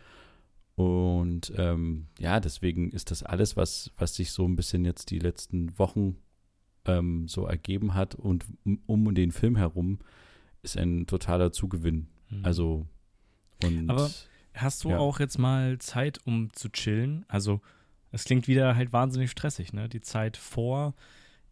Und 0.76 1.54
ähm, 1.58 2.08
ja, 2.18 2.40
deswegen 2.40 2.92
ist 2.92 3.12
das 3.12 3.24
alles, 3.24 3.58
was, 3.58 3.92
was 3.98 4.16
sich 4.16 4.32
so 4.32 4.48
ein 4.48 4.56
bisschen 4.56 4.86
jetzt 4.86 5.12
die 5.12 5.20
letzten 5.20 5.78
Wochen 5.78 6.18
ähm, 6.86 7.28
so 7.28 7.46
ergeben 7.46 7.94
hat 7.94 8.16
und 8.16 8.46
um 8.88 9.14
den 9.14 9.32
Film 9.32 9.56
herum, 9.56 10.00
ist 10.64 10.78
ein 10.78 11.06
totaler 11.08 11.52
Zugewinn. 11.52 12.08
Mhm. 12.30 12.46
Also 12.46 12.88
und 13.64 13.90
Aber 13.90 14.10
hast 14.54 14.84
du 14.84 14.90
ja. 14.90 14.98
auch 14.98 15.20
jetzt 15.20 15.38
mal 15.38 15.78
Zeit, 15.80 16.20
um 16.26 16.52
zu 16.54 16.70
chillen? 16.70 17.26
Also 17.28 17.62
es 18.12 18.26
klingt 18.26 18.48
wieder 18.48 18.76
halt 18.76 18.94
wahnsinnig 18.94 19.32
stressig, 19.32 19.74
ne? 19.74 19.90
Die 19.90 20.02
Zeit 20.02 20.38
vor 20.38 20.94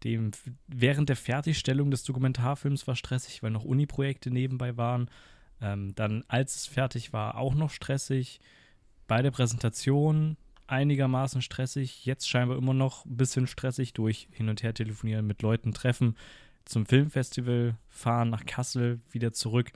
dem, 0.04 0.32
während 0.68 1.10
der 1.10 1.16
Fertigstellung 1.16 1.92
des 1.92 2.04
Dokumentarfilms 2.04 2.88
war 2.88 2.96
stressig, 2.96 3.44
weil 3.44 3.52
noch 3.52 3.66
Uni-Projekte 3.66 4.32
nebenbei 4.32 4.78
waren. 4.78 5.10
Ähm, 5.62 5.94
dann, 5.96 6.24
als 6.28 6.56
es 6.56 6.66
fertig 6.68 7.12
war, 7.12 7.38
auch 7.38 7.54
noch 7.54 7.70
stressig. 7.70 8.40
Bei 9.08 9.22
der 9.22 9.32
Präsentation 9.32 10.38
einigermaßen 10.68 11.42
stressig. 11.42 12.06
Jetzt 12.06 12.30
scheinbar 12.30 12.58
immer 12.58 12.74
noch 12.74 13.06
ein 13.06 13.18
bisschen 13.18 13.48
stressig 13.48 13.94
durch 13.94 14.28
hin 14.32 14.50
und 14.50 14.64
her 14.64 14.74
telefonieren, 14.74 15.28
mit 15.28 15.42
Leuten 15.42 15.74
treffen, 15.74 16.16
zum 16.66 16.86
Filmfestival 16.86 17.76
fahren, 17.90 18.30
nach 18.30 18.46
Kassel, 18.46 19.00
wieder 19.12 19.34
zurück. 19.34 19.72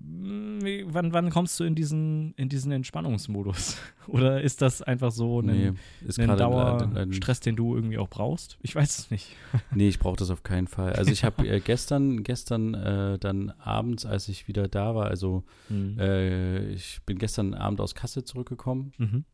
Hm, 0.00 0.60
wann, 0.92 1.12
wann 1.12 1.30
kommst 1.30 1.58
du 1.58 1.64
in 1.64 1.74
diesen, 1.74 2.34
in 2.34 2.48
diesen 2.48 2.72
Entspannungsmodus? 2.72 3.78
Oder 4.06 4.42
ist 4.42 4.62
das 4.62 4.82
einfach 4.82 5.10
so 5.10 5.40
ein, 5.40 5.46
nee, 5.46 5.72
ein 6.18 6.36
Dauerstress, 6.36 7.40
den 7.40 7.56
du 7.56 7.74
irgendwie 7.74 7.98
auch 7.98 8.08
brauchst? 8.08 8.58
Ich 8.62 8.74
weiß 8.74 8.98
es 8.98 9.10
nicht. 9.10 9.36
Nee, 9.74 9.88
ich 9.88 9.98
brauche 9.98 10.16
das 10.16 10.30
auf 10.30 10.42
keinen 10.42 10.66
Fall. 10.66 10.92
Also 10.94 11.10
ich 11.10 11.24
habe 11.24 11.46
äh, 11.48 11.60
gestern, 11.60 12.22
gestern 12.22 12.74
äh, 12.74 13.18
dann 13.18 13.50
abends, 13.50 14.06
als 14.06 14.28
ich 14.28 14.48
wieder 14.48 14.68
da 14.68 14.94
war, 14.94 15.06
also 15.06 15.44
mhm. 15.68 15.98
äh, 15.98 16.68
ich 16.70 17.00
bin 17.06 17.18
gestern 17.18 17.54
Abend 17.54 17.80
aus 17.80 17.94
Kassel 17.94 18.24
zurückgekommen 18.24 18.92
mhm. 18.98 19.24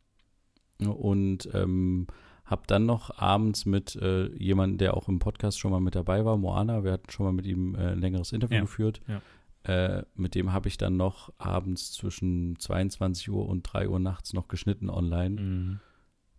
und 0.90 1.48
ähm, 1.54 2.06
habe 2.44 2.62
dann 2.66 2.84
noch 2.84 3.18
abends 3.18 3.64
mit 3.64 3.96
äh, 3.96 4.26
jemandem, 4.36 4.78
der 4.78 4.96
auch 4.96 5.08
im 5.08 5.18
Podcast 5.18 5.58
schon 5.58 5.70
mal 5.70 5.80
mit 5.80 5.94
dabei 5.94 6.24
war, 6.24 6.36
Moana, 6.36 6.84
wir 6.84 6.92
hatten 6.92 7.10
schon 7.10 7.26
mal 7.26 7.32
mit 7.32 7.46
ihm 7.46 7.74
äh, 7.74 7.92
ein 7.92 8.00
längeres 8.00 8.32
Interview 8.32 8.56
ja. 8.56 8.62
geführt. 8.62 9.00
Ja 9.08 9.22
äh, 9.64 10.02
mit 10.14 10.34
dem 10.34 10.52
habe 10.52 10.68
ich 10.68 10.76
dann 10.76 10.96
noch 10.96 11.32
abends 11.38 11.92
zwischen 11.92 12.58
22 12.58 13.30
Uhr 13.30 13.48
und 13.48 13.62
3 13.62 13.88
Uhr 13.88 13.98
nachts 13.98 14.34
noch 14.34 14.48
geschnitten 14.48 14.90
online. 14.90 15.40
Mhm. 15.40 15.80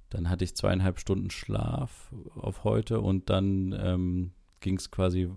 Dann 0.09 0.29
hatte 0.29 0.43
ich 0.43 0.55
zweieinhalb 0.55 0.99
Stunden 0.99 1.31
Schlaf 1.31 2.13
auf 2.35 2.63
heute 2.63 3.01
und 3.01 3.29
dann 3.31 3.75
ähm, 3.77 4.31
ging 4.59 4.77
es 4.77 4.91
quasi 4.91 5.23
äh, 5.23 5.29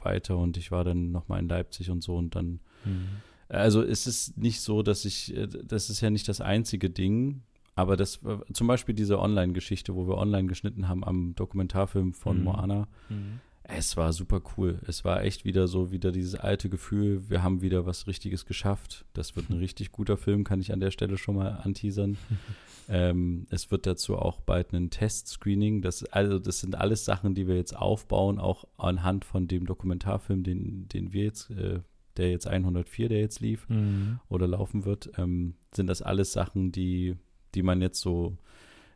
weiter 0.00 0.36
und 0.38 0.56
ich 0.56 0.72
war 0.72 0.82
dann 0.82 1.12
nochmal 1.12 1.40
in 1.40 1.48
Leipzig 1.48 1.90
und 1.90 2.02
so 2.02 2.16
und 2.16 2.34
dann. 2.34 2.60
Mhm. 2.84 3.08
Also 3.48 3.82
es 3.82 4.06
ist 4.06 4.36
nicht 4.36 4.60
so, 4.60 4.82
dass 4.82 5.04
ich, 5.04 5.36
äh, 5.36 5.46
das 5.46 5.88
ist 5.88 6.00
ja 6.00 6.10
nicht 6.10 6.26
das 6.28 6.40
einzige 6.40 6.90
Ding, 6.90 7.42
aber 7.76 7.96
das, 7.96 8.20
zum 8.52 8.66
Beispiel 8.66 8.94
diese 8.94 9.20
Online-Geschichte, 9.20 9.94
wo 9.94 10.08
wir 10.08 10.18
online 10.18 10.48
geschnitten 10.48 10.88
haben 10.88 11.04
am 11.04 11.34
Dokumentarfilm 11.36 12.12
von 12.12 12.38
mhm. 12.38 12.44
Moana, 12.44 12.88
mhm. 13.08 13.40
Es 13.76 13.96
war 13.96 14.12
super 14.12 14.42
cool. 14.56 14.80
Es 14.86 15.04
war 15.04 15.22
echt 15.22 15.44
wieder 15.44 15.68
so, 15.68 15.90
wieder 15.90 16.12
dieses 16.12 16.34
alte 16.34 16.68
Gefühl, 16.68 17.28
wir 17.28 17.42
haben 17.42 17.62
wieder 17.62 17.86
was 17.86 18.06
Richtiges 18.06 18.46
geschafft. 18.46 19.04
Das 19.12 19.36
wird 19.36 19.50
ein 19.50 19.58
richtig 19.58 19.92
guter 19.92 20.16
Film, 20.16 20.44
kann 20.44 20.60
ich 20.60 20.72
an 20.72 20.80
der 20.80 20.90
Stelle 20.90 21.16
schon 21.18 21.36
mal 21.36 21.60
anteasern. 21.62 22.18
ähm, 22.88 23.46
es 23.50 23.70
wird 23.70 23.86
dazu 23.86 24.16
auch 24.16 24.40
bald 24.40 24.72
ein 24.72 24.90
Test-Screening. 24.90 25.82
Das, 25.82 26.04
also, 26.04 26.38
das 26.38 26.60
sind 26.60 26.74
alles 26.74 27.04
Sachen, 27.04 27.34
die 27.34 27.46
wir 27.46 27.56
jetzt 27.56 27.76
aufbauen, 27.76 28.38
auch 28.38 28.64
anhand 28.76 29.24
von 29.24 29.46
dem 29.46 29.66
Dokumentarfilm, 29.66 30.42
den, 30.42 30.88
den 30.88 31.12
wir 31.12 31.24
jetzt, 31.24 31.50
äh, 31.50 31.80
der 32.16 32.30
jetzt 32.30 32.46
104, 32.46 33.08
der 33.08 33.20
jetzt 33.20 33.40
lief 33.40 33.68
mhm. 33.68 34.20
oder 34.28 34.46
laufen 34.46 34.84
wird, 34.84 35.12
ähm, 35.16 35.54
sind 35.72 35.86
das 35.86 36.02
alles 36.02 36.32
Sachen, 36.32 36.72
die, 36.72 37.16
die 37.54 37.62
man 37.62 37.80
jetzt 37.80 38.00
so 38.00 38.36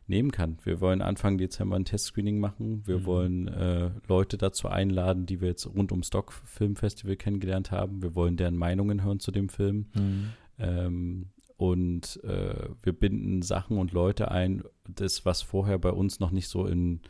nehmen 0.07 0.31
kann. 0.31 0.57
Wir 0.63 0.81
wollen 0.81 1.01
Anfang 1.01 1.37
Dezember 1.37 1.75
ein 1.75 1.85
Testscreening 1.85 2.39
machen. 2.39 2.85
Wir 2.85 2.99
mhm. 2.99 3.05
wollen 3.05 3.47
äh, 3.47 3.91
Leute 4.07 4.37
dazu 4.37 4.67
einladen, 4.67 5.25
die 5.25 5.41
wir 5.41 5.49
jetzt 5.49 5.65
rund 5.65 5.91
um 5.91 6.03
Stock 6.03 6.33
Filmfestival 6.33 7.15
kennengelernt 7.15 7.71
haben. 7.71 8.01
Wir 8.01 8.15
wollen 8.15 8.37
deren 8.37 8.57
Meinungen 8.57 9.03
hören 9.03 9.19
zu 9.19 9.31
dem 9.31 9.49
Film. 9.49 9.87
Mhm. 9.95 10.29
Ähm, 10.59 11.25
und 11.57 12.23
äh, 12.23 12.69
wir 12.83 12.93
binden 12.93 13.41
Sachen 13.41 13.77
und 13.77 13.93
Leute 13.93 14.29
ein, 14.29 14.63
das, 14.87 15.25
was 15.25 15.41
vorher 15.41 15.79
bei 15.79 15.91
uns 15.91 16.19
noch 16.19 16.31
nicht 16.31 16.49
so 16.49 16.67
in, 16.67 17.01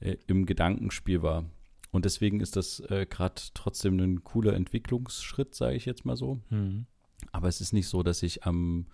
äh, 0.00 0.16
im 0.26 0.46
Gedankenspiel 0.46 1.22
war. 1.22 1.44
Und 1.90 2.04
deswegen 2.04 2.40
ist 2.40 2.56
das 2.56 2.80
äh, 2.80 3.06
gerade 3.08 3.40
trotzdem 3.54 3.98
ein 3.98 4.22
cooler 4.22 4.52
Entwicklungsschritt, 4.52 5.54
sage 5.54 5.76
ich 5.76 5.86
jetzt 5.86 6.04
mal 6.04 6.16
so. 6.16 6.38
Mhm. 6.50 6.86
Aber 7.32 7.48
es 7.48 7.60
ist 7.60 7.72
nicht 7.72 7.88
so, 7.88 8.02
dass 8.02 8.22
ich 8.22 8.44
am 8.44 8.86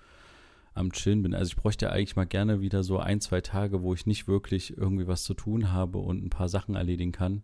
am 0.75 0.93
Chillen 0.93 1.23
bin. 1.23 1.35
Also 1.35 1.51
ich 1.51 1.57
bräuchte 1.57 1.91
eigentlich 1.91 2.17
mal 2.17 2.27
gerne 2.27 2.61
wieder 2.61 2.83
so 2.83 2.99
ein, 2.99 3.21
zwei 3.21 3.41
Tage, 3.41 3.83
wo 3.83 3.95
ich 3.95 4.07
nicht 4.07 4.29
wirklich 4.29 4.77
irgendwie 4.77 5.07
was 5.07 5.25
zu 5.25 5.35
tun 5.35 5.73
habe 5.73 5.99
und 5.99 6.25
ein 6.25 6.31
paar 6.31 6.49
Sachen 6.49 6.75
erledigen 6.75 7.13
kann, 7.13 7.43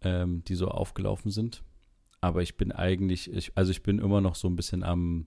ähm, 0.00 0.42
die 0.44 0.54
so 0.54 0.68
aufgelaufen 0.68 1.30
sind. 1.30 1.62
Aber 2.20 2.42
ich 2.42 2.56
bin 2.56 2.72
eigentlich, 2.72 3.32
ich, 3.32 3.52
also 3.54 3.70
ich 3.70 3.82
bin 3.82 3.98
immer 3.98 4.20
noch 4.20 4.34
so 4.34 4.48
ein 4.48 4.56
bisschen 4.56 4.82
am, 4.82 5.26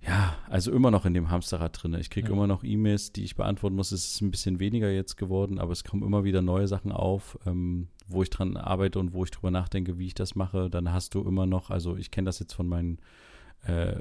ja, 0.00 0.34
also 0.48 0.72
immer 0.72 0.90
noch 0.90 1.04
in 1.04 1.12
dem 1.12 1.30
Hamsterrad 1.30 1.82
drin. 1.82 1.94
Ich 1.94 2.08
kriege 2.08 2.28
ja. 2.28 2.32
immer 2.32 2.46
noch 2.46 2.64
E-Mails, 2.64 3.12
die 3.12 3.24
ich 3.24 3.36
beantworten 3.36 3.76
muss. 3.76 3.92
Es 3.92 4.06
ist 4.06 4.22
ein 4.22 4.30
bisschen 4.30 4.58
weniger 4.58 4.90
jetzt 4.90 5.16
geworden, 5.16 5.58
aber 5.58 5.72
es 5.72 5.84
kommen 5.84 6.02
immer 6.02 6.24
wieder 6.24 6.40
neue 6.40 6.68
Sachen 6.68 6.90
auf, 6.90 7.38
ähm, 7.44 7.88
wo 8.08 8.22
ich 8.22 8.30
dran 8.30 8.56
arbeite 8.56 8.98
und 8.98 9.12
wo 9.12 9.24
ich 9.24 9.30
drüber 9.30 9.50
nachdenke, 9.50 9.98
wie 9.98 10.06
ich 10.06 10.14
das 10.14 10.34
mache. 10.34 10.70
Dann 10.70 10.90
hast 10.90 11.14
du 11.14 11.20
immer 11.20 11.44
noch, 11.44 11.68
also 11.68 11.96
ich 11.96 12.10
kenne 12.10 12.26
das 12.26 12.38
jetzt 12.38 12.54
von 12.54 12.66
meinen 12.66 12.98
äh, 13.64 13.96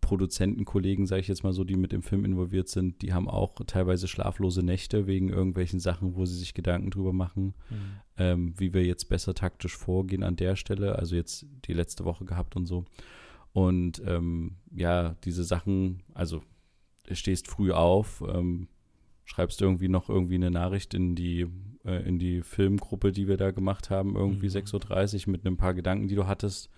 Produzentenkollegen, 0.00 1.06
sage 1.06 1.20
ich 1.20 1.28
jetzt 1.28 1.44
mal 1.44 1.52
so, 1.52 1.62
die 1.62 1.76
mit 1.76 1.92
dem 1.92 2.02
Film 2.02 2.24
involviert 2.24 2.68
sind, 2.68 3.02
die 3.02 3.12
haben 3.12 3.28
auch 3.28 3.54
teilweise 3.66 4.08
schlaflose 4.08 4.62
Nächte 4.62 5.06
wegen 5.06 5.28
irgendwelchen 5.28 5.78
Sachen, 5.78 6.16
wo 6.16 6.26
sie 6.26 6.36
sich 6.36 6.54
Gedanken 6.54 6.90
drüber 6.90 7.12
machen, 7.12 7.54
mhm. 7.70 7.76
ähm, 8.16 8.54
wie 8.56 8.74
wir 8.74 8.84
jetzt 8.84 9.08
besser 9.08 9.34
taktisch 9.34 9.76
vorgehen 9.76 10.24
an 10.24 10.36
der 10.36 10.56
Stelle. 10.56 10.98
Also 10.98 11.14
jetzt 11.14 11.46
die 11.66 11.72
letzte 11.72 12.04
Woche 12.04 12.24
gehabt 12.24 12.56
und 12.56 12.66
so. 12.66 12.84
Und 13.52 14.02
ähm, 14.06 14.56
ja, 14.74 15.16
diese 15.24 15.44
Sachen, 15.44 16.02
also 16.14 16.42
stehst 17.10 17.48
früh 17.48 17.72
auf, 17.72 18.22
ähm, 18.28 18.68
schreibst 19.24 19.62
irgendwie 19.62 19.88
noch 19.88 20.08
irgendwie 20.08 20.36
eine 20.36 20.50
Nachricht 20.50 20.94
in 20.94 21.14
die 21.14 21.46
äh, 21.84 22.06
in 22.06 22.18
die 22.18 22.42
Filmgruppe, 22.42 23.12
die 23.12 23.28
wir 23.28 23.36
da 23.36 23.52
gemacht 23.52 23.90
haben, 23.90 24.16
irgendwie 24.16 24.48
mhm. 24.48 24.54
6.30 24.54 25.26
Uhr 25.26 25.32
mit 25.32 25.46
ein 25.46 25.56
paar 25.56 25.74
Gedanken, 25.74 26.08
die 26.08 26.14
du 26.14 26.26
hattest 26.26 26.70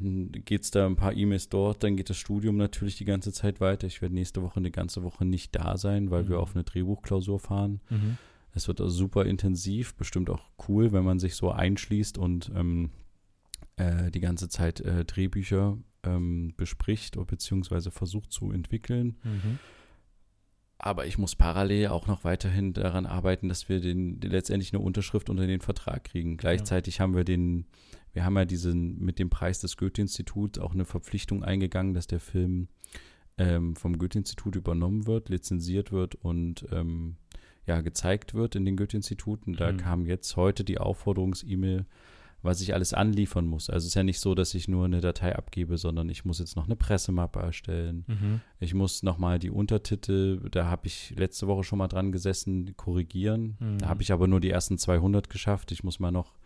geht 0.00 0.62
es 0.62 0.70
da 0.70 0.86
ein 0.86 0.96
paar 0.96 1.14
E-Mails 1.14 1.48
dort, 1.48 1.82
dann 1.82 1.96
geht 1.96 2.10
das 2.10 2.16
Studium 2.16 2.56
natürlich 2.56 2.96
die 2.96 3.04
ganze 3.04 3.32
Zeit 3.32 3.60
weiter. 3.60 3.86
Ich 3.86 4.02
werde 4.02 4.14
nächste 4.14 4.42
Woche 4.42 4.56
eine 4.56 4.70
ganze 4.70 5.02
Woche 5.02 5.24
nicht 5.24 5.54
da 5.54 5.76
sein, 5.76 6.10
weil 6.10 6.24
mhm. 6.24 6.28
wir 6.28 6.40
auf 6.40 6.54
eine 6.54 6.64
Drehbuchklausur 6.64 7.38
fahren. 7.38 7.80
Mhm. 7.90 8.18
Es 8.52 8.66
wird 8.66 8.80
also 8.80 8.94
super 8.94 9.26
intensiv, 9.26 9.94
bestimmt 9.94 10.30
auch 10.30 10.42
cool, 10.68 10.92
wenn 10.92 11.04
man 11.04 11.18
sich 11.18 11.36
so 11.36 11.50
einschließt 11.50 12.18
und 12.18 12.50
ähm, 12.54 12.90
äh, 13.76 14.10
die 14.10 14.20
ganze 14.20 14.48
Zeit 14.48 14.80
äh, 14.80 15.04
Drehbücher 15.04 15.78
ähm, 16.02 16.54
bespricht 16.56 17.16
oder 17.16 17.26
beziehungsweise 17.26 17.90
versucht 17.90 18.32
zu 18.32 18.50
entwickeln. 18.50 19.18
Mhm. 19.22 19.58
Aber 20.78 21.06
ich 21.06 21.18
muss 21.18 21.36
parallel 21.36 21.88
auch 21.88 22.06
noch 22.06 22.24
weiterhin 22.24 22.72
daran 22.72 23.04
arbeiten, 23.04 23.48
dass 23.48 23.68
wir 23.68 23.80
den, 23.80 24.18
letztendlich 24.20 24.72
eine 24.72 24.82
Unterschrift 24.82 25.28
unter 25.28 25.46
den 25.46 25.60
Vertrag 25.60 26.04
kriegen. 26.04 26.38
Gleichzeitig 26.38 26.96
ja. 26.96 27.02
haben 27.02 27.14
wir 27.14 27.24
den 27.24 27.66
wir 28.12 28.24
haben 28.24 28.36
ja 28.36 28.44
diesen 28.44 28.98
mit 28.98 29.18
dem 29.18 29.30
Preis 29.30 29.60
des 29.60 29.76
Goethe-Instituts 29.76 30.58
auch 30.58 30.72
eine 30.72 30.84
Verpflichtung 30.84 31.44
eingegangen, 31.44 31.94
dass 31.94 32.06
der 32.06 32.20
Film 32.20 32.68
ähm, 33.38 33.76
vom 33.76 33.98
Goethe-Institut 33.98 34.56
übernommen 34.56 35.06
wird, 35.06 35.28
lizenziert 35.28 35.92
wird 35.92 36.14
und 36.16 36.66
ähm, 36.72 37.16
ja, 37.66 37.80
gezeigt 37.80 38.34
wird 38.34 38.56
in 38.56 38.64
den 38.64 38.76
Goethe-Instituten. 38.76 39.54
Da 39.54 39.72
mhm. 39.72 39.76
kam 39.76 40.06
jetzt 40.06 40.36
heute 40.36 40.64
die 40.64 40.78
Aufforderungs-E-Mail, 40.78 41.86
was 42.42 42.60
ich 42.62 42.74
alles 42.74 42.94
anliefern 42.94 43.46
muss. 43.46 43.70
Also 43.70 43.84
es 43.84 43.88
ist 43.88 43.94
ja 43.94 44.02
nicht 44.02 44.18
so, 44.18 44.34
dass 44.34 44.54
ich 44.54 44.66
nur 44.66 44.86
eine 44.86 45.00
Datei 45.00 45.36
abgebe, 45.36 45.78
sondern 45.78 46.08
ich 46.08 46.24
muss 46.24 46.38
jetzt 46.38 46.56
noch 46.56 46.64
eine 46.64 46.76
Pressemappe 46.76 47.38
erstellen. 47.38 48.04
Mhm. 48.08 48.40
Ich 48.58 48.74
muss 48.74 49.02
nochmal 49.02 49.38
die 49.38 49.50
Untertitel, 49.50 50.48
da 50.50 50.66
habe 50.66 50.86
ich 50.86 51.14
letzte 51.16 51.46
Woche 51.46 51.64
schon 51.64 51.78
mal 51.78 51.88
dran 51.88 52.12
gesessen, 52.12 52.74
korrigieren. 52.76 53.56
Mhm. 53.60 53.78
Da 53.78 53.88
habe 53.88 54.02
ich 54.02 54.12
aber 54.12 54.26
nur 54.26 54.40
die 54.40 54.50
ersten 54.50 54.78
200 54.78 55.30
geschafft. 55.30 55.70
Ich 55.70 55.84
muss 55.84 56.00
mal 56.00 56.10
noch 56.10 56.39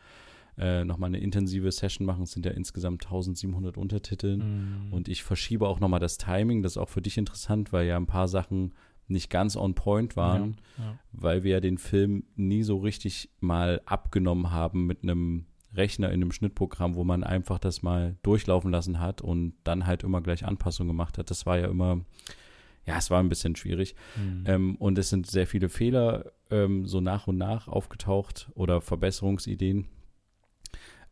äh, 0.59 0.85
nochmal 0.85 1.09
eine 1.09 1.19
intensive 1.19 1.71
Session 1.73 2.07
machen. 2.07 2.23
Es 2.23 2.33
sind 2.33 2.47
ja 2.47 2.53
insgesamt 2.53 3.05
1700 3.05 3.77
Untertitel. 3.77 4.37
Mhm. 4.37 4.93
Und 4.93 5.09
ich 5.09 5.23
verschiebe 5.23 5.69
auch 5.69 5.81
nochmal 5.81 6.01
das 6.01 6.19
Timing. 6.19 6.63
Das 6.63 6.73
ist 6.73 6.79
auch 6.79 6.89
für 6.89 7.03
dich 7.03 7.19
interessant, 7.19 7.73
weil 7.73 7.87
ja 7.87 7.97
ein 7.97 8.07
paar 8.07 8.29
Sachen 8.29 8.73
nicht 9.07 9.31
ganz 9.31 9.57
on 9.57 9.75
point 9.75 10.17
waren, 10.17 10.57
ja, 10.79 10.85
ja. 10.85 10.99
weil 11.13 11.45
wir 11.45 11.53
ja 11.53 11.61
den 11.61 11.79
Film 11.79 12.25
nie 12.37 12.63
so 12.63 12.79
richtig 12.79 13.31
mal 13.41 13.83
abgenommen 13.85 14.51
haben 14.51 14.87
mit 14.87 15.03
einem 15.03 15.47
Rechner 15.75 16.09
in 16.09 16.23
einem 16.23 16.33
Schnittprogramm, 16.33 16.95
wo 16.95 17.05
man 17.05 17.25
einfach 17.25 17.59
das 17.59 17.83
mal 17.83 18.17
durchlaufen 18.23 18.71
lassen 18.71 19.01
hat 19.01 19.21
und 19.21 19.55
dann 19.65 19.87
halt 19.87 20.05
immer 20.05 20.21
gleich 20.21 20.45
Anpassungen 20.45 20.89
gemacht 20.89 21.19
hat. 21.19 21.31
Das 21.31 21.47
war 21.47 21.59
ja 21.59 21.67
immer, 21.67 22.01
ja, 22.87 22.97
es 22.97 23.11
war 23.11 23.21
ein 23.21 23.29
bisschen 23.29 23.57
schwierig. 23.57 23.95
Mhm. 24.17 24.45
Ähm, 24.47 24.77
und 24.77 24.99
es 24.99 25.11
sind 25.11 25.27
sehr 25.27 25.47
viele 25.47 25.69
Fehler 25.69 26.33
ähm, 26.51 26.87
so 26.87 27.01
nach 27.01 27.27
und 27.27 27.37
nach 27.37 27.69
aufgetaucht 27.69 28.51
oder 28.55 28.81
Verbesserungsideen. 28.81 29.89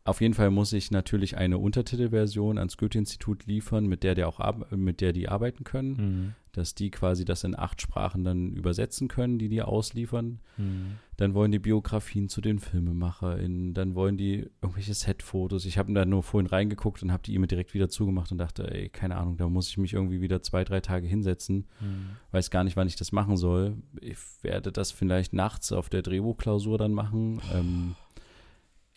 Auf 0.05 0.19
jeden 0.19 0.33
Fall 0.33 0.49
muss 0.51 0.73
ich 0.73 0.91
natürlich 0.91 1.37
eine 1.37 1.57
Untertitelversion 1.57 2.57
ans 2.57 2.75
Goethe-Institut 2.75 3.45
liefern, 3.45 3.85
mit 3.87 4.03
der, 4.03 4.15
der 4.15 4.27
auch 4.27 4.39
mit 4.71 4.99
der 4.99 5.13
die 5.13 5.29
arbeiten 5.29 5.63
können, 5.63 5.93
Mhm. 5.93 6.33
dass 6.51 6.75
die 6.75 6.91
quasi 6.91 7.23
das 7.23 7.45
in 7.45 7.57
acht 7.57 7.81
Sprachen 7.81 8.25
dann 8.25 8.51
übersetzen 8.51 9.07
können, 9.07 9.39
die 9.39 9.47
die 9.47 9.61
ausliefern. 9.61 10.39
Mhm. 10.57 10.97
Dann 11.15 11.33
wollen 11.33 11.53
die 11.53 11.59
Biografien 11.59 12.27
zu 12.27 12.41
den 12.41 12.59
FilmemacherInnen, 12.59 13.73
dann 13.73 13.95
wollen 13.95 14.17
die 14.17 14.49
irgendwelche 14.61 14.93
Setfotos. 14.93 15.63
Ich 15.63 15.77
habe 15.77 15.93
da 15.93 16.03
nur 16.03 16.21
vorhin 16.21 16.47
reingeguckt 16.47 17.01
und 17.01 17.11
habe 17.13 17.23
die 17.23 17.33
E-Mail 17.35 17.47
direkt 17.47 17.73
wieder 17.73 17.87
zugemacht 17.87 18.29
und 18.33 18.39
dachte, 18.39 18.69
ey, 18.73 18.89
keine 18.89 19.15
Ahnung, 19.15 19.37
da 19.37 19.47
muss 19.47 19.69
ich 19.69 19.77
mich 19.77 19.93
irgendwie 19.93 20.19
wieder 20.19 20.41
zwei, 20.41 20.65
drei 20.65 20.81
Tage 20.81 21.07
hinsetzen. 21.07 21.65
Mhm. 21.79 22.17
Weiß 22.31 22.51
gar 22.51 22.65
nicht, 22.65 22.75
wann 22.75 22.87
ich 22.87 22.97
das 22.97 23.13
machen 23.13 23.37
soll. 23.37 23.77
Ich 24.01 24.17
werde 24.41 24.73
das 24.73 24.91
vielleicht 24.91 25.31
nachts 25.31 25.71
auf 25.71 25.87
der 25.87 26.01
Drehbuchklausur 26.01 26.77
dann 26.77 26.91
machen. 26.91 27.41
Ähm, 27.53 27.95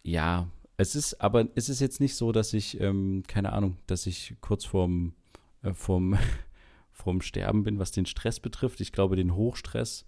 ja, 0.03 0.47
es 0.77 0.95
ist, 0.95 1.21
aber 1.21 1.49
es 1.55 1.69
ist 1.69 1.81
jetzt 1.81 2.01
nicht 2.01 2.15
so, 2.17 2.33
dass 2.33 2.53
ich, 2.53 2.81
ähm, 2.81 3.23
keine 3.27 3.53
Ahnung, 3.53 3.77
dass 3.87 4.07
ich 4.07 4.35
kurz 4.41 4.65
vorm, 4.65 5.15
äh, 5.63 5.73
vorm, 5.73 6.19
vorm 6.93 7.21
Sterben 7.21 7.65
bin, 7.65 7.79
was 7.79 7.91
den 7.93 8.07
Stress 8.07 8.41
betrifft. 8.41 8.81
Ich 8.81 8.93
glaube, 8.93 9.17
den 9.17 9.35
Hochstress. 9.35 10.05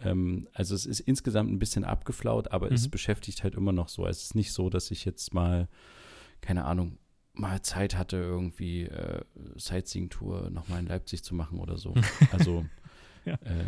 Ähm, 0.00 0.48
also 0.52 0.74
es 0.74 0.86
ist 0.86 1.00
insgesamt 1.00 1.50
ein 1.50 1.58
bisschen 1.58 1.84
abgeflaut, 1.84 2.50
aber 2.52 2.70
es 2.72 2.86
Mhm. 2.86 2.90
beschäftigt 2.90 3.42
halt 3.44 3.54
immer 3.54 3.72
noch 3.72 3.88
so. 3.88 4.06
Es 4.06 4.22
ist 4.22 4.34
nicht 4.34 4.52
so, 4.52 4.68
dass 4.70 4.90
ich 4.90 5.04
jetzt 5.04 5.32
mal, 5.34 5.68
keine 6.40 6.64
Ahnung, 6.64 6.98
mal 7.34 7.62
Zeit 7.62 7.96
hatte, 7.96 8.16
irgendwie 8.16 8.82
äh, 8.82 9.22
Sightseeing-Tour 9.56 10.50
nochmal 10.50 10.80
in 10.80 10.86
Leipzig 10.86 11.22
zu 11.24 11.34
machen 11.34 11.58
oder 11.58 11.78
so. 11.78 11.94
Also, 12.32 12.64
Ja. 13.24 13.34
äh, 13.44 13.64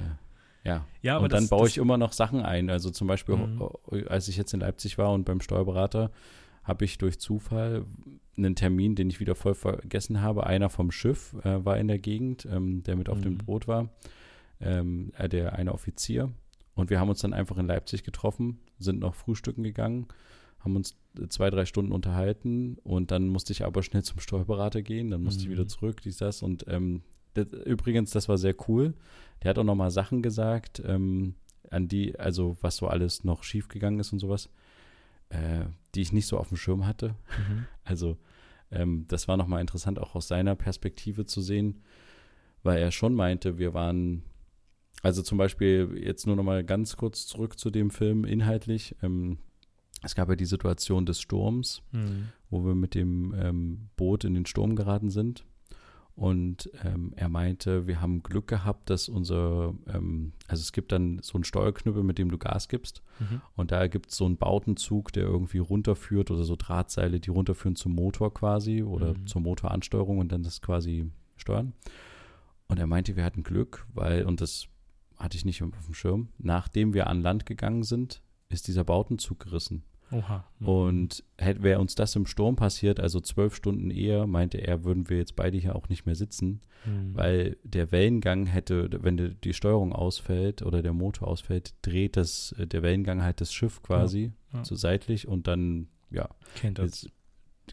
ja. 0.65 0.85
Ja, 1.03 1.17
aber 1.17 1.25
und 1.25 1.33
dann 1.33 1.43
das- 1.45 1.51
baue 1.51 1.63
das- 1.63 1.71
ich 1.71 1.79
immer 1.79 1.99
noch 1.99 2.13
Sachen 2.13 2.41
ein. 2.41 2.71
Also 2.71 2.91
zum 2.91 3.07
Beispiel, 3.07 3.37
Mhm. 3.37 3.69
äh, 3.93 4.07
als 4.07 4.29
ich 4.29 4.37
jetzt 4.37 4.55
in 4.55 4.61
Leipzig 4.61 4.99
war 4.99 5.13
und 5.13 5.25
beim 5.25 5.41
Steuerberater, 5.41 6.11
habe 6.65 6.85
ich 6.87 6.97
durch 6.99 7.19
Zufall 7.21 7.85
einen 8.37 8.55
Termin, 8.57 8.95
den 8.95 9.11
ich 9.11 9.21
wieder 9.21 9.35
voll 9.35 9.55
vergessen 9.55 10.23
habe. 10.23 10.47
Einer 10.47 10.71
vom 10.71 10.91
Schiff 10.91 11.35
äh, 11.45 11.65
war 11.65 11.77
in 11.79 11.89
der 11.89 11.99
Gegend, 11.99 12.47
ähm, 12.51 12.83
der 12.83 12.97
mit 12.97 13.09
auf 13.11 13.21
dem 13.21 13.35
Mhm. 13.35 13.39
Boot 13.39 13.69
war, 13.69 13.91
ähm, 14.61 15.13
äh, 15.19 15.29
der 15.29 15.53
eine 15.55 15.73
Offizier. 15.73 16.33
Und 16.75 16.91
wir 16.91 16.99
haben 16.99 17.09
uns 17.11 17.21
dann 17.21 17.33
einfach 17.35 17.59
in 17.59 17.67
Leipzig 17.67 18.03
getroffen, 18.03 18.59
sind 18.79 18.99
noch 19.01 19.15
frühstücken 19.15 19.63
gegangen, 19.63 20.07
haben 20.59 20.75
uns 20.77 20.97
äh, 21.21 21.29
zwei, 21.29 21.51
drei 21.51 21.67
Stunden 21.67 21.93
unterhalten 21.93 22.79
und 22.83 23.11
dann 23.11 23.29
musste 23.29 23.53
ich 23.53 23.65
aber 23.65 23.83
schnell 23.83 24.03
zum 24.03 24.19
Steuerberater 24.19 24.83
gehen, 24.83 25.11
dann 25.11 25.23
musste 25.23 25.43
ich 25.43 25.49
Mhm. 25.49 25.53
wieder 25.53 25.69
zurück, 25.69 26.01
dies, 26.03 26.17
das. 26.17 26.43
Und 26.43 26.65
ähm, 26.67 27.03
das, 27.35 27.53
übrigens, 27.53 28.11
das 28.11 28.29
war 28.29 28.39
sehr 28.39 28.55
cool. 28.69 28.95
Der 29.43 29.51
hat 29.51 29.59
auch 29.59 29.65
noch 29.65 29.75
mal 29.75 29.91
Sachen 29.91 30.23
gesagt, 30.23 30.83
ähm, 30.85 31.35
an 31.71 31.89
die, 31.89 32.19
also 32.19 32.57
was 32.61 32.77
so 32.77 32.87
alles 32.89 33.25
noch 33.25 33.43
schiefgegangen 33.43 34.01
ist 34.01 34.13
und 34.13 34.19
sowas, 34.21 34.49
äh, 35.31 35.65
die 35.95 36.03
ich 36.03 36.13
nicht 36.13 36.27
so 36.27 36.39
auf 36.39 36.49
dem 36.49 36.57
Schirm 36.57 36.87
hatte. 36.87 37.09
Mhm. 37.49 37.67
Also 37.85 38.17
ähm, 38.71 39.05
das 39.09 39.29
war 39.29 39.37
nochmal 39.37 39.61
interessant, 39.61 39.99
auch 39.99 40.15
aus 40.15 40.27
seiner 40.29 40.55
Perspektive 40.55 41.27
zu 41.27 41.43
sehen, 41.43 41.83
weil 42.63 42.79
er 42.79 42.91
schon 42.93 43.15
meinte, 43.15 43.59
wir 43.59 43.75
waren, 43.75 44.23
also 45.03 45.21
zum 45.23 45.37
Beispiel 45.37 45.99
jetzt 46.03 46.27
nur 46.27 46.35
nochmal 46.35 46.65
ganz 46.65 46.97
kurz 46.97 47.27
zurück 47.27 47.59
zu 47.59 47.71
dem 47.71 47.91
Film 47.91 48.25
inhaltlich. 48.25 48.97
Ähm, 49.03 49.39
es 50.03 50.15
gab 50.15 50.29
ja 50.31 50.35
die 50.37 50.45
Situation 50.47 51.05
des 51.07 51.21
Sturms, 51.21 51.83
Mhm. 51.93 52.29
wo 52.51 52.65
wir 52.65 52.75
mit 52.75 52.95
dem 52.95 53.35
ähm, 53.39 53.89
Boot 53.97 54.25
in 54.25 54.35
den 54.35 54.47
Sturm 54.47 54.77
geraten 54.77 55.11
sind. 55.11 55.45
Und 56.17 56.71
ähm, 56.85 57.13
er 57.17 57.29
meinte, 57.29 57.89
wir 57.89 58.01
haben 58.01 58.23
Glück 58.23 58.47
gehabt, 58.47 58.89
dass 58.89 59.09
unser, 59.09 59.75
ähm, 59.93 60.33
also 60.47 60.61
es 60.61 60.73
gibt 60.73 60.93
dann 60.93 61.19
so 61.23 61.35
einen 61.35 61.43
Steuerknüppel, 61.43 62.05
mit 62.05 62.19
dem 62.19 62.31
du 62.31 62.39
Gas 62.39 62.69
gibst. 62.69 63.03
Mhm. 63.19 63.41
Und 63.57 63.73
da 63.73 63.89
gibt 63.89 64.11
es 64.11 64.17
so 64.17 64.25
einen 64.25 64.37
Bautenzug, 64.37 65.13
der 65.13 65.25
irgendwie 65.25 65.59
runterführt 65.59 66.31
oder 66.31 66.45
so 66.45 66.55
Drahtseile, 66.55 67.19
die 67.19 67.31
runterführen 67.31 67.75
zum 67.75 67.93
Motor 67.93 68.33
quasi 68.33 68.85
oder 68.85 69.15
Mhm. 69.15 69.27
zur 69.27 69.43
Motoransteuerung 69.43 70.19
und 70.19 70.31
dann 70.31 70.45
das 70.45 70.63
quasi 70.63 71.11
steuern. 71.37 71.73
Und 72.69 72.79
er 72.79 72.87
meinte, 72.87 73.17
wir 73.17 73.25
hatten 73.25 73.43
Glück, 73.43 73.85
weil, 73.93 74.25
und 74.25 74.41
das 74.41 74.69
hatte 75.17 75.37
ich 75.37 75.45
nicht 75.45 75.63
auf 75.63 75.71
dem 75.87 75.95
Schirm, 75.95 76.29
nachdem 76.39 76.95
wir 76.95 77.09
an 77.09 77.23
Land 77.23 77.45
gegangen 77.45 77.83
sind, 77.83 78.23
ist 78.49 78.69
dieser 78.69 78.85
Bautenzug 78.85 79.41
gerissen. 79.41 79.83
Oha. 80.15 80.45
Mhm. 80.61 80.69
Und 80.69 81.25
hätte, 81.39 81.63
wäre 81.63 81.81
uns 81.81 81.95
das 81.95 82.15
im 82.17 82.27
Sturm 82.27 82.57
passiert, 82.57 83.01
also 83.01 83.21
zwölf 83.21 83.55
Stunden 83.55 83.91
eher, 83.91 84.27
meinte 84.27 84.59
er, 84.59 84.85
würden 84.85 85.09
wir 85.09 85.19
jetzt 85.19 85.37
beide 85.37 85.59
hier 85.59 85.77
auch 85.77 85.89
nicht 85.89 86.07
mehr 86.07 86.15
sitzen, 86.15 86.61
Mhm. 86.87 87.15
weil 87.15 87.57
der 87.65 87.93
Wellengang 87.93 88.45
hätte, 88.47 88.91
wenn 89.03 89.37
die, 89.43 89.53
Steuerung 89.55 89.93
ausfällt 89.95 90.61
oder 90.63 90.83
der 90.83 90.93
Motor 90.93 91.29
ausfällt, 91.29 91.75
dreht 91.83 92.17
das, 92.17 92.53
äh, 92.59 92.67
der 92.67 92.83
Wellengang 92.83 93.23
halt 93.23 93.41
das 93.41 93.53
Schiff 93.53 93.83
quasi 93.83 94.33
Ja, 94.53 94.59
ja. 94.59 94.65
so 94.65 94.75
seitlich 94.75 95.27
und 95.27 95.47
dann, 95.47 95.89
ja, 96.11 96.29
kennt 96.57 96.79
das. 96.79 97.07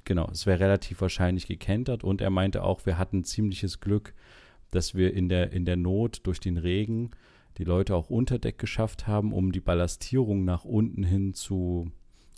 genau, 0.06 0.30
es 0.32 0.46
wäre 0.46 0.62
relativ 0.62 1.02
wahrscheinlich 1.02 1.48
gekentert 1.48 2.04
und 2.06 2.22
er 2.22 2.30
meinte 2.30 2.64
auch, 2.64 2.86
wir 2.86 2.98
hatten 2.98 3.24
ziemliches 3.26 3.82
Glück, 3.82 4.14
dass 4.72 4.96
wir 4.96 5.14
in 5.14 5.28
der, 5.28 5.52
in 5.52 5.66
der 5.66 5.76
Not 5.76 6.22
durch 6.24 6.40
den 6.40 6.58
Regen 6.58 7.12
die 7.58 7.66
Leute 7.66 7.94
auch 7.98 8.10
unter 8.10 8.40
Deck 8.40 8.58
geschafft 8.58 9.08
haben, 9.08 9.34
um 9.34 9.52
die 9.52 9.60
Ballastierung 9.60 10.46
nach 10.46 10.64
unten 10.64 11.04
hin 11.04 11.34
zu, 11.34 11.92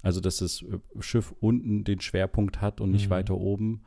also 0.03 0.21
dass 0.21 0.37
das 0.37 0.61
äh, 0.61 0.77
Schiff 0.99 1.33
unten 1.39 1.83
den 1.83 1.99
Schwerpunkt 2.01 2.61
hat 2.61 2.79
und 2.79 2.91
nicht 2.91 3.07
Mhm. 3.07 3.11
weiter 3.11 3.35
oben. 3.37 3.81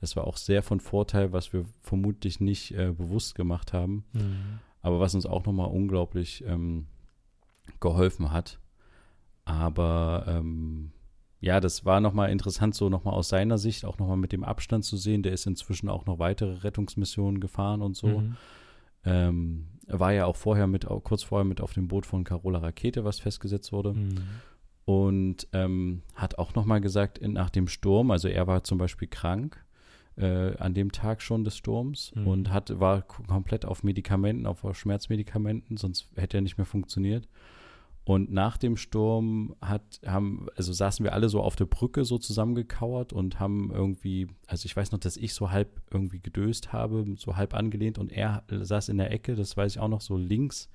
Das 0.00 0.14
war 0.16 0.26
auch 0.26 0.36
sehr 0.36 0.62
von 0.62 0.78
Vorteil, 0.80 1.32
was 1.32 1.52
wir 1.52 1.64
vermutlich 1.80 2.38
nicht 2.40 2.72
äh, 2.72 2.92
bewusst 2.92 3.34
gemacht 3.34 3.72
haben, 3.72 4.04
Mhm. 4.12 4.60
aber 4.80 5.00
was 5.00 5.14
uns 5.16 5.26
auch 5.26 5.44
nochmal 5.44 5.68
unglaublich 5.68 6.44
ähm, 6.46 6.86
geholfen 7.80 8.30
hat. 8.32 8.60
Aber 9.44 10.24
ähm, 10.28 10.92
ja, 11.40 11.58
das 11.60 11.84
war 11.84 12.00
nochmal 12.00 12.30
interessant, 12.30 12.74
so 12.74 12.88
nochmal 12.88 13.14
aus 13.14 13.28
seiner 13.28 13.58
Sicht, 13.58 13.84
auch 13.84 13.98
nochmal 13.98 14.16
mit 14.16 14.32
dem 14.32 14.44
Abstand 14.44 14.84
zu 14.84 14.96
sehen. 14.96 15.22
Der 15.24 15.32
ist 15.32 15.46
inzwischen 15.46 15.88
auch 15.88 16.06
noch 16.06 16.18
weitere 16.20 16.58
Rettungsmissionen 16.58 17.40
gefahren 17.40 17.82
und 17.82 17.96
so. 17.96 18.20
Mhm. 18.20 18.36
Ähm, 19.04 19.66
war 19.88 20.12
ja 20.12 20.26
auch 20.26 20.36
vorher 20.36 20.68
mit, 20.68 20.86
auch 20.86 21.00
kurz 21.02 21.24
vorher 21.24 21.44
mit 21.44 21.60
auf 21.60 21.72
dem 21.72 21.88
Boot 21.88 22.06
von 22.06 22.22
Carola 22.22 22.60
Rakete, 22.60 23.04
was 23.04 23.18
festgesetzt 23.18 23.72
wurde. 23.72 23.94
Mhm. 23.94 24.14
Und 24.84 25.46
ähm, 25.52 26.02
hat 26.14 26.38
auch 26.38 26.54
nochmal 26.54 26.80
gesagt, 26.80 27.18
in, 27.18 27.34
nach 27.34 27.50
dem 27.50 27.68
Sturm, 27.68 28.10
also 28.10 28.28
er 28.28 28.46
war 28.46 28.64
zum 28.64 28.78
Beispiel 28.78 29.08
krank 29.08 29.64
äh, 30.16 30.56
an 30.56 30.74
dem 30.74 30.90
Tag 30.92 31.22
schon 31.22 31.44
des 31.44 31.56
Sturms 31.56 32.12
Mhm. 32.14 32.26
und 32.26 32.52
hat, 32.52 32.80
war 32.80 33.02
komplett 33.02 33.64
auf 33.64 33.84
Medikamenten, 33.84 34.46
auf 34.46 34.64
Schmerzmedikamenten, 34.76 35.76
sonst 35.76 36.08
hätte 36.16 36.38
er 36.38 36.42
nicht 36.42 36.58
mehr 36.58 36.66
funktioniert. 36.66 37.28
Und 38.04 38.32
nach 38.32 38.56
dem 38.56 38.76
Sturm 38.76 39.54
hat, 39.60 40.00
haben, 40.04 40.48
also 40.56 40.72
saßen 40.72 41.04
wir 41.04 41.12
alle 41.12 41.28
so 41.28 41.40
auf 41.40 41.54
der 41.54 41.66
Brücke 41.66 42.04
so 42.04 42.18
zusammengekauert 42.18 43.12
und 43.12 43.38
haben 43.38 43.70
irgendwie, 43.72 44.26
also 44.48 44.66
ich 44.66 44.76
weiß 44.76 44.90
noch, 44.90 44.98
dass 44.98 45.16
ich 45.16 45.34
so 45.34 45.52
halb 45.52 45.80
irgendwie 45.92 46.18
gedöst 46.18 46.72
habe, 46.72 47.04
so 47.16 47.36
halb 47.36 47.54
angelehnt 47.54 47.98
und 47.98 48.10
er 48.10 48.42
saß 48.50 48.88
in 48.88 48.98
der 48.98 49.12
Ecke, 49.12 49.36
das 49.36 49.56
weiß 49.56 49.76
ich 49.76 49.80
auch 49.80 49.86
noch, 49.86 50.00
so 50.00 50.16
links 50.16 50.68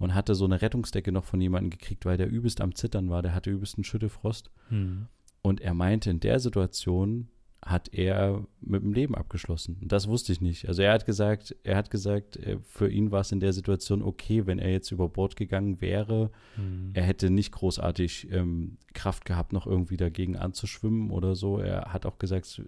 und 0.00 0.14
hatte 0.14 0.34
so 0.34 0.46
eine 0.46 0.60
Rettungsdecke 0.60 1.12
noch 1.12 1.24
von 1.24 1.40
jemandem 1.40 1.70
gekriegt, 1.70 2.04
weil 2.06 2.16
der 2.16 2.28
übelst 2.28 2.60
am 2.60 2.74
Zittern 2.74 3.10
war, 3.10 3.22
der 3.22 3.34
hatte 3.34 3.50
übelsten 3.50 3.84
Schüttelfrost. 3.84 4.50
Mhm. 4.70 5.06
Und 5.42 5.60
er 5.60 5.74
meinte, 5.74 6.10
in 6.10 6.20
der 6.20 6.40
Situation 6.40 7.28
hat 7.62 7.92
er 7.92 8.46
mit 8.62 8.82
dem 8.82 8.94
Leben 8.94 9.14
abgeschlossen. 9.14 9.76
Das 9.82 10.08
wusste 10.08 10.32
ich 10.32 10.40
nicht. 10.40 10.66
Also 10.66 10.80
er 10.80 10.94
hat 10.94 11.04
gesagt, 11.04 11.54
er 11.62 11.76
hat 11.76 11.90
gesagt, 11.90 12.36
äh, 12.38 12.58
für 12.62 12.88
ihn 12.90 13.10
war 13.10 13.20
es 13.20 13.30
in 13.30 13.40
der 13.40 13.52
Situation 13.52 14.02
okay, 14.02 14.46
wenn 14.46 14.58
er 14.58 14.70
jetzt 14.70 14.90
über 14.90 15.10
Bord 15.10 15.36
gegangen 15.36 15.82
wäre. 15.82 16.30
Mhm. 16.56 16.92
Er 16.94 17.02
hätte 17.02 17.28
nicht 17.28 17.52
großartig 17.52 18.32
ähm, 18.32 18.78
Kraft 18.94 19.26
gehabt, 19.26 19.52
noch 19.52 19.66
irgendwie 19.66 19.98
dagegen 19.98 20.36
anzuschwimmen 20.36 21.10
oder 21.10 21.34
so. 21.34 21.58
Er 21.58 21.92
hat 21.92 22.06
auch 22.06 22.18
gesagt, 22.18 22.62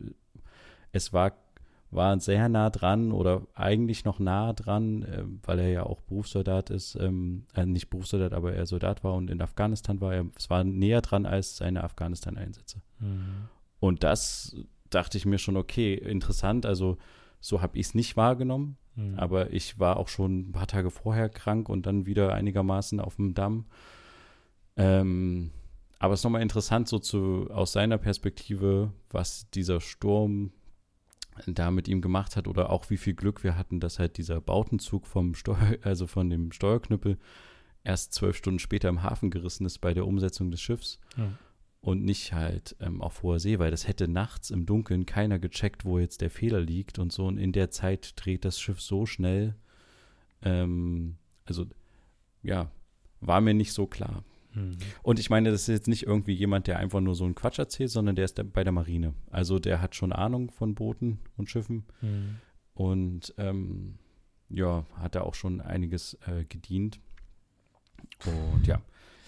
es 0.92 1.12
war, 1.14 1.32
war 1.92 2.18
sehr 2.20 2.48
nah 2.48 2.70
dran 2.70 3.12
oder 3.12 3.42
eigentlich 3.54 4.04
noch 4.04 4.18
nah 4.18 4.52
dran, 4.52 5.02
äh, 5.02 5.24
weil 5.42 5.58
er 5.58 5.68
ja 5.68 5.82
auch 5.84 6.00
Berufssoldat 6.00 6.70
ist, 6.70 6.96
ähm, 6.96 7.44
äh, 7.54 7.66
nicht 7.66 7.90
Berufssoldat, 7.90 8.32
aber 8.32 8.54
er 8.54 8.66
Soldat 8.66 9.04
war 9.04 9.14
und 9.14 9.30
in 9.30 9.40
Afghanistan 9.40 10.00
war 10.00 10.14
er. 10.14 10.26
Es 10.36 10.50
war 10.50 10.64
näher 10.64 11.02
dran 11.02 11.26
als 11.26 11.56
seine 11.56 11.84
Afghanistan-Einsätze. 11.84 12.80
Mhm. 12.98 13.48
Und 13.78 14.02
das 14.04 14.56
dachte 14.90 15.18
ich 15.18 15.26
mir 15.26 15.38
schon, 15.38 15.56
okay, 15.56 15.94
interessant. 15.94 16.66
Also 16.66 16.96
so 17.40 17.62
habe 17.62 17.78
ich 17.78 17.86
es 17.86 17.94
nicht 17.94 18.16
wahrgenommen, 18.16 18.78
Mhm. 18.94 19.18
aber 19.18 19.52
ich 19.52 19.78
war 19.78 19.96
auch 19.96 20.08
schon 20.08 20.48
ein 20.48 20.52
paar 20.52 20.66
Tage 20.66 20.90
vorher 20.90 21.28
krank 21.28 21.68
und 21.68 21.86
dann 21.86 22.04
wieder 22.06 22.32
einigermaßen 22.34 23.00
auf 23.00 23.16
dem 23.16 23.34
Damm. 23.34 23.64
Ähm, 24.76 25.50
aber 25.98 26.14
es 26.14 26.20
ist 26.20 26.24
nochmal 26.24 26.42
interessant, 26.42 26.88
so 26.88 26.98
zu, 26.98 27.48
aus 27.50 27.72
seiner 27.72 27.98
Perspektive, 27.98 28.92
was 29.10 29.48
dieser 29.50 29.80
Sturm 29.80 30.52
da 31.46 31.70
mit 31.70 31.88
ihm 31.88 32.00
gemacht 32.00 32.36
hat 32.36 32.46
oder 32.48 32.70
auch 32.70 32.90
wie 32.90 32.96
viel 32.96 33.14
Glück 33.14 33.42
wir 33.44 33.56
hatten, 33.56 33.80
dass 33.80 33.98
halt 33.98 34.18
dieser 34.18 34.40
Bautenzug 34.40 35.06
vom 35.06 35.34
Steuer, 35.34 35.76
also 35.82 36.06
von 36.06 36.28
dem 36.30 36.52
Steuerknüppel 36.52 37.18
erst 37.84 38.12
zwölf 38.14 38.36
Stunden 38.36 38.58
später 38.58 38.88
im 38.88 39.02
Hafen 39.02 39.30
gerissen 39.30 39.66
ist 39.66 39.78
bei 39.78 39.92
der 39.94 40.06
Umsetzung 40.06 40.50
des 40.50 40.60
Schiffs 40.60 41.00
Ja. 41.16 41.32
und 41.80 42.04
nicht 42.04 42.32
halt 42.32 42.76
ähm, 42.80 43.00
auf 43.02 43.22
hoher 43.22 43.40
See, 43.40 43.58
weil 43.58 43.70
das 43.72 43.88
hätte 43.88 44.06
nachts 44.08 44.50
im 44.50 44.66
Dunkeln 44.66 45.04
keiner 45.06 45.38
gecheckt, 45.38 45.84
wo 45.84 45.98
jetzt 45.98 46.20
der 46.20 46.30
Fehler 46.30 46.60
liegt 46.60 46.98
und 47.00 47.12
so. 47.12 47.26
Und 47.26 47.38
in 47.38 47.52
der 47.52 47.70
Zeit 47.70 48.12
dreht 48.16 48.44
das 48.44 48.60
Schiff 48.60 48.80
so 48.80 49.04
schnell. 49.06 49.56
Ähm, 50.42 51.16
also, 51.44 51.66
ja, 52.42 52.70
war 53.20 53.40
mir 53.40 53.54
nicht 53.54 53.72
so 53.72 53.86
klar. 53.86 54.22
Mhm. 54.54 54.76
Und 55.02 55.18
ich 55.18 55.30
meine, 55.30 55.50
das 55.50 55.62
ist 55.62 55.68
jetzt 55.68 55.88
nicht 55.88 56.06
irgendwie 56.06 56.34
jemand, 56.34 56.66
der 56.66 56.78
einfach 56.78 57.00
nur 57.00 57.14
so 57.14 57.24
einen 57.24 57.34
Quatsch 57.34 57.58
erzählt, 57.58 57.90
sondern 57.90 58.16
der 58.16 58.24
ist 58.24 58.40
bei 58.52 58.64
der 58.64 58.72
Marine. 58.72 59.14
Also 59.30 59.58
der 59.58 59.80
hat 59.80 59.94
schon 59.94 60.12
Ahnung 60.12 60.50
von 60.50 60.74
Booten 60.74 61.18
und 61.36 61.50
Schiffen. 61.50 61.84
Mhm. 62.00 62.36
Und 62.74 63.34
ähm, 63.38 63.98
ja, 64.48 64.84
hat 64.96 65.14
da 65.14 65.22
auch 65.22 65.34
schon 65.34 65.60
einiges 65.60 66.14
äh, 66.26 66.44
gedient. 66.44 67.00
Und 68.26 68.66
ja, 68.66 68.80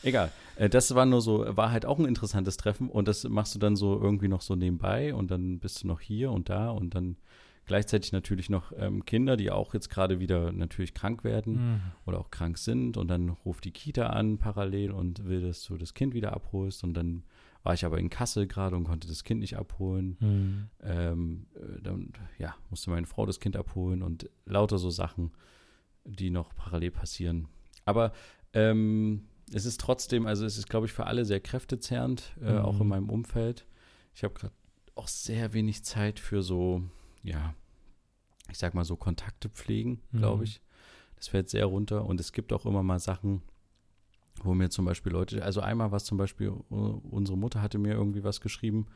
egal. 0.02 0.30
Äh, 0.56 0.68
das 0.68 0.94
war 0.94 1.06
nur 1.06 1.20
so, 1.20 1.44
war 1.56 1.70
halt 1.70 1.86
auch 1.86 1.98
ein 1.98 2.04
interessantes 2.04 2.56
Treffen 2.56 2.88
und 2.88 3.08
das 3.08 3.24
machst 3.24 3.54
du 3.54 3.58
dann 3.58 3.76
so 3.76 4.00
irgendwie 4.00 4.28
noch 4.28 4.42
so 4.42 4.54
nebenbei 4.54 5.14
und 5.14 5.30
dann 5.30 5.58
bist 5.58 5.82
du 5.82 5.86
noch 5.86 6.00
hier 6.00 6.30
und 6.30 6.48
da 6.48 6.70
und 6.70 6.94
dann 6.94 7.16
gleichzeitig 7.66 8.12
natürlich 8.12 8.50
noch 8.50 8.72
ähm, 8.76 9.04
Kinder, 9.04 9.36
die 9.36 9.50
auch 9.50 9.74
jetzt 9.74 9.88
gerade 9.88 10.20
wieder 10.20 10.52
natürlich 10.52 10.94
krank 10.94 11.24
werden 11.24 11.54
mhm. 11.54 11.80
oder 12.06 12.18
auch 12.18 12.30
krank 12.30 12.58
sind 12.58 12.96
und 12.96 13.08
dann 13.08 13.28
ruft 13.28 13.64
die 13.64 13.70
Kita 13.70 14.08
an 14.08 14.38
parallel 14.38 14.90
und 14.90 15.24
will, 15.24 15.42
dass 15.42 15.64
du 15.64 15.76
das 15.76 15.94
Kind 15.94 16.14
wieder 16.14 16.32
abholst 16.32 16.84
und 16.84 16.94
dann 16.94 17.24
war 17.62 17.72
ich 17.72 17.84
aber 17.84 17.98
in 17.98 18.10
Kassel 18.10 18.46
gerade 18.46 18.76
und 18.76 18.84
konnte 18.84 19.08
das 19.08 19.24
Kind 19.24 19.40
nicht 19.40 19.56
abholen. 19.56 20.16
Mhm. 20.20 20.68
Ähm, 20.82 21.46
äh, 21.54 21.80
dann 21.82 22.12
ja, 22.38 22.54
musste 22.68 22.90
meine 22.90 23.06
Frau 23.06 23.24
das 23.24 23.40
Kind 23.40 23.56
abholen 23.56 24.02
und 24.02 24.28
lauter 24.44 24.78
so 24.78 24.90
Sachen, 24.90 25.32
die 26.04 26.30
noch 26.30 26.54
parallel 26.54 26.90
passieren. 26.90 27.48
Aber 27.86 28.12
ähm, 28.52 29.24
es 29.52 29.64
ist 29.64 29.80
trotzdem, 29.80 30.26
also 30.26 30.44
es 30.44 30.58
ist, 30.58 30.68
glaube 30.68 30.86
ich, 30.86 30.92
für 30.92 31.06
alle 31.06 31.24
sehr 31.24 31.40
kräftezerrend, 31.40 32.34
äh, 32.42 32.52
mhm. 32.52 32.58
auch 32.58 32.80
in 32.80 32.88
meinem 32.88 33.08
Umfeld. 33.08 33.66
Ich 34.14 34.24
habe 34.24 34.34
gerade 34.34 34.54
auch 34.94 35.08
sehr 35.08 35.54
wenig 35.54 35.84
Zeit 35.84 36.20
für 36.20 36.42
so, 36.42 36.82
ja, 37.24 37.54
ich 38.50 38.58
sag 38.58 38.74
mal 38.74 38.84
so 38.84 38.96
Kontakte 38.96 39.48
pflegen, 39.48 40.00
glaube 40.12 40.38
mhm. 40.38 40.44
ich. 40.44 40.60
Das 41.16 41.28
fällt 41.28 41.48
sehr 41.48 41.66
runter 41.66 42.04
und 42.04 42.20
es 42.20 42.32
gibt 42.32 42.52
auch 42.52 42.66
immer 42.66 42.82
mal 42.82 42.98
Sachen, 42.98 43.42
wo 44.42 44.54
mir 44.54 44.68
zum 44.68 44.84
Beispiel 44.84 45.12
Leute, 45.12 45.42
also 45.42 45.60
einmal 45.60 45.90
was 45.90 46.04
zum 46.04 46.18
Beispiel, 46.18 46.50
unsere 46.50 47.38
Mutter 47.38 47.62
hatte 47.62 47.78
mir 47.78 47.94
irgendwie 47.94 48.24
was 48.24 48.40
geschrieben 48.40 48.86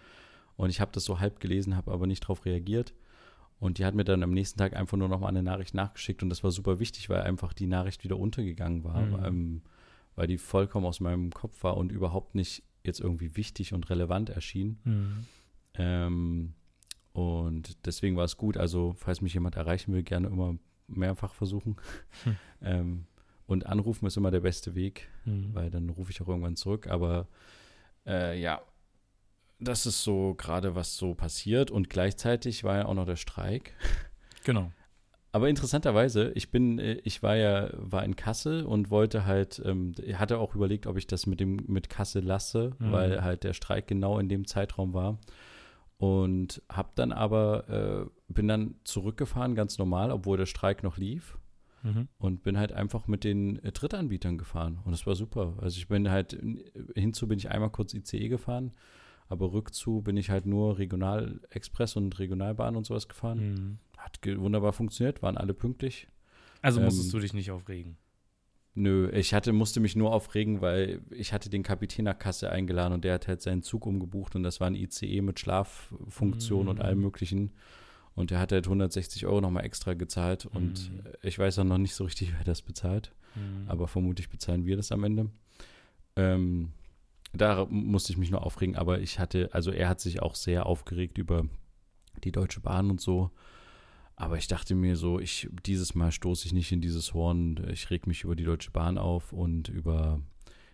und 0.57 0.71
ich 0.71 0.81
habe 0.81 0.93
das 0.93 1.05
so 1.05 1.21
halb 1.21 1.41
gelesen, 1.41 1.77
habe 1.77 1.93
aber 1.93 2.07
nicht 2.07 2.25
darauf 2.25 2.45
reagiert. 2.45 2.95
Und 3.61 3.79
die 3.79 3.85
hat 3.85 3.95
mir 3.95 4.05
dann 4.05 4.23
am 4.23 4.31
nächsten 4.31 4.57
Tag 4.59 4.77
einfach 4.77 4.97
nur 4.97 5.09
noch 5.09 5.19
mal 5.19 5.29
eine 5.29 5.43
Nachricht 5.43 5.75
nachgeschickt 5.75 6.23
und 6.23 6.29
das 6.29 6.45
war 6.45 6.53
super 6.53 6.79
wichtig, 6.79 7.09
weil 7.09 7.23
einfach 7.23 7.53
die 7.53 7.67
Nachricht 7.67 8.05
wieder 8.05 8.17
untergegangen 8.17 8.85
war, 8.85 9.01
mhm. 9.03 9.25
ähm, 9.25 9.63
weil 10.15 10.29
die 10.29 10.39
vollkommen 10.39 10.87
aus 10.87 11.01
meinem 11.01 11.33
Kopf 11.33 11.65
war 11.65 11.77
und 11.77 11.91
überhaupt 11.91 12.37
nicht 12.37 12.63
jetzt 12.85 13.01
irgendwie 13.01 13.37
wichtig 13.37 13.75
und 13.75 13.91
relevant 13.91 14.31
erschien. 14.31 14.79
Mhm. 14.85 15.27
Ähm, 15.75 16.55
und 17.19 17.87
deswegen 17.87 18.17
war 18.17 18.25
es 18.25 18.37
gut. 18.37 18.57
Also, 18.57 18.95
falls 18.97 19.21
mich 19.21 19.35
jemand 19.35 19.57
erreichen 19.57 19.93
will, 19.93 20.03
gerne 20.03 20.29
immer 20.29 20.57
mehrfach 20.87 21.35
versuchen. 21.35 21.77
Hm. 22.25 22.37
ähm, 22.63 23.07
und 23.47 23.67
anrufen 23.67 24.07
ist 24.07 24.17
immer 24.17 24.31
der 24.31 24.41
beste 24.41 24.75
Weg, 24.75 25.09
mhm. 25.25 25.55
weil 25.55 25.71
dann 25.71 25.89
rufe 25.89 26.11
ich 26.11 26.21
auch 26.21 26.29
irgendwann 26.29 26.57
zurück. 26.57 26.87
Aber 26.87 27.29
äh, 28.07 28.39
ja, 28.39 28.61
das 29.59 29.87
ist 29.87 30.05
so 30.05 30.35
gerade, 30.35 30.75
was 30.75 30.97
so 30.97 31.15
passiert. 31.15 31.71
Und 31.71 31.89
gleichzeitig 31.89 32.63
war 32.63 32.77
ja 32.77 32.87
auch 32.87 32.95
noch 32.95 33.07
der 33.07 33.17
Streik. 33.17 33.75
Genau. 34.45 34.71
Aber 35.33 35.49
interessanterweise, 35.49 36.31
ich 36.35 36.51
bin, 36.51 36.79
äh, 36.79 37.01
ich 37.05 37.23
war 37.23 37.37
ja, 37.37 37.71
war 37.73 38.05
in 38.05 38.17
Kassel 38.17 38.65
und 38.65 38.91
wollte 38.91 39.27
halt, 39.27 39.61
ähm, 39.65 39.95
hatte 40.15 40.39
auch 40.39 40.55
überlegt, 40.55 40.87
ob 40.87 40.97
ich 40.97 41.07
das 41.07 41.27
mit 41.27 41.41
dem, 41.41 41.57
mit 41.67 41.91
Kassel 41.91 42.25
lasse, 42.25 42.73
mhm. 42.79 42.93
weil 42.93 43.23
halt 43.23 43.45
der 43.45 43.53
Streik 43.53 43.87
genau 43.87 44.19
in 44.19 44.29
dem 44.29 44.47
Zeitraum 44.47 44.95
war. 44.95 45.19
Und 45.99 46.63
hab 46.69 46.95
dann 46.95 47.13
aber, 47.13 47.69
äh, 47.69 48.33
bin 48.33 48.49
dann 48.49 48.77
zurückgefahren, 48.85 49.55
ganz 49.55 49.79
normal, 49.79 50.13
obwohl 50.13 50.39
der 50.39 50.47
Streik 50.47 50.83
noch 50.83 50.97
lief. 50.97 51.39
Mhm. 51.83 52.09
Und 52.19 52.43
bin 52.43 52.57
halt 52.57 52.73
einfach 52.73 53.07
mit 53.07 53.25
den 53.25 53.63
äh, 53.65 53.73
Drittanbietern 53.73 54.39
gefahren. 54.39 54.79
Und 54.85 54.93
das 54.93 55.07
war 55.07 55.17
super. 55.17 55.55
Also 55.61 55.79
ich 55.79 55.89
bin 55.89 56.09
halt, 56.11 56.39
hinzu 56.95 57.29
bin 57.29 57.39
ich 57.39 57.51
einmal 57.51 57.71
kurz 57.71 57.95
ICE 57.95 58.29
gefahren 58.29 58.73
aber 59.29 59.53
rückzu 59.53 60.01
bin 60.01 60.17
ich 60.17 60.31
halt 60.31 60.47
nur 60.47 60.79
Regionalexpress 60.79 61.97
und 61.97 62.19
Regionalbahn 62.19 62.77
und 62.77 62.87
sowas 62.87 63.09
gefahren. 63.09 63.39
Mhm. 63.39 63.79
Hat 63.99 64.19
wunderbar 64.25 64.73
funktioniert, 64.73 65.23
waren 65.23 65.37
alle 65.37 65.55
pünktlich. 65.55 66.09
Also 66.63 66.81
musstest 66.81 67.09
ähm, 67.09 67.13
du 67.13 67.19
dich 67.21 67.35
nicht 67.35 67.51
aufregen? 67.51 67.97
Nö, 68.81 69.11
ich 69.11 69.35
hatte, 69.35 69.53
musste 69.53 69.81
mich 69.81 69.97
nur 69.97 70.13
aufregen, 70.13 70.61
weil 70.61 71.01
ich 71.11 71.33
hatte 71.33 71.51
den 71.51 71.65
Kapitän 71.65 72.05
nach 72.05 72.17
Kasse 72.17 72.51
eingeladen 72.51 72.93
und 72.93 73.03
der 73.03 73.15
hat 73.15 73.27
halt 73.27 73.43
seinen 73.43 73.65
Zug 73.65 73.87
umgebucht 73.87 74.37
und 74.37 74.45
das 74.45 74.61
war 74.61 74.69
ein 74.69 74.77
ICE 74.77 75.21
mit 75.21 75.41
Schlaffunktion 75.41 76.63
mhm. 76.63 76.69
und 76.69 76.81
allem 76.81 77.01
möglichen. 77.01 77.51
Und 78.15 78.31
der 78.31 78.39
hat 78.39 78.53
halt 78.53 78.67
160 78.67 79.27
Euro 79.27 79.41
nochmal 79.41 79.65
extra 79.65 79.95
gezahlt 79.95 80.47
und 80.47 80.93
mhm. 80.93 81.01
ich 81.23 81.41
weiß 81.41 81.59
auch 81.59 81.65
noch 81.65 81.79
nicht 81.79 81.97
so 81.97 82.05
richtig, 82.05 82.33
wer 82.37 82.45
das 82.45 82.63
bezahlt. 82.63 83.11
Mhm. 83.35 83.69
Aber 83.69 83.89
vermutlich 83.89 84.31
bezahlen 84.31 84.65
wir 84.65 84.77
das 84.77 84.93
am 84.93 85.03
Ende. 85.03 85.29
Ähm, 86.15 86.71
da 87.33 87.67
musste 87.69 88.13
ich 88.13 88.19
mich 88.19 88.31
nur 88.31 88.47
aufregen, 88.47 88.77
aber 88.77 89.01
ich 89.01 89.19
hatte, 89.19 89.49
also 89.53 89.73
er 89.73 89.89
hat 89.89 90.01
sich 90.01 90.23
auch 90.23 90.37
sehr 90.37 90.67
aufgeregt 90.67 91.19
über 91.19 91.47
die 92.23 92.31
Deutsche 92.31 92.61
Bahn 92.61 92.93
und 92.93 93.01
so. 93.01 93.33
Aber 94.21 94.37
ich 94.37 94.49
dachte 94.49 94.75
mir 94.75 94.97
so, 94.97 95.21
ich 95.21 95.49
dieses 95.65 95.95
Mal 95.95 96.11
stoße 96.11 96.45
ich 96.47 96.53
nicht 96.53 96.73
in 96.73 96.81
dieses 96.81 97.15
Horn. 97.15 97.65
Ich 97.71 97.89
reg 97.89 98.09
mich 98.09 98.25
über 98.25 98.35
die 98.35 98.43
Deutsche 98.43 98.73
Bahn 98.73 98.99
auf 98.99 99.33
und 99.33 99.69
über 99.69 100.21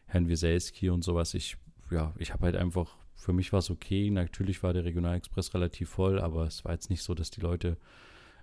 Herrn 0.06 0.30
Wieselski 0.30 0.88
und 0.88 1.04
sowas. 1.04 1.34
Ich, 1.34 1.58
ja, 1.90 2.14
ich 2.18 2.32
habe 2.32 2.46
halt 2.46 2.56
einfach, 2.56 2.96
für 3.14 3.34
mich 3.34 3.52
war 3.52 3.58
es 3.58 3.68
okay. 3.68 4.08
Natürlich 4.08 4.62
war 4.62 4.72
der 4.72 4.86
Regionalexpress 4.86 5.52
relativ 5.52 5.90
voll, 5.90 6.18
aber 6.20 6.46
es 6.46 6.64
war 6.64 6.72
jetzt 6.72 6.88
nicht 6.88 7.02
so, 7.02 7.12
dass 7.12 7.30
die 7.30 7.42
Leute 7.42 7.76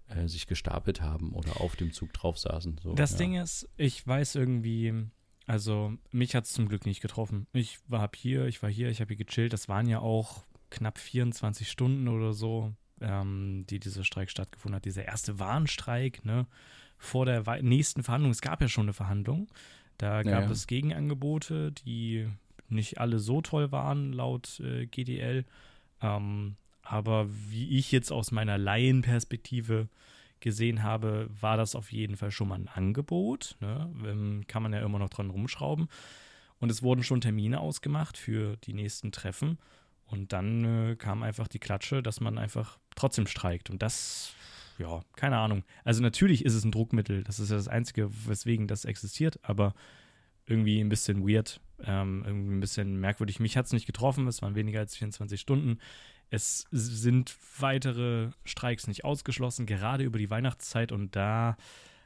äh, 0.10 0.28
sich 0.28 0.46
gestapelt 0.46 1.02
haben 1.02 1.34
oder 1.34 1.62
auf 1.62 1.76
dem 1.76 1.94
Zug 1.94 2.14
drauf 2.14 2.38
saßen. 2.38 2.80
So, 2.84 2.94
das 2.94 3.14
ja. 3.14 3.18
Ding 3.18 3.34
ist, 3.34 3.68
ich 3.78 4.06
weiß 4.06 4.36
irgendwie, 4.36 4.94
also 5.48 5.94
mich 6.12 6.36
hat 6.36 6.46
es 6.46 6.54
zum 6.54 6.68
Glück 6.68 6.86
nicht 6.86 7.02
getroffen. 7.02 7.48
Ich 7.54 7.80
war 7.88 8.08
hier, 8.16 8.46
ich 8.46 8.62
war 8.62 8.70
hier, 8.70 8.90
ich 8.90 9.02
habe 9.02 9.16
hier 9.16 9.26
gechillt. 9.26 9.52
Das 9.52 9.68
waren 9.68 9.88
ja 9.88 9.98
auch 9.98 10.44
knapp 10.70 11.00
24 11.00 11.72
Stunden 11.72 12.08
oder 12.08 12.34
so, 12.34 12.72
ähm, 13.02 13.66
die 13.70 13.80
dieser 13.80 14.04
Streik 14.04 14.30
stattgefunden 14.30 14.76
hat. 14.76 14.86
Dieser 14.86 15.06
erste 15.06 15.40
Warnstreik, 15.40 16.24
ne? 16.26 16.46
Vor 16.98 17.26
der 17.26 17.44
nächsten 17.62 18.04
Verhandlung. 18.04 18.32
Es 18.32 18.42
gab 18.42 18.62
ja 18.62 18.68
schon 18.68 18.86
eine 18.86 18.94
Verhandlung. 18.94 19.48
Da 19.98 20.24
gab 20.24 20.46
ja, 20.46 20.52
es 20.52 20.68
Gegenangebote, 20.68 21.72
die 21.72 22.28
nicht 22.70 23.00
alle 23.00 23.20
so 23.20 23.42
toll 23.42 23.72
waren, 23.72 24.14
laut 24.14 24.60
äh, 24.60 24.86
GDL. 24.86 25.46
Ähm, 26.02 26.56
aber 26.84 27.28
wie 27.30 27.78
ich 27.78 27.92
jetzt 27.92 28.12
aus 28.12 28.32
meiner 28.32 28.58
Laienperspektive 28.58 29.90
gesehen 30.40 30.84
habe, 30.84 31.30
war 31.40 31.58
das 31.58 31.76
auf 31.76 31.92
jeden 31.92 32.18
Fall 32.18 32.32
schon 32.32 32.48
mal 32.48 32.56
ein 32.56 32.68
Angebot. 32.68 33.56
Ne? 33.62 33.94
Ähm, 34.06 34.44
kann 34.48 34.64
man 34.64 34.74
ja 34.74 34.82
immer 34.82 35.00
noch 35.00 35.10
dran 35.10 35.30
rumschrauben. 35.30 35.88
Und 36.60 36.70
es 36.70 36.84
wurden 36.84 37.04
schon 37.04 37.22
Termine 37.22 37.60
ausgemacht 37.60 38.18
für 38.18 38.58
die 38.58 38.74
nächsten 38.74 39.12
Treffen. 39.12 39.58
Und 40.12 40.34
dann 40.34 40.92
äh, 40.92 40.96
kam 40.96 41.24
einfach 41.24 41.48
die 41.48 41.60
Klatsche, 41.60 42.04
dass 42.04 42.20
man 42.20 42.38
einfach 42.38 42.78
trotzdem 42.96 43.28
streikt. 43.28 43.70
Und 43.70 43.82
das, 43.82 44.34
ja, 44.78 45.02
keine 45.16 45.38
Ahnung. 45.38 45.64
Also 45.84 46.02
natürlich 46.02 46.44
ist 46.46 46.54
es 46.54 46.66
ein 46.66 46.72
Druckmittel. 46.72 47.24
Das 47.24 47.40
ist 47.40 47.50
ja 47.50 47.56
das 47.56 47.70
Einzige, 47.70 48.10
weswegen 48.28 48.68
das 48.68 48.86
existiert. 48.86 49.40
Aber 49.42 49.74
irgendwie 50.46 50.82
ein 50.82 50.90
bisschen 50.90 51.28
weird, 51.28 51.62
ähm, 51.86 52.24
irgendwie 52.26 52.56
ein 52.56 52.60
bisschen 52.60 53.00
merkwürdig. 53.00 53.40
Mich 53.40 53.56
hat 53.56 53.68
es 53.68 53.74
nicht 53.74 53.86
getroffen. 53.86 54.28
Es 54.28 54.42
waren 54.42 54.56
weniger 54.56 54.80
als 54.80 54.98
24 54.98 55.40
Stunden. 55.40 55.80
Es 56.30 56.68
sind 56.72 57.36
weitere 57.58 58.32
Streiks 58.44 58.88
nicht 58.88 59.06
ausgeschlossen, 59.06 59.66
gerade 59.66 60.04
über 60.04 60.20
die 60.20 60.30
Weihnachtszeit. 60.30 60.92
Und 60.92 61.16
da 61.16 61.56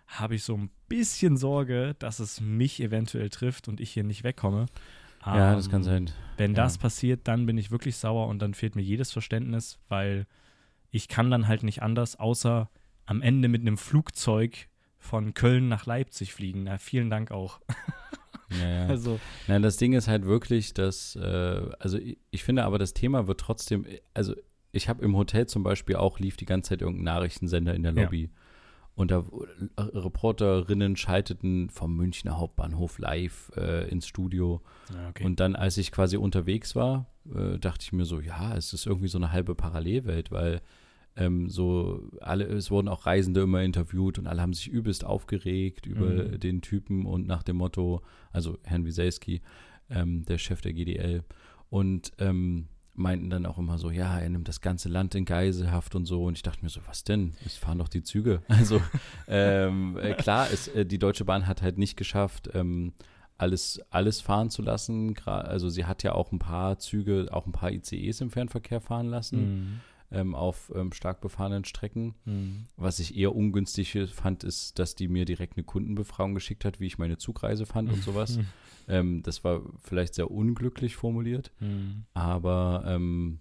habe 0.08 0.36
ich 0.36 0.44
so 0.44 0.56
ein 0.56 0.70
bisschen 0.88 1.38
Sorge, 1.38 1.96
dass 1.98 2.20
es 2.20 2.40
mich 2.40 2.80
eventuell 2.82 3.30
trifft 3.30 3.68
und 3.68 3.80
ich 3.80 3.92
hier 3.92 4.04
nicht 4.04 4.24
wegkomme. 4.24 4.68
Ja, 5.26 5.52
um, 5.52 5.56
das 5.56 5.70
kann 5.70 5.82
ähm, 5.82 5.84
sein. 5.84 6.10
Wenn 6.38 6.52
ja. 6.52 6.64
das 6.64 6.78
passiert, 6.78 7.28
dann 7.28 7.46
bin 7.46 7.58
ich 7.58 7.72
wirklich 7.72 7.98
sauer 7.98 8.28
und 8.28 8.40
dann 8.40 8.54
fehlt 8.54 8.76
mir 8.76 8.82
jedes 8.82 9.12
Verständnis, 9.12 9.80
weil 9.88 10.28
ich 10.92 11.08
kann 11.08 11.32
dann 11.32 11.48
halt 11.48 11.64
nicht 11.64 11.82
anders, 11.82 12.20
außer 12.20 12.70
am 13.06 13.22
Ende 13.22 13.48
mit 13.48 13.62
einem 13.62 13.78
Flugzeug 13.78 14.68
von 14.98 15.34
Köln 15.34 15.68
nach 15.68 15.86
Leipzig 15.86 16.34
fliegen. 16.34 16.64
Na, 16.64 16.78
vielen 16.78 17.10
Dank 17.10 17.32
auch. 17.32 17.60
Ja, 18.50 18.68
ja. 18.68 18.86
Also. 18.90 19.20
Nein, 19.48 19.62
das 19.62 19.78
Ding 19.78 19.94
ist 19.94 20.08
halt 20.08 20.26
wirklich, 20.26 20.74
dass, 20.74 21.16
äh, 21.16 21.70
also 21.80 21.98
ich, 21.98 22.18
ich, 22.32 22.44
finde 22.44 22.64
aber, 22.64 22.78
das 22.78 22.94
Thema 22.94 23.28
wird 23.28 23.40
trotzdem, 23.40 23.86
also 24.14 24.36
ich 24.72 24.88
habe 24.88 25.04
im 25.04 25.16
Hotel 25.16 25.48
zum 25.48 25.64
Beispiel 25.64 25.96
auch, 25.96 26.20
lief 26.20 26.38
die 26.38 26.46
ganze 26.46 26.70
Zeit 26.70 26.82
irgendein 26.82 27.06
Nachrichtensender 27.06 27.74
in 27.74 27.84
der 27.84 27.92
Lobby. 27.92 28.24
Ja. 28.24 28.30
Und 28.96 29.12
da 29.12 29.26
äh, 29.76 29.82
Reporterinnen 29.82 30.96
schalteten 30.96 31.70
vom 31.70 31.96
Münchner 31.96 32.40
Hauptbahnhof 32.40 32.98
live 32.98 33.52
äh, 33.58 33.90
ins 33.90 34.08
Studio. 34.08 34.62
Ja, 34.94 35.10
okay. 35.10 35.26
Und 35.26 35.40
dann, 35.40 35.56
als 35.56 35.78
ich 35.78 35.92
quasi 35.92 36.16
unterwegs 36.16 36.76
war, 36.76 37.08
äh, 37.34 37.60
dachte 37.60 37.84
ich 37.84 37.92
mir 37.92 38.06
so, 38.06 38.22
ja, 38.22 38.56
es 38.56 38.72
ist 38.74 38.86
irgendwie 38.86 39.10
so 39.10 39.18
eine 39.18 39.32
halbe 39.34 39.54
Parallelwelt, 39.54 40.32
weil 40.32 40.62
ähm, 41.18 41.50
so 41.50 42.10
alle, 42.22 42.46
es 42.46 42.72
wurden 42.72 42.88
auch 42.88 43.06
Reisende 43.06 43.42
immer 43.42 43.64
interviewt 43.64 44.20
und 44.20 44.28
alle 44.28 44.42
haben 44.42 44.54
sich 44.54 44.68
übelst 44.68 45.06
aufgeregt 45.06 45.86
über 45.86 46.08
mhm. 46.08 46.40
den 46.40 46.62
Typen 46.62 47.06
und 47.06 47.28
nach 47.28 47.44
dem 47.44 47.58
Motto, 47.58 48.02
also 48.32 48.58
Herrn 48.64 48.86
Wieselski, 48.86 49.42
ähm, 49.90 50.26
der 50.26 50.38
Chef 50.38 50.62
der 50.62 50.74
GDL, 50.74 51.24
und 51.70 52.12
ähm, 52.20 52.68
meinten 52.96 53.30
dann 53.30 53.46
auch 53.46 53.58
immer 53.58 53.78
so, 53.78 53.90
ja, 53.92 54.20
er 54.20 54.30
nimmt 54.30 54.48
das 54.48 54.62
ganze 54.62 54.90
Land 54.90 55.16
in 55.16 55.26
Geiselhaft 55.26 55.96
und 55.96 56.06
so. 56.06 56.24
Und 56.24 56.38
ich 56.38 56.44
dachte 56.44 56.64
mir 56.64 56.70
so, 56.70 56.82
was 56.88 57.04
denn? 57.04 57.36
Es 57.46 57.58
fahren 57.58 57.78
doch 57.78 57.90
die 57.90 58.04
Züge. 58.04 58.42
Also 58.48 58.82
ähm, 59.28 59.98
äh, 59.98 60.14
klar, 60.14 60.50
ist, 60.50 60.70
äh, 60.70 60.86
die 60.86 60.98
Deutsche 60.98 61.26
Bahn 61.26 61.46
hat 61.46 61.62
halt 61.62 61.78
nicht 61.78 61.98
geschafft, 61.98 62.50
ähm, 62.54 62.94
alles, 63.38 63.82
alles 63.90 64.22
fahren 64.22 64.50
zu 64.50 64.62
lassen. 64.62 65.16
Also 65.26 65.70
sie 65.70 65.86
hat 65.86 66.04
ja 66.04 66.14
auch 66.14 66.32
ein 66.32 66.40
paar 66.40 66.80
Züge, 66.80 67.28
auch 67.32 67.46
ein 67.46 67.52
paar 67.52 67.72
ICEs 67.72 68.22
im 68.22 68.32
Fernverkehr 68.32 68.80
fahren 68.80 69.08
lassen. 69.08 69.40
Mhm. 69.40 69.82
Ähm, 70.16 70.34
auf 70.34 70.72
ähm, 70.74 70.94
stark 70.94 71.22
befahrenen 71.22 71.66
Strecken. 71.66 72.16
Mhm. 72.26 72.66
Was 72.78 73.00
ich 73.00 73.18
eher 73.18 73.36
ungünstig 73.36 73.98
fand, 74.14 74.44
ist, 74.44 74.80
dass 74.80 74.96
die 74.96 75.08
mir 75.08 75.26
direkt 75.26 75.58
eine 75.58 75.64
Kundenbefragung 75.64 76.34
geschickt 76.34 76.66
hat, 76.66 76.80
wie 76.80 76.88
ich 76.88 76.98
meine 76.98 77.18
Zugreise 77.18 77.66
fand 77.66 77.92
und 77.92 78.02
sowas. 78.02 78.40
ähm, 78.88 79.22
das 79.24 79.44
war 79.44 79.62
vielleicht 79.84 80.14
sehr 80.16 80.32
unglücklich 80.32 80.96
formuliert, 80.96 81.52
mhm. 81.60 82.06
aber 82.14 82.84
ähm, 82.88 83.40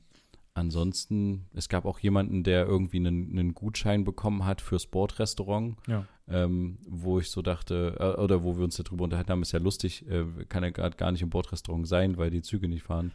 ansonsten, 0.55 1.47
es 1.53 1.69
gab 1.69 1.85
auch 1.85 1.99
jemanden, 1.99 2.45
der 2.45 2.67
irgendwie 2.67 2.99
einen, 2.99 3.31
einen 3.31 3.55
Gutschein 3.55 4.05
bekommen 4.05 4.45
hat 4.45 4.61
fürs 4.61 4.87
Bordrestaurant, 4.87 5.77
ja. 5.89 6.07
ähm, 6.29 6.79
wo 6.89 7.19
ich 7.19 7.31
so 7.31 7.43
dachte, 7.43 7.97
äh, 7.99 8.21
oder 8.21 8.45
wo 8.45 8.57
wir 8.57 8.65
uns 8.65 8.77
darüber 8.77 9.05
unterhalten 9.05 9.33
haben, 9.33 9.43
ist 9.43 9.53
ja 9.53 9.59
lustig, 9.59 10.09
äh, 10.09 10.25
kann 10.49 10.63
ja 10.63 10.71
gerade 10.71 10.97
gar 10.97 11.11
nicht 11.11 11.23
im 11.23 11.31
Bordrestaurant 11.31 11.87
sein, 11.87 12.17
weil 12.17 12.31
die 12.31 12.43
Züge 12.43 12.69
nicht 12.69 12.85
fahren. 12.85 13.13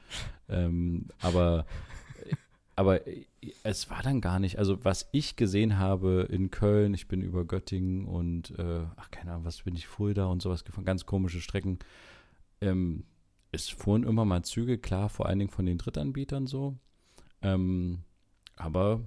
ähm, 0.50 1.08
aber, 1.22 1.66
aber 2.80 3.02
es 3.64 3.90
war 3.90 4.02
dann 4.04 4.22
gar 4.22 4.40
nicht, 4.40 4.58
also 4.58 4.86
was 4.86 5.10
ich 5.12 5.36
gesehen 5.36 5.78
habe 5.78 6.26
in 6.32 6.50
Köln, 6.50 6.94
ich 6.94 7.10
bin 7.10 7.22
über 7.22 7.44
Göttingen 7.44 8.06
und, 8.06 8.58
äh, 8.58 8.86
ach 8.96 9.12
keine 9.12 9.32
Ahnung, 9.32 9.44
was 9.44 9.64
bin 9.64 9.76
ich, 9.76 9.86
Fulda 9.86 10.28
und 10.28 10.42
sowas 10.42 10.64
gefahren, 10.64 10.86
ganz 10.86 11.06
komische 11.06 11.42
Strecken. 11.42 11.80
Ähm, 12.62 13.04
es 13.52 13.68
fuhren 13.68 14.04
immer 14.04 14.24
mal 14.24 14.44
Züge, 14.44 14.78
klar, 14.78 15.10
vor 15.10 15.26
allen 15.26 15.40
Dingen 15.40 15.52
von 15.52 15.66
den 15.66 15.78
Drittanbietern 15.78 16.48
so. 16.48 16.78
Ähm, 17.42 18.04
aber 18.56 19.02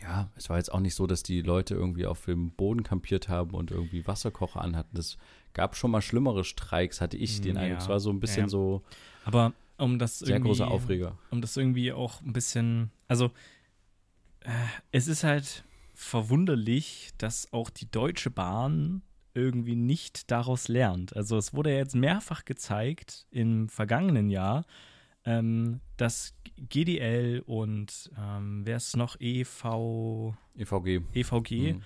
ja, 0.00 0.30
es 0.34 0.48
war 0.48 0.56
jetzt 0.56 0.72
auch 0.72 0.80
nicht 0.80 0.94
so, 0.94 1.06
dass 1.06 1.22
die 1.22 1.42
Leute 1.42 1.74
irgendwie 1.74 2.06
auf 2.06 2.24
dem 2.24 2.52
Boden 2.52 2.82
kampiert 2.82 3.28
haben 3.28 3.50
und 3.50 3.70
irgendwie 3.70 4.06
Wasserkocher 4.06 4.62
anhatten. 4.62 4.96
Das 4.96 5.18
gab 5.52 5.76
schon 5.76 5.90
mal 5.90 6.00
schlimmere 6.00 6.44
Streiks, 6.44 7.02
hatte 7.02 7.18
ich 7.18 7.42
den 7.42 7.56
ja, 7.56 7.60
Eindruck. 7.60 7.82
Es 7.82 7.88
war 7.90 8.00
so 8.00 8.08
ein 8.08 8.20
bisschen 8.20 8.44
ja. 8.44 8.48
so. 8.48 8.80
Aber 9.26 9.52
um 9.80 9.98
das 9.98 10.18
sehr 10.18 10.40
großer 10.40 10.68
Aufreger. 10.68 11.18
Um 11.30 11.40
das 11.40 11.56
irgendwie 11.56 11.92
auch 11.92 12.20
ein 12.22 12.32
bisschen, 12.32 12.90
also 13.08 13.30
äh, 14.40 14.50
es 14.92 15.08
ist 15.08 15.24
halt 15.24 15.64
verwunderlich, 15.94 17.10
dass 17.18 17.52
auch 17.52 17.70
die 17.70 17.90
Deutsche 17.90 18.30
Bahn 18.30 19.02
irgendwie 19.34 19.76
nicht 19.76 20.30
daraus 20.30 20.68
lernt. 20.68 21.14
Also 21.16 21.36
es 21.36 21.54
wurde 21.54 21.70
ja 21.70 21.78
jetzt 21.78 21.94
mehrfach 21.94 22.44
gezeigt 22.44 23.26
im 23.30 23.68
vergangenen 23.68 24.28
Jahr, 24.30 24.64
ähm, 25.24 25.80
dass 25.96 26.34
GDL 26.56 27.42
und 27.46 28.10
ähm, 28.18 28.62
wer 28.64 28.76
ist 28.76 28.96
noch 28.96 29.16
EV 29.20 30.34
EVG 30.56 31.00
EVG 31.12 31.74
mhm. 31.74 31.82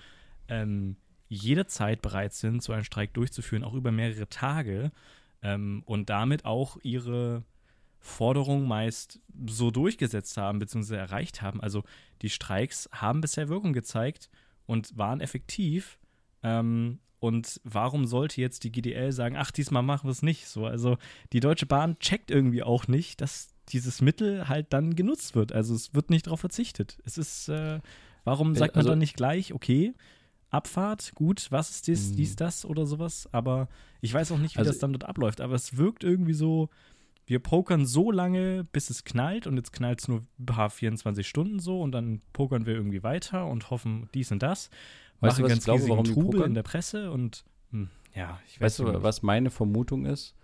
ähm, 0.47 0.95
jederzeit 1.27 2.01
bereit 2.01 2.33
sind, 2.33 2.63
so 2.63 2.73
einen 2.73 2.83
Streik 2.83 3.13
durchzuführen, 3.13 3.63
auch 3.63 3.73
über 3.73 3.91
mehrere 3.91 4.29
Tage 4.29 4.91
ähm, 5.41 5.83
und 5.85 6.09
damit 6.09 6.45
auch 6.45 6.77
ihre 6.83 7.43
Forderungen 8.05 8.67
meist 8.67 9.19
so 9.47 9.71
durchgesetzt 9.71 10.37
haben 10.37 10.59
bzw. 10.59 10.95
erreicht 10.95 11.41
haben. 11.41 11.59
Also 11.59 11.83
die 12.21 12.29
Streiks 12.29 12.87
haben 12.91 13.19
bisher 13.19 13.49
Wirkung 13.49 13.73
gezeigt 13.73 14.29
und 14.67 14.95
waren 14.95 15.21
effektiv. 15.21 15.97
Ähm, 16.43 16.99
und 17.19 17.59
warum 17.63 18.05
sollte 18.05 18.39
jetzt 18.39 18.63
die 18.63 18.71
GDL 18.71 19.11
sagen, 19.11 19.35
ach, 19.35 19.49
diesmal 19.49 19.81
machen 19.81 20.07
wir 20.07 20.11
es 20.11 20.21
nicht? 20.21 20.47
So, 20.47 20.67
also 20.67 20.97
die 21.33 21.39
Deutsche 21.39 21.65
Bahn 21.65 21.97
checkt 21.97 22.29
irgendwie 22.29 22.61
auch 22.61 22.87
nicht, 22.87 23.21
dass 23.21 23.49
dieses 23.69 24.01
Mittel 24.01 24.47
halt 24.47 24.71
dann 24.71 24.95
genutzt 24.95 25.33
wird. 25.33 25.51
Also 25.51 25.73
es 25.73 25.95
wird 25.95 26.11
nicht 26.11 26.27
darauf 26.27 26.41
verzichtet. 26.41 26.99
Es 27.05 27.17
ist, 27.17 27.49
äh, 27.49 27.79
warum 28.23 28.53
sagt 28.53 28.75
man 28.75 28.81
also, 28.81 28.89
dann 28.89 28.99
nicht 28.99 29.17
gleich, 29.17 29.51
okay, 29.51 29.95
Abfahrt, 30.51 31.13
gut, 31.15 31.47
was 31.49 31.71
ist 31.71 31.87
dies, 31.87 32.11
mhm. 32.11 32.15
dies, 32.17 32.35
das 32.35 32.65
oder 32.65 32.85
sowas? 32.85 33.27
Aber 33.31 33.67
ich 34.01 34.13
weiß 34.13 34.31
auch 34.31 34.37
nicht, 34.37 34.55
wie 34.55 34.59
also, 34.59 34.69
das 34.69 34.77
dann 34.77 34.93
dort 34.93 35.05
abläuft. 35.05 35.41
Aber 35.41 35.55
es 35.55 35.77
wirkt 35.77 36.03
irgendwie 36.03 36.33
so, 36.33 36.69
wir 37.27 37.39
pokern 37.39 37.85
so 37.85 38.11
lange, 38.11 38.63
bis 38.71 38.89
es 38.89 39.03
knallt 39.03 39.47
und 39.47 39.57
jetzt 39.57 39.73
knallt 39.73 40.01
es 40.01 40.07
nur 40.07 40.23
ein 40.39 40.45
paar 40.45 40.69
24 40.69 41.27
Stunden 41.27 41.59
so 41.59 41.81
und 41.81 41.91
dann 41.91 42.21
pokern 42.33 42.65
wir 42.65 42.75
irgendwie 42.75 43.03
weiter 43.03 43.47
und 43.47 43.69
hoffen 43.71 44.09
dies 44.13 44.31
und 44.31 44.43
das. 44.43 44.69
Weißt 45.21 45.39
du, 45.39 45.43
was 45.43 45.49
ganz 45.49 45.59
ich 45.59 45.65
glaube, 45.65 45.89
warum 45.89 46.05
Trubel 46.05 46.41
in 46.41 46.53
der 46.53 46.63
Presse 46.63 47.11
und 47.11 47.45
hm, 47.71 47.89
ja, 48.13 48.39
ich 48.47 48.61
weiß 48.61 48.79
weißt 48.79 48.95
du, 48.95 49.03
was 49.03 49.23
meine 49.23 49.49
Vermutung 49.49 50.05
ist? 50.05 50.35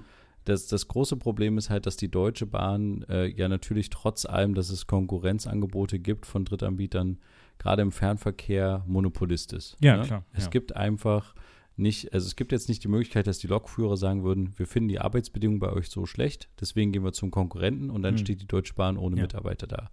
Das, 0.46 0.66
das 0.68 0.88
große 0.88 1.18
Problem 1.18 1.60
ist 1.60 1.70
halt, 1.70 1.86
dass 1.86 1.98
die 1.98 2.10
Deutsche 2.10 2.48
Bahn 2.48 3.06
äh, 3.10 3.28
ja 3.28 3.48
natürlich 3.48 3.92
trotz 3.92 4.26
allem, 4.26 4.56
dass 4.56 4.72
es 4.72 4.88
Konkurrenzangebote 4.88 6.00
gibt 6.00 6.26
von 6.26 6.46
Drittanbietern, 6.46 7.20
gerade 7.60 7.84
im 7.84 7.92
Fernverkehr 7.92 8.84
Monopolist 8.88 9.54
ist. 9.54 9.78
Ja, 9.82 9.98
ne? 9.98 10.04
klar. 10.04 10.26
Es 10.34 10.46
ja. 10.46 10.50
gibt 10.50 10.76
einfach 10.76 11.36
nicht, 11.78 12.14
also 12.14 12.28
es 12.28 12.36
gibt 12.36 12.52
jetzt 12.52 12.70
nicht 12.70 12.84
die 12.84 12.90
Möglichkeit, 12.90 13.28
dass 13.28 13.40
die 13.40 13.48
Lokführer 13.48 13.98
sagen 13.98 14.24
würden, 14.24 14.58
wir 14.58 14.68
finden 14.68 14.90
die 14.90 15.00
Arbeitsbedingungen 15.00 15.60
bei 15.60 15.72
euch 15.72 15.90
so 15.90 16.06
schlecht, 16.06 16.50
deswegen 16.60 16.92
gehen 16.92 17.04
wir 17.04 17.14
zum 17.14 17.32
Konkurrenten 17.32 17.90
und 17.90 18.02
dann 18.02 18.16
hm. 18.16 18.20
steht 18.20 18.42
die 18.42 18.48
Deutsche 18.48 18.74
Bahn 18.74 18.98
ohne 18.98 19.16
ja. 19.16 19.24
Mitarbeiter 19.24 19.68
da. 19.68 19.90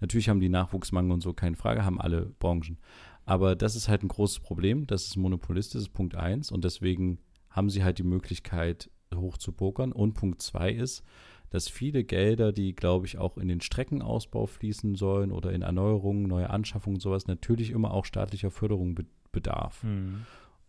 Natürlich 0.00 0.28
haben 0.28 0.40
die 0.40 0.48
Nachwuchsmangel 0.48 1.12
und 1.12 1.20
so, 1.20 1.32
keine 1.32 1.56
Frage, 1.56 1.84
haben 1.84 2.00
alle 2.00 2.32
Branchen. 2.38 2.78
Aber 3.24 3.54
das 3.54 3.76
ist 3.76 3.88
halt 3.88 4.02
ein 4.02 4.08
großes 4.08 4.40
Problem, 4.40 4.86
dass 4.86 5.06
es 5.06 5.16
Monopolist 5.16 5.74
ist, 5.74 5.90
Punkt 5.90 6.16
eins. 6.16 6.50
Und 6.50 6.64
deswegen 6.64 7.18
haben 7.50 7.70
sie 7.70 7.84
halt 7.84 7.98
die 7.98 8.04
Möglichkeit, 8.04 8.90
hoch 9.14 9.38
zu 9.38 9.52
pokern. 9.52 9.92
Und 9.92 10.14
Punkt 10.14 10.42
zwei 10.42 10.72
ist, 10.72 11.04
dass 11.50 11.68
viele 11.68 12.02
Gelder, 12.02 12.50
die, 12.50 12.74
glaube 12.74 13.06
ich, 13.06 13.18
auch 13.18 13.36
in 13.36 13.46
den 13.48 13.60
Streckenausbau 13.60 14.46
fließen 14.46 14.96
sollen 14.96 15.30
oder 15.30 15.52
in 15.52 15.62
Erneuerungen, 15.62 16.24
neue 16.24 16.50
Anschaffungen 16.50 16.96
und 16.96 17.00
sowas, 17.00 17.26
natürlich 17.26 17.70
immer 17.70 17.92
auch 17.92 18.04
staatlicher 18.04 18.50
Förderung 18.50 18.94
be 18.94 19.04
bedarf. 19.30 19.82
Mhm. 19.82 20.26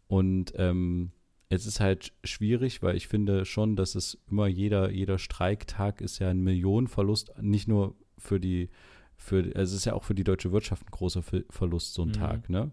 Und 0.07 0.53
ähm, 0.57 1.11
es 1.49 1.65
ist 1.65 1.79
halt 1.79 2.13
schwierig, 2.23 2.81
weil 2.81 2.95
ich 2.95 3.07
finde 3.07 3.45
schon, 3.45 3.75
dass 3.75 3.95
es 3.95 4.19
immer 4.29 4.47
jeder, 4.47 4.91
jeder 4.91 5.17
Streiktag 5.17 6.01
ist 6.01 6.19
ja 6.19 6.29
ein 6.29 6.41
Millionenverlust, 6.41 7.33
nicht 7.41 7.67
nur 7.67 7.95
für 8.17 8.39
die 8.39 8.69
für, 9.23 9.37
also 9.55 9.71
es 9.71 9.73
ist 9.73 9.85
ja 9.85 9.93
auch 9.93 10.03
für 10.03 10.15
die 10.15 10.23
deutsche 10.23 10.51
Wirtschaft 10.51 10.85
ein 10.85 10.91
großer 10.91 11.23
Verlust, 11.49 11.93
so 11.93 12.03
ein 12.03 12.09
mhm. 12.09 12.13
Tag, 12.13 12.49
ne? 12.49 12.71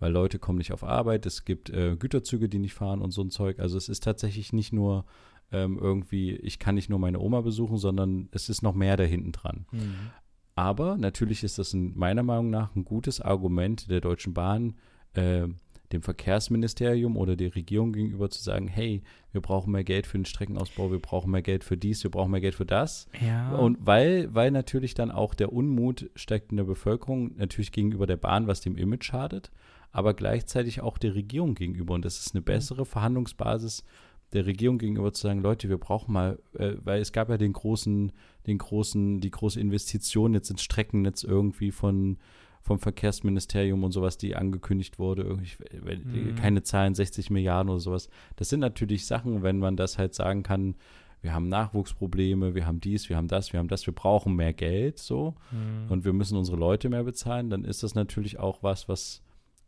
Weil 0.00 0.12
Leute 0.12 0.40
kommen 0.40 0.58
nicht 0.58 0.72
auf 0.72 0.82
Arbeit, 0.82 1.26
es 1.26 1.44
gibt 1.44 1.70
äh, 1.70 1.96
Güterzüge, 1.96 2.48
die 2.48 2.58
nicht 2.58 2.74
fahren 2.74 3.00
und 3.00 3.12
so 3.12 3.22
ein 3.22 3.30
Zeug. 3.30 3.60
Also 3.60 3.78
es 3.78 3.88
ist 3.88 4.02
tatsächlich 4.02 4.52
nicht 4.52 4.72
nur 4.72 5.04
ähm, 5.52 5.78
irgendwie, 5.80 6.32
ich 6.32 6.58
kann 6.58 6.74
nicht 6.74 6.90
nur 6.90 6.98
meine 6.98 7.20
Oma 7.20 7.40
besuchen, 7.42 7.76
sondern 7.78 8.28
es 8.32 8.48
ist 8.48 8.62
noch 8.62 8.74
mehr 8.74 8.96
da 8.96 9.04
hinten 9.04 9.30
dran. 9.30 9.66
Mhm. 9.70 10.10
Aber 10.56 10.96
natürlich 10.96 11.44
ist 11.44 11.58
das 11.58 11.72
ein, 11.72 11.96
meiner 11.96 12.24
Meinung 12.24 12.50
nach 12.50 12.74
ein 12.74 12.84
gutes 12.84 13.20
Argument 13.20 13.88
der 13.88 14.00
Deutschen 14.00 14.34
Bahn, 14.34 14.74
äh, 15.14 15.46
dem 15.92 16.02
Verkehrsministerium 16.02 17.16
oder 17.16 17.36
der 17.36 17.54
Regierung 17.54 17.92
gegenüber 17.92 18.30
zu 18.30 18.42
sagen, 18.42 18.68
hey, 18.68 19.02
wir 19.32 19.40
brauchen 19.40 19.72
mehr 19.72 19.84
Geld 19.84 20.06
für 20.06 20.18
den 20.18 20.24
Streckenausbau, 20.24 20.90
wir 20.90 20.98
brauchen 20.98 21.30
mehr 21.30 21.42
Geld 21.42 21.64
für 21.64 21.76
dies, 21.76 22.02
wir 22.02 22.10
brauchen 22.10 22.30
mehr 22.30 22.40
Geld 22.40 22.54
für 22.54 22.66
das. 22.66 23.08
Ja. 23.24 23.54
Und 23.56 23.78
weil, 23.80 24.34
weil 24.34 24.50
natürlich 24.50 24.94
dann 24.94 25.10
auch 25.10 25.34
der 25.34 25.52
Unmut 25.52 26.10
steigt 26.14 26.50
in 26.50 26.56
der 26.56 26.64
Bevölkerung, 26.64 27.36
natürlich 27.36 27.72
gegenüber 27.72 28.06
der 28.06 28.16
Bahn, 28.16 28.46
was 28.46 28.60
dem 28.60 28.76
Image 28.76 29.04
schadet, 29.04 29.50
aber 29.90 30.14
gleichzeitig 30.14 30.80
auch 30.80 30.98
der 30.98 31.14
Regierung 31.14 31.54
gegenüber. 31.54 31.94
Und 31.94 32.04
das 32.04 32.18
ist 32.18 32.34
eine 32.34 32.42
bessere 32.42 32.86
Verhandlungsbasis 32.86 33.84
der 34.32 34.46
Regierung 34.46 34.78
gegenüber 34.78 35.12
zu 35.12 35.22
sagen, 35.22 35.40
Leute, 35.40 35.68
wir 35.68 35.78
brauchen 35.78 36.12
mal, 36.12 36.38
äh, 36.54 36.72
weil 36.82 37.00
es 37.00 37.12
gab 37.12 37.28
ja 37.28 37.36
den 37.36 37.52
großen, 37.52 38.12
den 38.46 38.58
großen, 38.58 39.20
die 39.20 39.30
große 39.30 39.60
Investition 39.60 40.34
jetzt 40.34 40.50
ins 40.50 40.62
Streckennetz 40.62 41.22
irgendwie 41.22 41.70
von 41.70 42.18
vom 42.62 42.78
Verkehrsministerium 42.78 43.82
und 43.82 43.92
sowas, 43.92 44.16
die 44.18 44.36
angekündigt 44.36 44.98
wurde, 44.98 45.24
mhm. 45.24 46.36
keine 46.36 46.62
Zahlen, 46.62 46.94
60 46.94 47.30
Milliarden 47.30 47.70
oder 47.70 47.80
sowas. 47.80 48.08
Das 48.36 48.48
sind 48.48 48.60
natürlich 48.60 49.06
Sachen, 49.06 49.42
wenn 49.42 49.58
man 49.58 49.76
das 49.76 49.98
halt 49.98 50.14
sagen 50.14 50.42
kann, 50.42 50.76
wir 51.22 51.32
haben 51.32 51.48
Nachwuchsprobleme, 51.48 52.54
wir 52.54 52.66
haben 52.66 52.80
dies, 52.80 53.08
wir 53.08 53.16
haben 53.16 53.28
das, 53.28 53.52
wir 53.52 53.60
haben 53.60 53.68
das, 53.68 53.86
wir 53.86 53.94
brauchen 53.94 54.34
mehr 54.34 54.52
Geld 54.52 54.98
so 54.98 55.34
mhm. 55.50 55.90
und 55.90 56.04
wir 56.04 56.12
müssen 56.12 56.36
unsere 56.36 56.56
Leute 56.56 56.88
mehr 56.88 57.04
bezahlen, 57.04 57.50
dann 57.50 57.64
ist 57.64 57.82
das 57.82 57.94
natürlich 57.94 58.38
auch 58.38 58.62
was, 58.62 58.88
was 58.88 59.22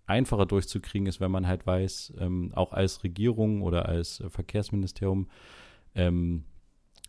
einfacher 0.06 0.46
durchzukriegen 0.46 1.06
ist, 1.06 1.20
wenn 1.20 1.30
man 1.30 1.46
halt 1.46 1.66
weiß, 1.66 2.14
ähm, 2.18 2.52
auch 2.54 2.72
als 2.72 3.04
Regierung 3.04 3.62
oder 3.62 3.88
als 3.88 4.22
Verkehrsministerium, 4.28 5.28
ähm, 5.94 6.44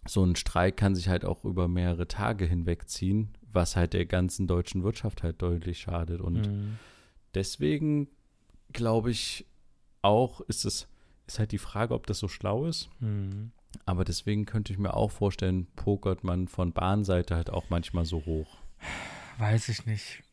so 0.08 0.24
ein 0.24 0.36
Streik 0.36 0.78
kann 0.78 0.96
sich 0.96 1.10
halt 1.10 1.26
auch 1.26 1.44
über 1.46 1.68
mehrere 1.68 2.08
Tage 2.08 2.46
hinwegziehen, 2.46 3.30
was 3.56 3.76
halt 3.76 3.94
der 3.94 4.06
ganzen 4.06 4.48
deutschen 4.48 4.84
Wirtschaft 4.84 5.24
halt 5.24 5.42
deutlich 5.42 5.80
schadet. 5.80 6.22
Und 6.22 6.48
mhm. 6.48 6.78
deswegen 7.34 8.08
glaube 8.74 9.12
ich 9.12 9.46
auch, 10.02 10.42
ist 10.42 10.66
es 10.66 10.88
ist 11.28 11.40
halt 11.40 11.52
die 11.52 11.58
Frage, 11.58 11.94
ob 11.94 12.06
das 12.06 12.20
so 12.20 12.28
schlau 12.28 12.66
ist. 12.66 12.90
Mhm. 13.00 13.52
Aber 13.86 14.06
deswegen 14.06 14.46
könnte 14.46 14.72
ich 14.72 14.80
mir 14.80 14.94
auch 14.94 15.12
vorstellen, 15.12 15.68
pokert 15.76 16.24
man 16.24 16.48
von 16.48 16.72
Bahnseite 16.72 17.36
halt 17.36 17.50
auch 17.50 17.70
manchmal 17.70 18.06
so 18.06 18.24
hoch. 18.26 18.58
Weiß 19.38 19.70
ich 19.70 19.86
nicht. 19.86 20.24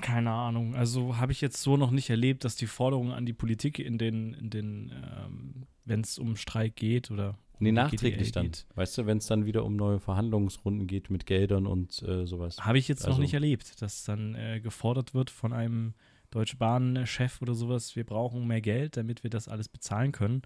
Keine 0.00 0.32
Ahnung. 0.32 0.74
Also 0.74 1.16
habe 1.16 1.32
ich 1.32 1.40
jetzt 1.40 1.62
so 1.62 1.76
noch 1.76 1.90
nicht 1.90 2.10
erlebt, 2.10 2.44
dass 2.44 2.56
die 2.56 2.66
Forderungen 2.66 3.12
an 3.12 3.24
die 3.24 3.32
Politik 3.32 3.78
in 3.78 3.98
den, 3.98 4.34
in 4.34 4.50
den 4.50 4.92
ähm, 4.92 5.66
wenn 5.84 6.00
es 6.00 6.18
um 6.18 6.36
Streik 6.36 6.76
geht 6.76 7.10
oder 7.10 7.38
Nee, 7.58 7.72
nachträglich 7.72 8.32
dann. 8.32 8.46
Geht. 8.46 8.66
Weißt 8.74 8.98
du, 8.98 9.06
wenn 9.06 9.18
es 9.18 9.26
dann 9.26 9.46
wieder 9.46 9.64
um 9.64 9.76
neue 9.76 9.98
Verhandlungsrunden 9.98 10.86
geht 10.86 11.10
mit 11.10 11.26
Geldern 11.26 11.66
und 11.66 12.02
äh, 12.02 12.26
sowas. 12.26 12.58
Habe 12.58 12.78
ich 12.78 12.88
jetzt 12.88 13.04
also, 13.04 13.16
noch 13.16 13.22
nicht 13.22 13.34
erlebt, 13.34 13.80
dass 13.80 14.04
dann 14.04 14.34
äh, 14.34 14.60
gefordert 14.60 15.14
wird 15.14 15.30
von 15.30 15.52
einem 15.52 15.94
Deutsche 16.30 16.56
Bahn-Chef 16.56 17.40
oder 17.40 17.54
sowas, 17.54 17.96
wir 17.96 18.04
brauchen 18.04 18.46
mehr 18.46 18.60
Geld, 18.60 18.96
damit 18.96 19.22
wir 19.22 19.30
das 19.30 19.48
alles 19.48 19.68
bezahlen 19.68 20.12
können. 20.12 20.42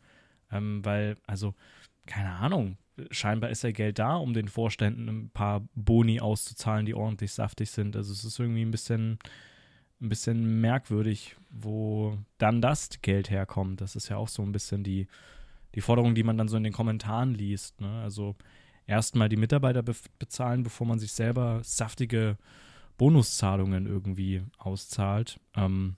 Ähm, 0.52 0.84
weil, 0.84 1.16
also, 1.26 1.54
keine 2.06 2.30
Ahnung, 2.30 2.76
scheinbar 3.10 3.50
ist 3.50 3.62
ja 3.62 3.70
Geld 3.72 3.98
da, 3.98 4.16
um 4.16 4.34
den 4.34 4.48
Vorständen 4.48 5.08
ein 5.08 5.30
paar 5.30 5.66
Boni 5.74 6.20
auszuzahlen, 6.20 6.86
die 6.86 6.94
ordentlich 6.94 7.32
saftig 7.32 7.70
sind. 7.70 7.96
Also 7.96 8.12
es 8.12 8.24
ist 8.24 8.38
irgendwie 8.38 8.62
ein 8.62 8.70
bisschen, 8.70 9.18
ein 10.00 10.08
bisschen 10.08 10.60
merkwürdig, 10.60 11.36
wo 11.50 12.18
dann 12.38 12.60
das 12.60 12.90
Geld 13.02 13.30
herkommt. 13.30 13.80
Das 13.80 13.96
ist 13.96 14.08
ja 14.08 14.16
auch 14.16 14.28
so 14.28 14.42
ein 14.42 14.52
bisschen 14.52 14.84
die, 14.84 15.06
die 15.74 15.80
Forderung, 15.80 16.14
die 16.14 16.22
man 16.22 16.38
dann 16.38 16.48
so 16.48 16.56
in 16.56 16.64
den 16.64 16.72
Kommentaren 16.72 17.34
liest. 17.34 17.80
Ne? 17.80 18.00
Also 18.02 18.36
erstmal 18.86 19.28
die 19.28 19.36
Mitarbeiter 19.36 19.82
be 19.82 19.94
bezahlen, 20.18 20.62
bevor 20.62 20.86
man 20.86 20.98
sich 20.98 21.12
selber 21.12 21.60
saftige 21.62 22.36
Bonuszahlungen 22.98 23.86
irgendwie 23.86 24.42
auszahlt. 24.58 25.40
Ähm, 25.54 25.96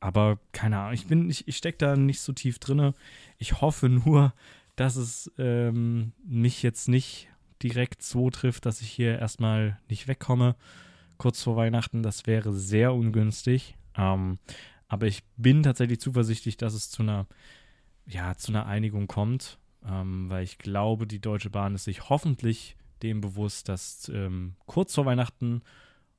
aber 0.00 0.38
keine 0.52 0.78
Ahnung, 0.78 0.94
ich 0.94 1.06
bin, 1.06 1.30
ich, 1.30 1.48
ich 1.48 1.56
stecke 1.56 1.78
da 1.78 1.96
nicht 1.96 2.20
so 2.20 2.32
tief 2.32 2.58
drin. 2.58 2.94
Ich 3.38 3.60
hoffe 3.60 3.88
nur, 3.88 4.32
dass 4.76 4.96
es 4.96 5.30
ähm, 5.38 6.12
mich 6.24 6.62
jetzt 6.62 6.88
nicht 6.88 7.28
direkt 7.62 8.02
so 8.02 8.30
trifft, 8.30 8.66
dass 8.66 8.80
ich 8.80 8.90
hier 8.90 9.18
erstmal 9.18 9.80
nicht 9.88 10.08
wegkomme 10.08 10.56
kurz 11.18 11.42
vor 11.42 11.56
Weihnachten. 11.56 12.02
Das 12.02 12.26
wäre 12.26 12.52
sehr 12.52 12.92
ungünstig. 12.92 13.76
Ähm, 13.96 14.38
aber 14.88 15.06
ich 15.06 15.24
bin 15.36 15.62
tatsächlich 15.62 16.00
zuversichtlich, 16.00 16.56
dass 16.56 16.74
es 16.74 16.90
zu 16.90 17.02
einer, 17.02 17.26
ja, 18.06 18.36
zu 18.36 18.52
einer 18.52 18.66
Einigung 18.66 19.06
kommt, 19.06 19.58
ähm, 19.84 20.30
weil 20.30 20.44
ich 20.44 20.58
glaube, 20.58 21.06
die 21.06 21.20
Deutsche 21.20 21.50
Bahn 21.50 21.74
ist 21.74 21.84
sich 21.84 22.08
hoffentlich 22.08 22.76
dem 23.02 23.20
bewusst, 23.20 23.68
dass 23.68 24.08
ähm, 24.08 24.54
kurz 24.66 24.94
vor 24.94 25.06
Weihnachten 25.06 25.62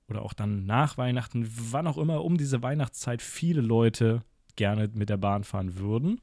oder 0.07 0.21
auch 0.21 0.33
dann 0.33 0.65
nach 0.65 0.97
Weihnachten, 0.97 1.49
wann 1.71 1.87
auch 1.87 1.97
immer, 1.97 2.23
um 2.23 2.37
diese 2.37 2.61
Weihnachtszeit 2.61 3.21
viele 3.21 3.61
Leute 3.61 4.23
gerne 4.55 4.89
mit 4.93 5.09
der 5.09 5.17
Bahn 5.17 5.43
fahren 5.43 5.77
würden. 5.77 6.21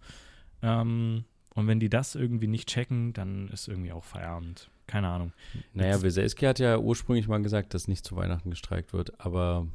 Ähm, 0.63 1.25
und 1.55 1.67
wenn 1.67 1.81
die 1.81 1.89
das 1.89 2.15
irgendwie 2.15 2.49
nicht 2.49 2.69
checken, 2.69 3.13
dann 3.13 3.49
ist 3.49 3.69
irgendwie 3.69 3.93
auch 3.93 4.05
Feierabend. 4.05 4.71
Keine 4.87 5.09
Ahnung. 5.09 5.33
Naja, 5.73 6.03
Weselski 6.03 6.45
hat 6.45 6.59
ja 6.59 6.79
ursprünglich 6.79 7.29
mal 7.29 7.43
gesagt, 7.43 7.75
dass 7.75 7.89
nicht 7.89 8.05
zu 8.05 8.17
Weihnachten 8.17 8.51
gestreikt 8.51 8.93
wird, 8.93 9.19
aber 9.21 9.67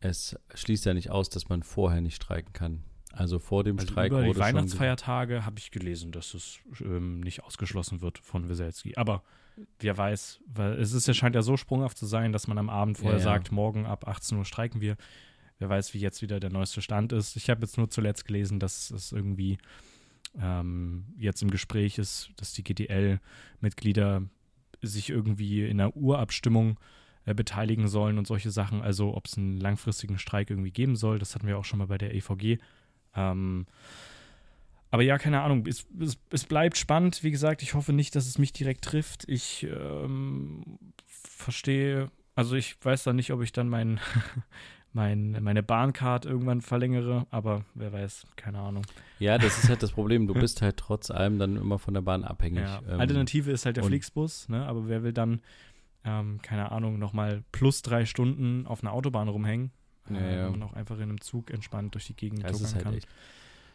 es 0.00 0.36
schließt 0.54 0.84
ja 0.84 0.94
nicht 0.94 1.10
aus, 1.10 1.30
dass 1.30 1.48
man 1.48 1.62
vorher 1.62 2.00
nicht 2.00 2.16
streiken 2.16 2.52
kann. 2.52 2.82
Also 3.12 3.38
vor 3.38 3.64
dem 3.64 3.78
also 3.78 3.90
Streik 3.90 4.12
über 4.12 4.22
die 4.22 4.36
Weihnachtsfeiertage 4.36 5.44
habe 5.44 5.58
ich 5.58 5.70
gelesen, 5.70 6.12
dass 6.12 6.34
es 6.34 6.60
ähm, 6.80 7.20
nicht 7.20 7.42
ausgeschlossen 7.42 8.00
wird 8.02 8.18
von 8.18 8.48
Weselski. 8.48 8.96
Aber 8.96 9.22
wer 9.78 9.96
weiß, 9.96 10.40
weil 10.46 10.74
es 10.74 10.92
ist 10.92 11.08
ja 11.08 11.14
scheint 11.14 11.34
ja 11.34 11.42
so 11.42 11.56
sprunghaft 11.56 11.98
zu 11.98 12.06
sein, 12.06 12.32
dass 12.32 12.46
man 12.46 12.58
am 12.58 12.70
Abend 12.70 12.98
vorher 12.98 13.18
Ja, 13.18 13.24
ja. 13.24 13.32
sagt, 13.32 13.52
morgen 13.52 13.84
ab 13.86 14.06
18 14.06 14.38
Uhr 14.38 14.44
streiken 14.44 14.80
wir. 14.80 14.96
Wer 15.58 15.68
weiß, 15.68 15.92
wie 15.92 15.98
jetzt 15.98 16.22
wieder 16.22 16.40
der 16.40 16.50
neueste 16.50 16.80
Stand 16.82 17.12
ist. 17.12 17.36
Ich 17.36 17.50
habe 17.50 17.60
jetzt 17.62 17.76
nur 17.76 17.90
zuletzt 17.90 18.24
gelesen, 18.24 18.60
dass 18.60 18.90
es 18.90 19.12
irgendwie 19.12 19.58
ähm, 20.40 21.06
jetzt 21.18 21.42
im 21.42 21.50
Gespräch 21.50 21.98
ist, 21.98 22.30
dass 22.36 22.52
die 22.52 22.62
GDL-Mitglieder 22.62 24.22
sich 24.80 25.10
irgendwie 25.10 25.66
in 25.66 25.80
einer 25.80 25.94
Urabstimmung 25.96 26.78
äh, 27.26 27.34
beteiligen 27.34 27.88
sollen 27.88 28.16
und 28.16 28.26
solche 28.26 28.50
Sachen. 28.50 28.80
Also 28.80 29.14
ob 29.14 29.26
es 29.26 29.36
einen 29.36 29.58
langfristigen 29.58 30.18
Streik 30.18 30.48
irgendwie 30.48 30.70
geben 30.70 30.96
soll. 30.96 31.18
Das 31.18 31.34
hatten 31.34 31.46
wir 31.46 31.58
auch 31.58 31.64
schon 31.64 31.78
mal 31.78 31.88
bei 31.88 31.98
der 31.98 32.14
EVG. 32.14 32.58
Ähm, 33.14 33.66
aber 34.90 35.02
ja, 35.02 35.18
keine 35.18 35.42
Ahnung. 35.42 35.66
Es, 35.66 35.86
es, 36.00 36.18
es 36.30 36.44
bleibt 36.44 36.76
spannend. 36.76 37.22
Wie 37.22 37.30
gesagt, 37.30 37.62
ich 37.62 37.74
hoffe 37.74 37.92
nicht, 37.92 38.16
dass 38.16 38.26
es 38.26 38.38
mich 38.38 38.52
direkt 38.52 38.84
trifft. 38.84 39.28
Ich 39.28 39.64
ähm, 39.64 40.78
verstehe, 41.06 42.10
also 42.34 42.56
ich 42.56 42.76
weiß 42.82 43.04
dann 43.04 43.16
nicht, 43.16 43.32
ob 43.32 43.42
ich 43.42 43.52
dann 43.52 43.68
mein, 43.68 44.00
mein, 44.92 45.38
meine 45.42 45.62
Bahncard 45.62 46.26
irgendwann 46.26 46.60
verlängere, 46.60 47.26
aber 47.30 47.64
wer 47.74 47.92
weiß, 47.92 48.26
keine 48.36 48.58
Ahnung. 48.58 48.84
Ja, 49.20 49.38
das 49.38 49.62
ist 49.62 49.68
halt 49.68 49.82
das 49.82 49.92
Problem. 49.92 50.26
Du 50.26 50.34
bist 50.40 50.60
halt 50.62 50.76
trotz 50.76 51.10
allem 51.10 51.38
dann 51.38 51.56
immer 51.56 51.78
von 51.78 51.94
der 51.94 52.02
Bahn 52.02 52.24
abhängig. 52.24 52.62
Ja. 52.62 52.80
Ähm, 52.88 53.00
Alternative 53.00 53.52
ist 53.52 53.66
halt 53.66 53.76
der 53.76 53.84
Flixbus, 53.84 54.48
ne? 54.48 54.66
aber 54.66 54.88
wer 54.88 55.04
will 55.04 55.12
dann, 55.12 55.40
ähm, 56.04 56.40
keine 56.42 56.72
Ahnung, 56.72 56.98
nochmal 56.98 57.44
plus 57.52 57.82
drei 57.82 58.06
Stunden 58.06 58.66
auf 58.66 58.82
einer 58.82 58.92
Autobahn 58.92 59.28
rumhängen? 59.28 59.70
Äh, 60.16 60.36
ja. 60.36 60.44
wenn 60.44 60.52
man 60.58 60.62
auch 60.64 60.72
einfach 60.74 60.96
in 60.96 61.04
einem 61.04 61.20
Zug 61.20 61.50
entspannt 61.50 61.94
durch 61.94 62.06
die 62.06 62.14
Gegend 62.14 62.44
das 62.44 62.60
ist 62.60 62.74
halt 62.74 62.84
kann. 62.84 62.94
echt, 62.94 63.08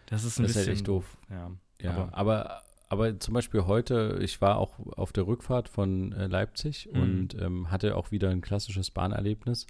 Das 0.08 0.24
ist 0.24 0.40
ein 0.40 0.44
das 0.44 0.52
ist 0.52 0.58
bisschen 0.58 0.68
halt 0.68 0.78
echt 0.78 0.88
doof. 0.88 1.18
Ja, 1.30 1.52
Ja, 1.82 1.92
aber- 1.92 2.14
aber, 2.18 2.62
aber, 2.90 3.20
zum 3.20 3.34
Beispiel 3.34 3.66
heute, 3.66 4.20
ich 4.22 4.40
war 4.42 4.58
auch 4.58 4.80
auf 4.98 5.12
der 5.12 5.28
Rückfahrt 5.28 5.70
von 5.70 6.12
äh, 6.14 6.28
Leipzig 6.28 6.90
Mhm. 6.94 7.02
und 7.02 7.42
ähm, 7.42 7.72
hatte 7.72 7.96
auch 7.98 8.12
wieder 8.12 8.30
ein 8.30 8.42
klassisches 8.42 8.92
Bahnerlebnis, 8.92 9.66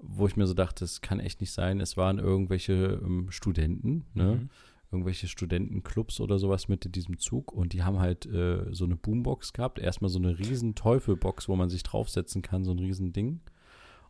wo 0.00 0.26
ich 0.26 0.36
mir 0.36 0.46
so 0.46 0.54
dachte, 0.54 0.80
das 0.84 1.00
kann 1.00 1.18
echt 1.20 1.40
nicht 1.40 1.52
sein. 1.52 1.80
Es 1.80 1.96
waren 1.96 2.18
irgendwelche 2.18 3.00
ähm, 3.02 3.30
Studenten, 3.30 4.04
ne? 4.14 4.34
Mhm. 4.36 4.50
irgendwelche 4.92 5.26
Studentenclubs 5.26 6.20
oder 6.20 6.38
sowas 6.38 6.68
mit 6.68 6.84
in 6.86 6.92
diesem 6.92 7.18
Zug 7.18 7.50
und 7.52 7.72
die 7.72 7.82
haben 7.82 7.98
halt 7.98 8.26
äh, 8.26 8.66
so 8.72 8.84
eine 8.84 8.94
Boombox 8.96 9.52
gehabt. 9.52 9.78
Erstmal 9.80 10.08
so 10.10 10.18
eine 10.20 10.38
riesen 10.38 10.74
Teufelbox, 10.76 11.48
wo 11.48 11.56
man 11.56 11.68
sich 11.70 11.82
draufsetzen 11.82 12.42
kann, 12.42 12.62
so 12.64 12.70
ein 12.70 12.78
riesen 12.78 13.12
Ding. 13.12 13.40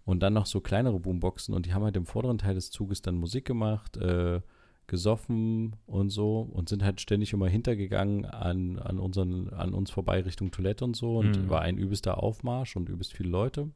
Und 0.04 0.22
dann 0.22 0.34
noch 0.34 0.46
so 0.46 0.60
kleinere 0.60 1.00
Boomboxen 1.00 1.54
und 1.54 1.64
die 1.66 1.72
haben 1.72 1.82
halt 1.84 1.96
im 1.96 2.04
vorderen 2.06 2.38
Teil 2.38 2.54
des 2.54 2.70
Zuges 2.70 3.00
dann 3.00 3.16
Musik 3.16 3.46
gemacht, 3.46 3.96
äh, 3.96 4.40
gesoffen 4.86 5.76
und 5.86 6.10
so 6.10 6.40
und 6.40 6.68
sind 6.68 6.82
halt 6.82 7.00
ständig 7.00 7.32
immer 7.32 7.48
hintergegangen 7.48 8.26
an, 8.26 8.78
an, 8.78 8.98
unseren, 8.98 9.48
an 9.54 9.72
uns 9.72 9.90
vorbei 9.90 10.20
Richtung 10.20 10.50
Toilette 10.50 10.84
und 10.84 10.94
so 10.94 11.16
und 11.16 11.38
Mhm. 11.44 11.48
war 11.48 11.62
ein 11.62 11.78
übelster 11.78 12.22
Aufmarsch 12.22 12.76
und 12.76 12.90
übelst 12.90 13.14
viele 13.14 13.30
Leute, 13.30 13.70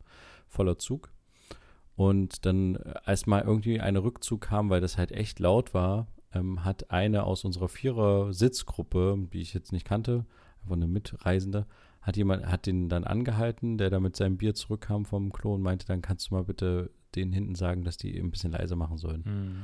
voller 0.49 0.77
Zug. 0.79 1.11
Und 1.97 2.45
dann, 2.45 2.77
äh, 2.77 2.95
als 3.05 3.27
mal 3.27 3.43
irgendwie 3.43 3.81
eine 3.81 4.03
Rückzug 4.05 4.43
kam, 4.43 4.69
weil 4.69 4.83
das 4.83 4.99
halt 4.99 5.13
echt 5.13 5.39
laut 5.41 5.73
war, 5.73 6.09
ähm, 6.35 6.63
hat 6.63 6.91
eine 6.91 7.25
aus 7.25 7.45
unserer 7.45 7.69
Vierer-Sitzgruppe, 7.69 9.29
die 9.33 9.41
ich 9.41 9.55
jetzt 9.55 9.73
nicht 9.73 9.87
kannte, 9.87 10.27
einfach 10.63 10.77
eine 10.77 10.87
Mitreisende, 10.87 11.67
hat 12.01 12.17
jemand, 12.17 12.47
hat 12.47 12.67
den 12.67 12.89
dann 12.89 13.05
angehalten, 13.05 13.79
der 13.79 13.91
da 13.91 14.01
mit 14.01 14.17
seinem 14.17 14.37
Bier 14.39 14.55
zurückkam 14.55 15.05
vom 15.05 15.33
Klo 15.33 15.55
und 15.55 15.63
meinte, 15.63 15.87
dann 15.87 16.03
kannst 16.03 16.31
du 16.31 16.35
mal 16.35 16.45
bitte 16.45 16.91
denen 17.15 17.33
hinten 17.33 17.55
sagen, 17.55 17.85
dass 17.85 17.97
die 17.97 18.19
ein 18.19 18.31
bisschen 18.31 18.53
leiser 18.53 18.77
machen 18.77 18.97
sollen. 18.99 19.23
Mhm. 19.25 19.63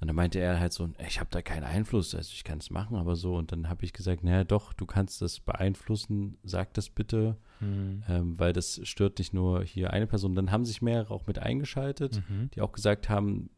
Und 0.00 0.08
dann 0.08 0.16
meinte 0.16 0.38
er 0.38 0.58
halt 0.60 0.72
so, 0.72 0.90
ich 1.06 1.18
habe 1.20 1.30
da 1.30 1.40
keinen 1.40 1.64
Einfluss, 1.64 2.14
also 2.14 2.30
ich 2.32 2.44
kann 2.44 2.58
es 2.58 2.68
machen, 2.70 2.96
aber 2.96 3.16
so. 3.16 3.36
Und 3.36 3.52
dann 3.52 3.68
habe 3.68 3.84
ich 3.84 3.92
gesagt, 3.92 4.22
naja 4.24 4.44
doch, 4.44 4.72
du 4.72 4.86
kannst 4.86 5.22
das 5.22 5.40
beeinflussen, 5.40 6.36
sag 6.42 6.74
das 6.74 6.90
bitte, 6.90 7.36
Mhm. 7.60 8.02
ähm, 8.08 8.38
weil 8.38 8.52
das 8.52 8.80
stört 8.84 9.18
nicht 9.18 9.32
nur 9.32 9.62
hier 9.62 9.92
eine 9.92 10.06
Person. 10.06 10.34
Dann 10.34 10.50
haben 10.50 10.64
sich 10.64 10.82
mehrere 10.82 11.14
auch 11.14 11.26
mit 11.26 11.38
eingeschaltet, 11.38 12.20
Mhm. 12.28 12.50
die 12.54 12.60
auch 12.60 12.72
gesagt 12.72 13.08
haben, 13.08 13.48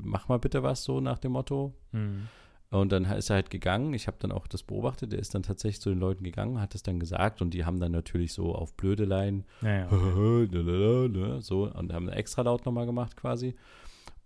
mach 0.00 0.28
mal 0.28 0.38
bitte 0.38 0.62
was 0.62 0.84
so 0.84 1.00
nach 1.00 1.18
dem 1.18 1.32
Motto. 1.32 1.74
Mhm. 1.92 2.28
Und 2.70 2.92
dann 2.92 3.04
ist 3.06 3.30
er 3.30 3.36
halt 3.36 3.48
gegangen. 3.50 3.94
Ich 3.94 4.06
habe 4.08 4.18
dann 4.20 4.30
auch 4.30 4.46
das 4.46 4.62
beobachtet. 4.62 5.12
Er 5.14 5.18
ist 5.18 5.34
dann 5.34 5.42
tatsächlich 5.42 5.80
zu 5.80 5.88
den 5.88 5.98
Leuten 6.00 6.22
gegangen, 6.22 6.60
hat 6.60 6.74
es 6.74 6.82
dann 6.82 7.00
gesagt 7.00 7.40
und 7.40 7.54
die 7.54 7.64
haben 7.64 7.80
dann 7.80 7.92
natürlich 7.92 8.34
so 8.34 8.54
auf 8.54 8.74
Blödeleien 8.74 9.44
Ja, 9.62 9.88
ja. 9.90 9.90
ne, 10.52 11.38
so 11.40 11.70
und 11.72 11.92
haben 11.94 12.08
extra 12.10 12.42
laut 12.42 12.66
nochmal 12.66 12.84
gemacht 12.86 13.16
quasi. 13.16 13.54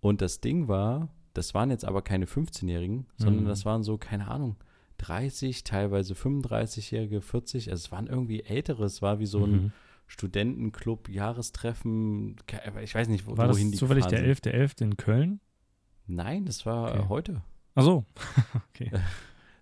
Und 0.01 0.21
das 0.21 0.41
Ding 0.41 0.67
war, 0.67 1.07
das 1.33 1.53
waren 1.53 1.69
jetzt 1.71 1.85
aber 1.85 2.01
keine 2.01 2.25
15-Jährigen, 2.25 3.05
sondern 3.15 3.45
Mhm. 3.45 3.47
das 3.47 3.65
waren 3.65 3.83
so, 3.83 3.97
keine 3.97 4.27
Ahnung, 4.27 4.57
30, 4.97 5.63
teilweise 5.63 6.13
35-Jährige, 6.13 7.21
40. 7.21 7.71
Also 7.71 7.81
es 7.85 7.91
waren 7.93 8.07
irgendwie 8.07 8.43
ältere. 8.43 8.83
Es 8.83 9.01
war 9.01 9.19
wie 9.19 9.25
so 9.25 9.45
ein 9.45 9.51
Mhm. 9.51 9.71
Studentenclub, 10.07 11.07
Jahrestreffen. 11.09 12.35
Ich 12.83 12.93
weiß 12.93 13.07
nicht, 13.07 13.25
wo, 13.25 13.37
War 13.37 13.49
wohin 13.49 13.67
das 13.67 13.71
die 13.71 13.77
zufällig 13.77 14.05
der 14.07 14.21
11.11. 14.23 14.81
in 14.81 14.97
Köln? 14.97 15.39
Nein, 16.07 16.45
das 16.45 16.65
war 16.65 16.91
Okay. 16.91 17.05
heute. 17.07 17.41
Ach 17.75 17.83
so. 17.83 18.05
okay. 18.69 18.91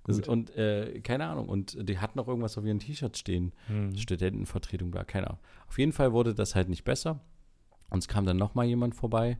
Das, 0.03 0.19
und 0.27 0.49
äh, 0.57 0.99
keine 1.01 1.27
Ahnung. 1.27 1.47
Und 1.47 1.77
die 1.87 1.99
hatten 1.99 2.17
noch 2.17 2.27
irgendwas 2.27 2.57
auf 2.57 2.65
ihren 2.65 2.79
T-Shirts 2.79 3.19
stehen. 3.19 3.53
Mhm. 3.69 3.95
Studentenvertretung 3.95 4.91
war, 4.95 5.05
keine 5.05 5.27
Ahnung. 5.27 5.39
Auf 5.67 5.77
jeden 5.77 5.93
Fall 5.93 6.11
wurde 6.11 6.33
das 6.33 6.55
halt 6.55 6.69
nicht 6.69 6.83
besser. 6.83 7.21
Und 7.91 7.99
es 7.99 8.07
kam 8.07 8.25
dann 8.25 8.37
noch 8.37 8.55
mal 8.55 8.65
jemand 8.65 8.95
vorbei 8.95 9.37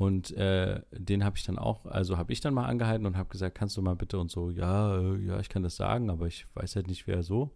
und 0.00 0.30
äh, 0.30 0.80
den 0.92 1.24
habe 1.24 1.36
ich 1.36 1.44
dann 1.44 1.58
auch, 1.58 1.84
also 1.84 2.16
habe 2.16 2.32
ich 2.32 2.40
dann 2.40 2.54
mal 2.54 2.64
angehalten 2.64 3.04
und 3.04 3.18
habe 3.18 3.28
gesagt, 3.28 3.54
kannst 3.54 3.76
du 3.76 3.82
mal 3.82 3.96
bitte 3.96 4.18
und 4.18 4.30
so, 4.30 4.50
ja, 4.50 4.98
äh, 4.98 5.18
ja, 5.18 5.40
ich 5.40 5.50
kann 5.50 5.62
das 5.62 5.76
sagen, 5.76 6.08
aber 6.08 6.26
ich 6.26 6.46
weiß 6.54 6.76
halt 6.76 6.86
nicht, 6.86 7.06
wer 7.06 7.22
so. 7.22 7.50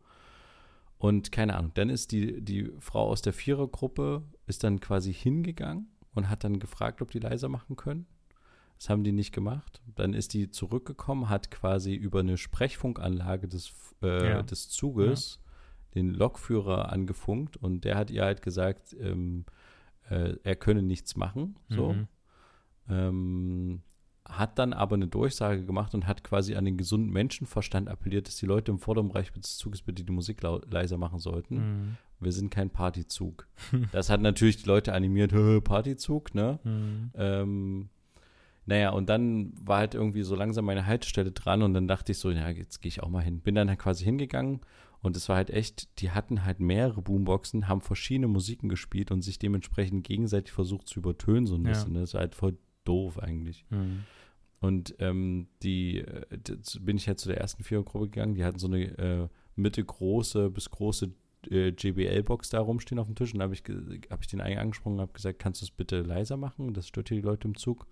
Und 0.99 1.33
keine 1.33 1.57
Ahnung, 1.57 1.71
dann 1.73 1.89
ist 1.89 2.13
die, 2.13 2.43
die 2.43 2.71
Frau 2.81 3.09
aus 3.09 3.23
der 3.23 3.33
Vierergruppe 3.33 4.23
ist 4.47 4.63
dann 4.63 4.81
quasi 4.81 5.15
hingegangen 5.15 5.89
und 6.15 6.29
hat 6.29 6.45
dann 6.45 6.59
gefragt, 6.59 7.01
ob 7.01 7.11
die 7.11 7.19
leiser 7.19 7.49
machen 7.49 7.77
können. 7.77 8.07
Das 8.79 8.89
haben 8.91 9.05
die 9.05 9.13
nicht 9.13 9.33
gemacht. 9.33 9.83
Dann 9.95 10.15
ist 10.15 10.35
die 10.35 10.51
zurückgekommen, 10.51 11.29
hat 11.29 11.51
quasi 11.51 11.95
über 11.95 12.21
eine 12.21 12.37
Sprechfunkanlage 12.37 13.49
des, 13.49 13.73
äh, 14.03 14.29
Ja. 14.31 14.43
des 14.43 14.69
Zuges 14.69 15.41
den 15.95 16.13
Lokführer 16.13 16.91
angefunkt 16.93 17.57
und 17.57 17.85
der 17.85 17.97
hat 17.97 18.11
ihr 18.11 18.25
halt 18.25 18.43
gesagt, 18.43 18.95
ähm, 19.01 19.45
äh, 20.11 20.35
er 20.43 20.57
könne 20.57 20.83
nichts 20.83 21.15
machen. 21.17 21.57
So. 21.69 21.93
Mhm. 21.95 22.09
Ähm, 22.89 23.83
hat 24.27 24.59
dann 24.59 24.73
aber 24.73 24.95
eine 24.97 25.07
Durchsage 25.07 25.65
gemacht 25.67 25.95
und 25.95 26.07
hat 26.07 26.25
quasi 26.25 26.55
an 26.57 26.65
den 26.65 26.77
gesunden 26.79 27.13
Menschenverstand 27.13 27.89
appelliert, 27.89 28.27
dass 28.27 28.37
die 28.37 28.47
Leute 28.47 28.73
im 28.73 28.79
vorderen 28.79 29.09
Bereich 29.09 29.31
des 29.33 29.59
Zuges 29.59 29.83
bitte 29.83 30.03
die 30.03 30.13
Musik 30.13 30.43
leiser 30.43 30.97
machen 30.97 31.19
sollten. 31.19 31.57
Mhm. 31.57 31.97
Wir 32.21 32.33
sind 32.33 32.51
kein 32.51 32.71
Partyzug. 32.71 33.47
das 33.93 34.09
hat 34.11 34.21
natürlich 34.23 34.57
die 34.63 34.69
Leute 34.69 34.95
animiert, 34.95 35.33
"Hö, 35.33 35.61
Partyzug, 35.61 36.35
ne? 36.35 36.59
Mhm. 36.65 37.11
Ähm, 37.15 37.89
Naja, 38.67 38.91
und 38.91 39.09
dann 39.09 39.53
war 39.61 39.79
halt 39.79 39.95
irgendwie 39.95 40.23
so 40.23 40.35
langsam 40.35 40.65
meine 40.65 40.87
Haltestelle 40.87 41.33
dran 41.33 41.63
und 41.63 41.75
dann 41.75 41.87
dachte 41.87 42.13
ich 42.13 42.19
so, 42.19 42.31
ja, 42.31 42.49
jetzt 42.49 42.81
gehe 42.81 42.89
ich 42.89 43.03
auch 43.03 43.11
mal 43.11 43.23
hin. 43.23 43.41
Bin 43.41 43.55
dann 43.55 43.69
halt 43.69 43.79
quasi 43.79 44.05
hingegangen 44.05 44.61
und 45.03 45.17
es 45.19 45.29
war 45.29 45.37
halt 45.37 45.51
echt, 45.51 46.01
die 46.01 46.13
hatten 46.13 46.45
halt 46.45 46.61
mehrere 46.61 47.03
Boomboxen, 47.03 47.69
haben 47.69 47.83
verschiedene 47.83 48.27
Musiken 48.27 48.71
gespielt 48.71 49.11
und 49.11 49.21
sich 49.21 49.39
dementsprechend 49.39 50.07
gegenseitig 50.07 50.53
versucht 50.53 50.89
zu 50.89 50.99
übertönen, 51.01 51.47
so 51.47 51.57
ein 51.57 51.63
bisschen. 51.63 51.93
ne? 51.93 52.01
Das 52.01 52.15
war 52.15 52.23
halt 52.23 52.35
voll 52.35 52.57
doof 52.85 53.19
eigentlich. 53.19 53.67
Mhm. 53.69 54.05
Und 54.61 54.95
ähm, 55.01 55.49
die 55.63 55.99
äh, 55.99 56.25
bin 56.81 56.97
ich 56.97 57.07
halt 57.07 57.21
zu 57.21 57.29
der 57.29 57.39
ersten 57.39 57.65
Vierergruppe 57.65 58.07
gegangen. 58.07 58.35
Die 58.35 58.45
hatten 58.45 58.59
so 58.59 58.67
eine 58.67 58.99
äh, 58.99 59.29
mittelgroße 59.57 60.49
bis 60.49 60.71
große 60.71 61.13
äh, 61.51 61.69
JBL-Box 61.69 62.49
da 62.49 62.61
rumstehen 62.61 62.99
auf 62.99 63.07
dem 63.07 63.15
Tisch. 63.15 63.35
Und 63.35 63.41
da 63.41 63.45
habe 63.45 63.53
ich, 63.53 63.63
hab 64.11 64.23
ich 64.23 64.29
den 64.29 64.41
einen 64.41 64.59
angesprochen 64.59 64.95
und 64.95 65.01
habe 65.03 65.13
gesagt, 65.13 65.39
kannst 65.39 65.61
du 65.61 65.67
es 65.67 65.71
bitte 65.71 66.01
leiser 66.01 66.39
machen? 66.39 66.73
Das 66.73 66.89
stört 66.89 67.11
hier 67.11 67.19
die 67.19 67.27
Leute 67.27 67.47
im 67.47 67.57
Zug. 67.57 67.87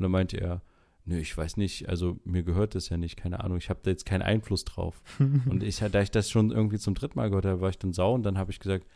Und 0.00 0.04
dann 0.04 0.10
meinte 0.12 0.38
er, 0.40 0.62
nö, 1.04 1.18
ich 1.18 1.36
weiß 1.36 1.56
nicht, 1.58 1.88
also 1.88 2.18
mir 2.24 2.42
gehört 2.42 2.74
das 2.74 2.88
ja 2.88 2.96
nicht, 2.96 3.16
keine 3.16 3.44
Ahnung, 3.44 3.58
ich 3.58 3.68
habe 3.70 3.80
da 3.82 3.90
jetzt 3.90 4.06
keinen 4.06 4.22
Einfluss 4.22 4.64
drauf. 4.64 5.02
und 5.18 5.62
ich, 5.62 5.78
da 5.78 6.00
ich 6.00 6.10
das 6.10 6.30
schon 6.30 6.50
irgendwie 6.50 6.78
zum 6.78 6.94
dritten 6.94 7.18
Mal 7.18 7.28
gehört 7.28 7.44
habe, 7.44 7.60
war 7.60 7.68
ich 7.70 7.78
dann 7.78 7.92
sauer 7.92 8.14
und 8.14 8.22
dann 8.22 8.38
habe 8.38 8.50
ich 8.50 8.58
gesagt, 8.60 8.86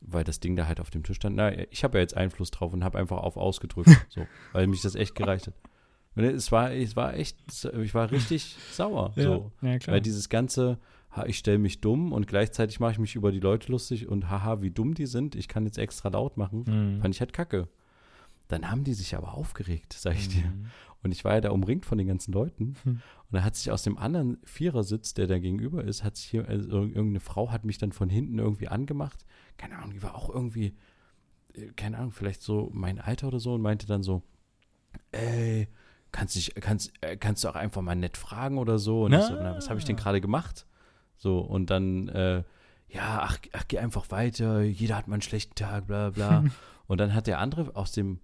weil 0.00 0.24
das 0.24 0.40
Ding 0.40 0.56
da 0.56 0.66
halt 0.66 0.80
auf 0.80 0.90
dem 0.90 1.02
Tisch 1.02 1.16
stand, 1.16 1.36
na, 1.36 1.52
ich 1.70 1.84
habe 1.84 1.98
ja 1.98 2.02
jetzt 2.02 2.16
Einfluss 2.16 2.50
drauf 2.50 2.72
und 2.72 2.84
habe 2.84 2.98
einfach 2.98 3.18
auf 3.18 3.36
ausgedrückt, 3.36 3.90
so, 4.08 4.26
weil 4.52 4.66
mich 4.66 4.80
das 4.82 4.94
echt 4.94 5.14
gereicht 5.14 5.46
hat. 5.48 5.54
Und 6.14 6.24
es 6.24 6.50
war, 6.50 6.72
es 6.72 6.96
war 6.96 7.12
echt, 7.14 7.36
ich 7.82 7.94
war 7.94 8.10
richtig 8.10 8.56
sauer, 8.72 9.12
so. 9.16 9.52
ja, 9.60 9.78
klar. 9.78 9.94
Weil 9.96 10.00
dieses 10.00 10.30
ganze, 10.30 10.78
ich 11.26 11.36
stelle 11.38 11.58
mich 11.58 11.80
dumm 11.82 12.12
und 12.12 12.26
gleichzeitig 12.26 12.80
mache 12.80 12.92
ich 12.92 12.98
mich 12.98 13.14
über 13.16 13.32
die 13.32 13.40
Leute 13.40 13.70
lustig 13.70 14.08
und 14.08 14.30
haha, 14.30 14.62
wie 14.62 14.70
dumm 14.70 14.94
die 14.94 15.06
sind, 15.06 15.34
ich 15.34 15.48
kann 15.48 15.64
jetzt 15.66 15.76
extra 15.78 16.08
laut 16.08 16.36
machen, 16.38 16.64
Mhm. 16.66 17.00
fand 17.02 17.14
ich 17.14 17.20
halt 17.20 17.32
kacke. 17.34 17.68
Dann 18.48 18.70
haben 18.70 18.84
die 18.84 18.94
sich 18.94 19.16
aber 19.16 19.34
aufgeregt, 19.34 19.92
sag 19.92 20.14
ich 20.16 20.28
dir. 20.28 20.44
Mhm. 20.46 20.66
Und 21.02 21.12
ich 21.12 21.24
war 21.24 21.34
ja 21.34 21.40
da 21.40 21.50
umringt 21.50 21.84
von 21.86 21.98
den 21.98 22.06
ganzen 22.08 22.32
Leuten. 22.32 22.74
Hm. 22.82 22.92
Und 22.94 23.02
da 23.30 23.44
hat 23.44 23.54
sich 23.54 23.70
aus 23.70 23.82
dem 23.84 23.96
anderen 23.96 24.38
Vierersitz, 24.44 25.14
der 25.14 25.28
da 25.28 25.38
gegenüber 25.38 25.84
ist, 25.84 26.02
hat 26.02 26.16
sich 26.16 26.26
hier, 26.26 26.48
also 26.48 26.68
ir- 26.68 26.88
irgendeine 26.88 27.20
Frau 27.20 27.50
hat 27.52 27.64
mich 27.64 27.78
dann 27.78 27.92
von 27.92 28.08
hinten 28.08 28.38
irgendwie 28.40 28.66
angemacht. 28.68 29.24
Keine 29.56 29.76
Ahnung, 29.76 29.92
die 29.92 30.02
war 30.02 30.16
auch 30.16 30.28
irgendwie, 30.30 30.74
äh, 31.54 31.66
keine 31.76 31.98
Ahnung, 31.98 32.10
vielleicht 32.10 32.42
so 32.42 32.70
mein 32.72 32.98
Alter 32.98 33.28
oder 33.28 33.38
so 33.38 33.54
und 33.54 33.60
meinte 33.62 33.86
dann 33.86 34.02
so, 34.02 34.22
ey, 35.12 35.68
kannst, 36.12 36.34
dich, 36.36 36.54
kannst, 36.56 36.92
äh, 37.02 37.16
kannst 37.16 37.44
du 37.44 37.48
auch 37.48 37.56
einfach 37.56 37.82
mal 37.82 37.94
nett 37.94 38.16
fragen 38.16 38.58
oder 38.58 38.78
so? 38.78 39.04
Und 39.04 39.12
ich 39.12 39.22
so, 39.22 39.34
na, 39.34 39.54
was 39.56 39.68
habe 39.68 39.78
ich 39.78 39.84
denn 39.84 39.96
Na. 39.96 40.02
gerade 40.02 40.20
gemacht? 40.20 40.66
So, 41.16 41.38
und 41.38 41.70
dann, 41.70 42.08
äh, 42.08 42.42
ja, 42.88 43.20
ach, 43.22 43.38
ach, 43.52 43.64
geh 43.68 43.78
einfach 43.78 44.10
weiter, 44.10 44.62
jeder 44.62 44.96
hat 44.96 45.08
mal 45.08 45.14
einen 45.14 45.22
schlechten 45.22 45.54
Tag, 45.54 45.86
bla 45.86 46.10
bla. 46.10 46.44
und 46.86 46.98
dann 46.98 47.14
hat 47.14 47.26
der 47.26 47.38
andere 47.38 47.76
aus 47.76 47.92
dem, 47.92 48.20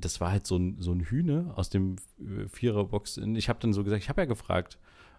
das 0.00 0.20
war 0.20 0.30
halt 0.30 0.46
so 0.46 0.56
ein, 0.56 0.76
so 0.78 0.92
ein 0.92 1.00
Hühne 1.00 1.52
aus 1.56 1.70
dem 1.70 1.96
äh, 2.18 2.48
Viererbox. 2.48 3.18
Ich 3.18 3.48
habe 3.48 3.58
dann 3.60 3.72
so 3.72 3.84
gesagt, 3.84 4.02
ich 4.02 4.08
habe 4.08 4.22
ja 4.22 4.26
gefragt. 4.26 4.78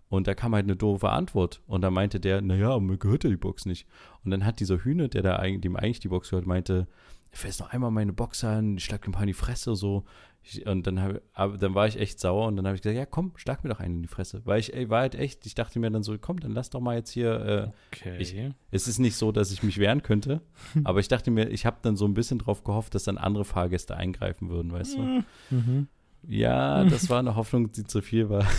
Und 0.09 0.27
da 0.27 0.33
kam 0.35 0.55
halt 0.55 0.63
eine 0.63 0.77
doofe 0.77 1.09
Antwort. 1.09 1.61
Und 1.67 1.81
da 1.81 1.91
meinte 1.91 2.19
der, 2.19 2.41
naja, 2.41 2.79
mir 2.79 2.97
gehört 2.97 3.23
ja 3.23 3.29
die 3.29 3.35
Box 3.35 3.65
nicht. 3.65 3.87
Und 4.23 4.31
dann 4.31 4.45
hat 4.45 4.59
dieser 4.59 4.77
Hühne, 4.77 5.09
der 5.09 5.21
da 5.21 5.35
eigentlich, 5.35 5.61
dem 5.61 5.75
eigentlich 5.75 5.99
die 5.99 6.07
Box 6.07 6.29
gehört, 6.29 6.45
meinte, 6.45 6.87
ich 7.31 7.39
fährst 7.39 7.59
noch 7.59 7.71
einmal 7.71 7.91
meine 7.91 8.13
Box 8.13 8.43
an, 8.43 8.77
ich 8.77 8.85
schlag 8.85 9.01
dem 9.01 9.11
paar 9.11 9.23
in 9.23 9.27
die 9.27 9.33
Fresse, 9.33 9.75
so. 9.75 10.05
Ich, 10.49 10.65
und 10.65 10.87
dann, 10.87 11.01
hab, 11.01 11.21
aber 11.33 11.57
dann 11.57 11.75
war 11.75 11.87
ich 11.87 11.99
echt 11.99 12.19
sauer 12.21 12.47
und 12.47 12.55
dann 12.55 12.65
habe 12.65 12.75
ich 12.75 12.81
gesagt, 12.81 12.97
ja 12.97 13.05
komm, 13.05 13.33
schlag 13.35 13.63
mir 13.63 13.69
doch 13.69 13.79
einen 13.81 13.95
in 13.97 14.01
die 14.03 14.07
Fresse. 14.07 14.41
Weil 14.45 14.59
ich 14.61 14.73
ey, 14.73 14.89
war 14.89 15.01
halt 15.01 15.13
echt, 15.15 15.45
ich 15.45 15.55
dachte 15.55 15.77
mir 15.79 15.91
dann 15.91 16.03
so, 16.03 16.17
komm, 16.17 16.39
dann 16.39 16.51
lass 16.53 16.69
doch 16.69 16.79
mal 16.79 16.95
jetzt 16.95 17.09
hier, 17.11 17.31
äh, 17.41 17.69
Okay. 17.93 18.17
ich- 18.19 18.35
es 18.71 18.87
ist 18.87 18.99
nicht 18.99 19.15
so, 19.17 19.31
dass 19.33 19.51
ich 19.51 19.61
mich 19.63 19.77
wehren 19.77 20.03
könnte, 20.03 20.41
aber 20.85 20.99
ich 21.01 21.07
dachte 21.09 21.31
mir, 21.31 21.49
ich 21.49 21.65
habe 21.65 21.77
dann 21.81 21.97
so 21.97 22.05
ein 22.05 22.13
bisschen 22.13 22.39
drauf 22.39 22.63
gehofft, 22.63 22.95
dass 22.95 23.03
dann 23.03 23.17
andere 23.17 23.43
Fahrgäste 23.45 23.97
eingreifen 23.97 24.49
würden, 24.49 24.71
weißt 24.71 24.97
du? 24.97 25.23
Mhm. 25.49 25.87
Ja, 26.27 26.83
das 26.85 27.09
war 27.09 27.19
eine 27.19 27.35
Hoffnung, 27.35 27.71
die 27.71 27.83
zu 27.83 28.01
viel 28.01 28.29
war. 28.29 28.45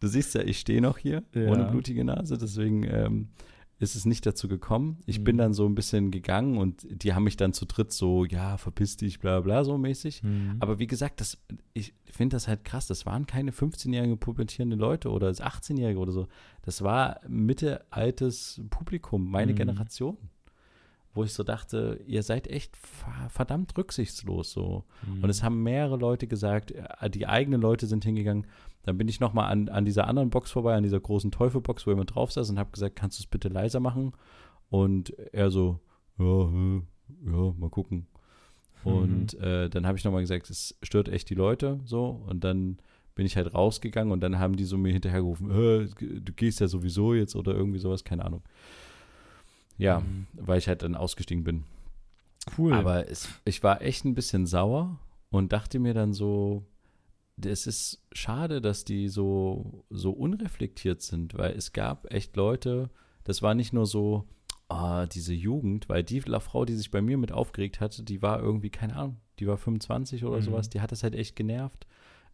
Du 0.00 0.08
siehst 0.08 0.34
ja, 0.34 0.40
ich 0.42 0.58
stehe 0.58 0.80
noch 0.80 0.98
hier 0.98 1.22
Ja. 1.34 1.48
ohne 1.48 1.64
blutige 1.64 2.04
Nase, 2.04 2.36
deswegen 2.36 2.82
ähm, 2.82 3.28
ist 3.82 3.96
es 3.96 4.06
nicht 4.06 4.24
dazu 4.24 4.46
gekommen. 4.48 4.98
Ich 5.06 5.18
Mhm. 5.18 5.24
bin 5.24 5.36
dann 5.38 5.52
so 5.54 5.66
ein 5.66 5.74
bisschen 5.74 6.10
gegangen 6.10 6.56
und 6.56 6.86
die 6.90 7.12
haben 7.14 7.24
mich 7.24 7.36
dann 7.36 7.52
zu 7.52 7.66
dritt 7.66 7.92
so, 7.92 8.24
ja, 8.24 8.56
verpiss 8.56 8.96
dich, 8.96 9.18
bla 9.18 9.40
bla, 9.40 9.64
so 9.64 9.76
mäßig. 9.76 10.22
Mhm. 10.22 10.56
Aber 10.60 10.78
wie 10.78 10.86
gesagt, 10.86 11.20
das, 11.20 11.36
ich 11.74 11.92
finde 12.04 12.36
das 12.36 12.46
halt 12.48 12.64
krass. 12.64 12.86
Das 12.86 13.04
waren 13.06 13.26
keine 13.26 13.50
15-jährige 13.50 14.16
pubertierende 14.16 14.76
Leute 14.76 15.10
oder 15.10 15.28
18-jährige 15.30 15.98
oder 15.98 16.12
so. 16.12 16.28
Das 16.62 16.82
war 16.82 17.20
mittelaltes 17.26 18.60
Publikum, 18.70 19.30
meine 19.30 19.52
Mhm. 19.52 19.56
Generation. 19.56 20.16
Wo 21.14 21.24
ich 21.24 21.34
so 21.34 21.42
dachte, 21.42 22.00
ihr 22.06 22.22
seid 22.22 22.46
echt 22.48 22.74
ver- 22.76 23.28
verdammt 23.28 23.76
rücksichtslos 23.76 24.52
so. 24.52 24.84
Mhm. 25.06 25.24
Und 25.24 25.30
es 25.30 25.42
haben 25.42 25.62
mehrere 25.62 25.96
Leute 25.96 26.26
gesagt, 26.26 26.70
äh, 26.70 27.10
die 27.10 27.26
eigenen 27.26 27.60
Leute 27.60 27.86
sind 27.86 28.04
hingegangen. 28.04 28.46
Dann 28.84 28.96
bin 28.96 29.08
ich 29.08 29.20
nochmal 29.20 29.50
an, 29.52 29.68
an 29.68 29.84
dieser 29.84 30.06
anderen 30.08 30.30
Box 30.30 30.50
vorbei, 30.50 30.74
an 30.74 30.82
dieser 30.82 31.00
großen 31.00 31.30
Teufelbox, 31.30 31.86
wo 31.86 31.90
jemand 31.90 32.14
drauf 32.14 32.32
saß 32.32 32.48
und 32.50 32.58
habe 32.58 32.70
gesagt, 32.72 32.96
kannst 32.96 33.18
du 33.18 33.22
es 33.22 33.26
bitte 33.26 33.48
leiser 33.48 33.78
machen? 33.78 34.12
Und 34.70 35.10
er 35.32 35.50
so, 35.50 35.80
ja, 36.18 36.50
ja, 37.26 37.52
mal 37.58 37.70
gucken. 37.70 38.06
Und 38.84 39.34
äh, 39.34 39.68
dann 39.70 39.86
habe 39.86 39.98
ich 39.98 40.04
nochmal 40.04 40.22
gesagt, 40.22 40.50
es 40.50 40.76
stört 40.82 41.08
echt 41.08 41.28
die 41.30 41.34
Leute 41.34 41.78
so. 41.84 42.22
Und 42.26 42.42
dann 42.42 42.78
bin 43.14 43.26
ich 43.26 43.36
halt 43.36 43.54
rausgegangen 43.54 44.12
und 44.12 44.20
dann 44.20 44.38
haben 44.38 44.56
die 44.56 44.64
so 44.64 44.78
mir 44.78 44.92
hinterhergerufen, 44.92 45.50
äh, 45.50 45.86
du 46.20 46.32
gehst 46.32 46.60
ja 46.60 46.66
sowieso 46.68 47.12
jetzt 47.14 47.36
oder 47.36 47.54
irgendwie 47.54 47.78
sowas, 47.78 48.02
keine 48.02 48.24
Ahnung. 48.24 48.42
Ja, 49.82 50.00
Mhm. 50.00 50.26
weil 50.34 50.58
ich 50.58 50.68
halt 50.68 50.82
dann 50.82 50.94
ausgestiegen 50.94 51.44
bin. 51.44 51.64
cool. 52.58 52.72
Aber 52.72 53.08
es, 53.08 53.28
ich 53.44 53.62
war 53.62 53.82
echt 53.82 54.04
ein 54.04 54.14
bisschen 54.14 54.46
sauer 54.46 54.98
und 55.30 55.52
dachte 55.52 55.78
mir 55.78 55.94
dann 55.94 56.12
so, 56.12 56.64
es 57.44 57.66
ist 57.66 58.02
schade, 58.12 58.60
dass 58.60 58.84
die 58.84 59.08
so, 59.08 59.84
so 59.90 60.10
unreflektiert 60.12 61.02
sind, 61.02 61.34
weil 61.38 61.52
es 61.52 61.72
gab 61.72 62.12
echt 62.12 62.36
Leute, 62.36 62.90
das 63.24 63.42
war 63.42 63.54
nicht 63.54 63.72
nur 63.72 63.86
so, 63.86 64.24
ah, 64.68 65.06
diese 65.06 65.32
Jugend, 65.34 65.88
weil 65.88 66.02
die 66.02 66.20
Frau, 66.20 66.64
die 66.64 66.74
sich 66.74 66.90
bei 66.90 67.00
mir 67.02 67.16
mit 67.18 67.30
aufgeregt 67.32 67.80
hatte, 67.80 68.02
die 68.02 68.22
war 68.22 68.40
irgendwie, 68.40 68.70
keine 68.70 68.96
Ahnung, 68.96 69.16
die 69.38 69.46
war 69.46 69.56
25 69.56 70.24
oder 70.24 70.38
Mhm. 70.38 70.42
sowas, 70.42 70.68
die 70.68 70.80
hat 70.80 70.92
das 70.92 71.02
halt 71.02 71.14
echt 71.14 71.36
genervt. 71.36 71.86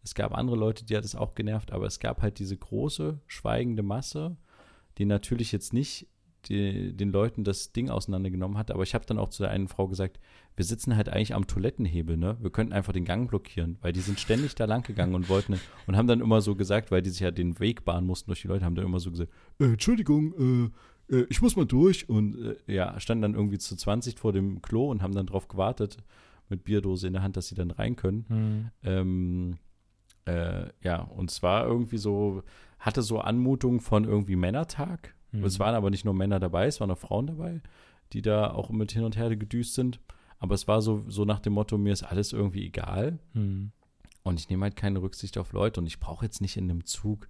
Es 0.03 0.15
gab 0.15 0.33
andere 0.33 0.55
Leute, 0.57 0.85
die 0.85 0.95
hat 0.97 1.03
es 1.05 1.15
auch 1.15 1.35
genervt, 1.35 1.71
aber 1.71 1.85
es 1.85 1.99
gab 1.99 2.21
halt 2.21 2.39
diese 2.39 2.57
große, 2.57 3.19
schweigende 3.27 3.83
Masse, 3.83 4.37
die 4.97 5.05
natürlich 5.05 5.51
jetzt 5.51 5.73
nicht 5.73 6.07
die, 6.49 6.93
den 6.95 7.11
Leuten 7.11 7.43
das 7.43 7.71
Ding 7.71 7.89
auseinandergenommen 7.89 8.57
hat. 8.57 8.71
Aber 8.71 8.83
ich 8.83 8.93
habe 8.93 9.05
dann 9.05 9.19
auch 9.19 9.29
zu 9.29 9.43
der 9.43 9.51
einen 9.51 9.67
Frau 9.67 9.87
gesagt, 9.87 10.19
wir 10.55 10.65
sitzen 10.65 10.95
halt 10.95 11.09
eigentlich 11.09 11.33
am 11.33 11.47
Toilettenhebel, 11.47 12.17
ne? 12.17 12.37
Wir 12.41 12.49
könnten 12.49 12.73
einfach 12.73 12.91
den 12.91 13.05
Gang 13.05 13.29
blockieren, 13.29 13.77
weil 13.81 13.93
die 13.93 14.01
sind 14.01 14.19
ständig 14.19 14.55
da 14.55 14.65
lang 14.65 14.83
gegangen 14.83 15.15
und 15.15 15.29
wollten 15.29 15.59
und 15.87 15.95
haben 15.95 16.07
dann 16.07 16.21
immer 16.21 16.41
so 16.41 16.55
gesagt, 16.55 16.91
weil 16.91 17.01
die 17.01 17.11
sich 17.11 17.21
ja 17.21 17.31
den 17.31 17.59
Weg 17.59 17.85
bahnen 17.85 18.07
mussten 18.07 18.29
durch 18.29 18.41
die 18.41 18.47
Leute, 18.47 18.65
haben 18.65 18.75
dann 18.75 18.85
immer 18.85 18.99
so 18.99 19.11
gesagt, 19.11 19.31
äh, 19.59 19.65
Entschuldigung, 19.65 20.71
äh, 21.09 21.15
äh, 21.15 21.25
ich 21.29 21.41
muss 21.41 21.55
mal 21.55 21.65
durch. 21.65 22.09
Und 22.09 22.57
äh, 22.67 22.73
ja, 22.73 22.99
standen 22.99 23.21
dann 23.21 23.33
irgendwie 23.35 23.57
zu 23.57 23.75
20 23.75 24.17
vor 24.19 24.33
dem 24.33 24.61
Klo 24.61 24.89
und 24.89 25.01
haben 25.01 25.13
dann 25.13 25.27
drauf 25.27 25.47
gewartet, 25.47 25.97
mit 26.49 26.63
Bierdose 26.63 27.07
in 27.07 27.13
der 27.13 27.21
Hand, 27.21 27.37
dass 27.37 27.47
sie 27.47 27.55
dann 27.55 27.71
rein 27.71 27.95
können. 27.95 28.25
Mhm. 28.27 28.71
Ähm, 28.83 29.57
äh, 30.25 30.69
ja, 30.83 31.01
und 31.01 31.31
es 31.31 31.43
war 31.43 31.65
irgendwie 31.65 31.97
so, 31.97 32.43
hatte 32.79 33.01
so 33.01 33.19
Anmutung 33.19 33.81
von 33.81 34.05
irgendwie 34.05 34.35
Männertag. 34.35 35.15
Mhm. 35.31 35.43
Es 35.43 35.59
waren 35.59 35.75
aber 35.75 35.89
nicht 35.89 36.05
nur 36.05 36.13
Männer 36.13 36.39
dabei, 36.39 36.67
es 36.67 36.79
waren 36.79 36.91
auch 36.91 36.97
Frauen 36.97 37.27
dabei, 37.27 37.61
die 38.13 38.21
da 38.21 38.51
auch 38.51 38.69
mit 38.69 38.91
hin 38.91 39.03
und 39.03 39.17
her 39.17 39.35
gedüst 39.35 39.73
sind. 39.75 39.99
Aber 40.39 40.55
es 40.55 40.67
war 40.67 40.81
so, 40.81 41.03
so 41.07 41.25
nach 41.25 41.39
dem 41.39 41.53
Motto, 41.53 41.77
mir 41.77 41.93
ist 41.93 42.03
alles 42.03 42.33
irgendwie 42.33 42.65
egal 42.65 43.19
Mhm. 43.33 43.71
und 44.23 44.39
ich 44.39 44.49
nehme 44.49 44.63
halt 44.63 44.75
keine 44.75 45.01
Rücksicht 45.01 45.37
auf 45.37 45.51
Leute 45.53 45.81
und 45.81 45.87
ich 45.87 45.99
brauche 45.99 46.25
jetzt 46.25 46.41
nicht 46.41 46.57
in 46.57 46.63
einem 46.69 46.85
Zug 46.85 47.27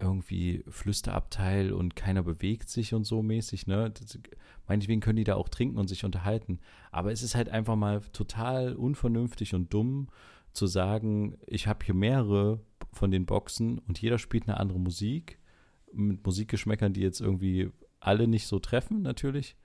irgendwie 0.00 0.64
Flüsterabteil 0.68 1.72
und 1.72 1.94
keiner 1.96 2.22
bewegt 2.22 2.68
sich 2.68 2.94
und 2.94 3.04
so 3.04 3.22
mäßig, 3.22 3.66
ne? 3.66 3.90
Das, 3.90 4.18
meinetwegen 4.66 5.00
können 5.00 5.16
die 5.16 5.24
da 5.24 5.36
auch 5.36 5.48
trinken 5.48 5.78
und 5.78 5.88
sich 5.88 6.04
unterhalten. 6.04 6.58
Aber 6.90 7.12
es 7.12 7.22
ist 7.22 7.34
halt 7.34 7.48
einfach 7.48 7.76
mal 7.76 8.00
total 8.12 8.74
unvernünftig 8.74 9.54
und 9.54 9.72
dumm 9.72 10.08
zu 10.52 10.66
sagen, 10.66 11.36
ich 11.46 11.66
habe 11.68 11.84
hier 11.84 11.94
mehrere 11.94 12.60
von 12.92 13.10
den 13.10 13.24
Boxen 13.26 13.78
und 13.80 14.00
jeder 14.00 14.18
spielt 14.18 14.48
eine 14.48 14.58
andere 14.58 14.78
Musik 14.80 15.38
mit 15.94 16.24
Musikgeschmäckern, 16.24 16.92
die 16.92 17.00
jetzt 17.00 17.20
irgendwie 17.20 17.70
alle 18.00 18.28
nicht 18.28 18.46
so 18.46 18.58
treffen, 18.58 19.02
natürlich. 19.02 19.56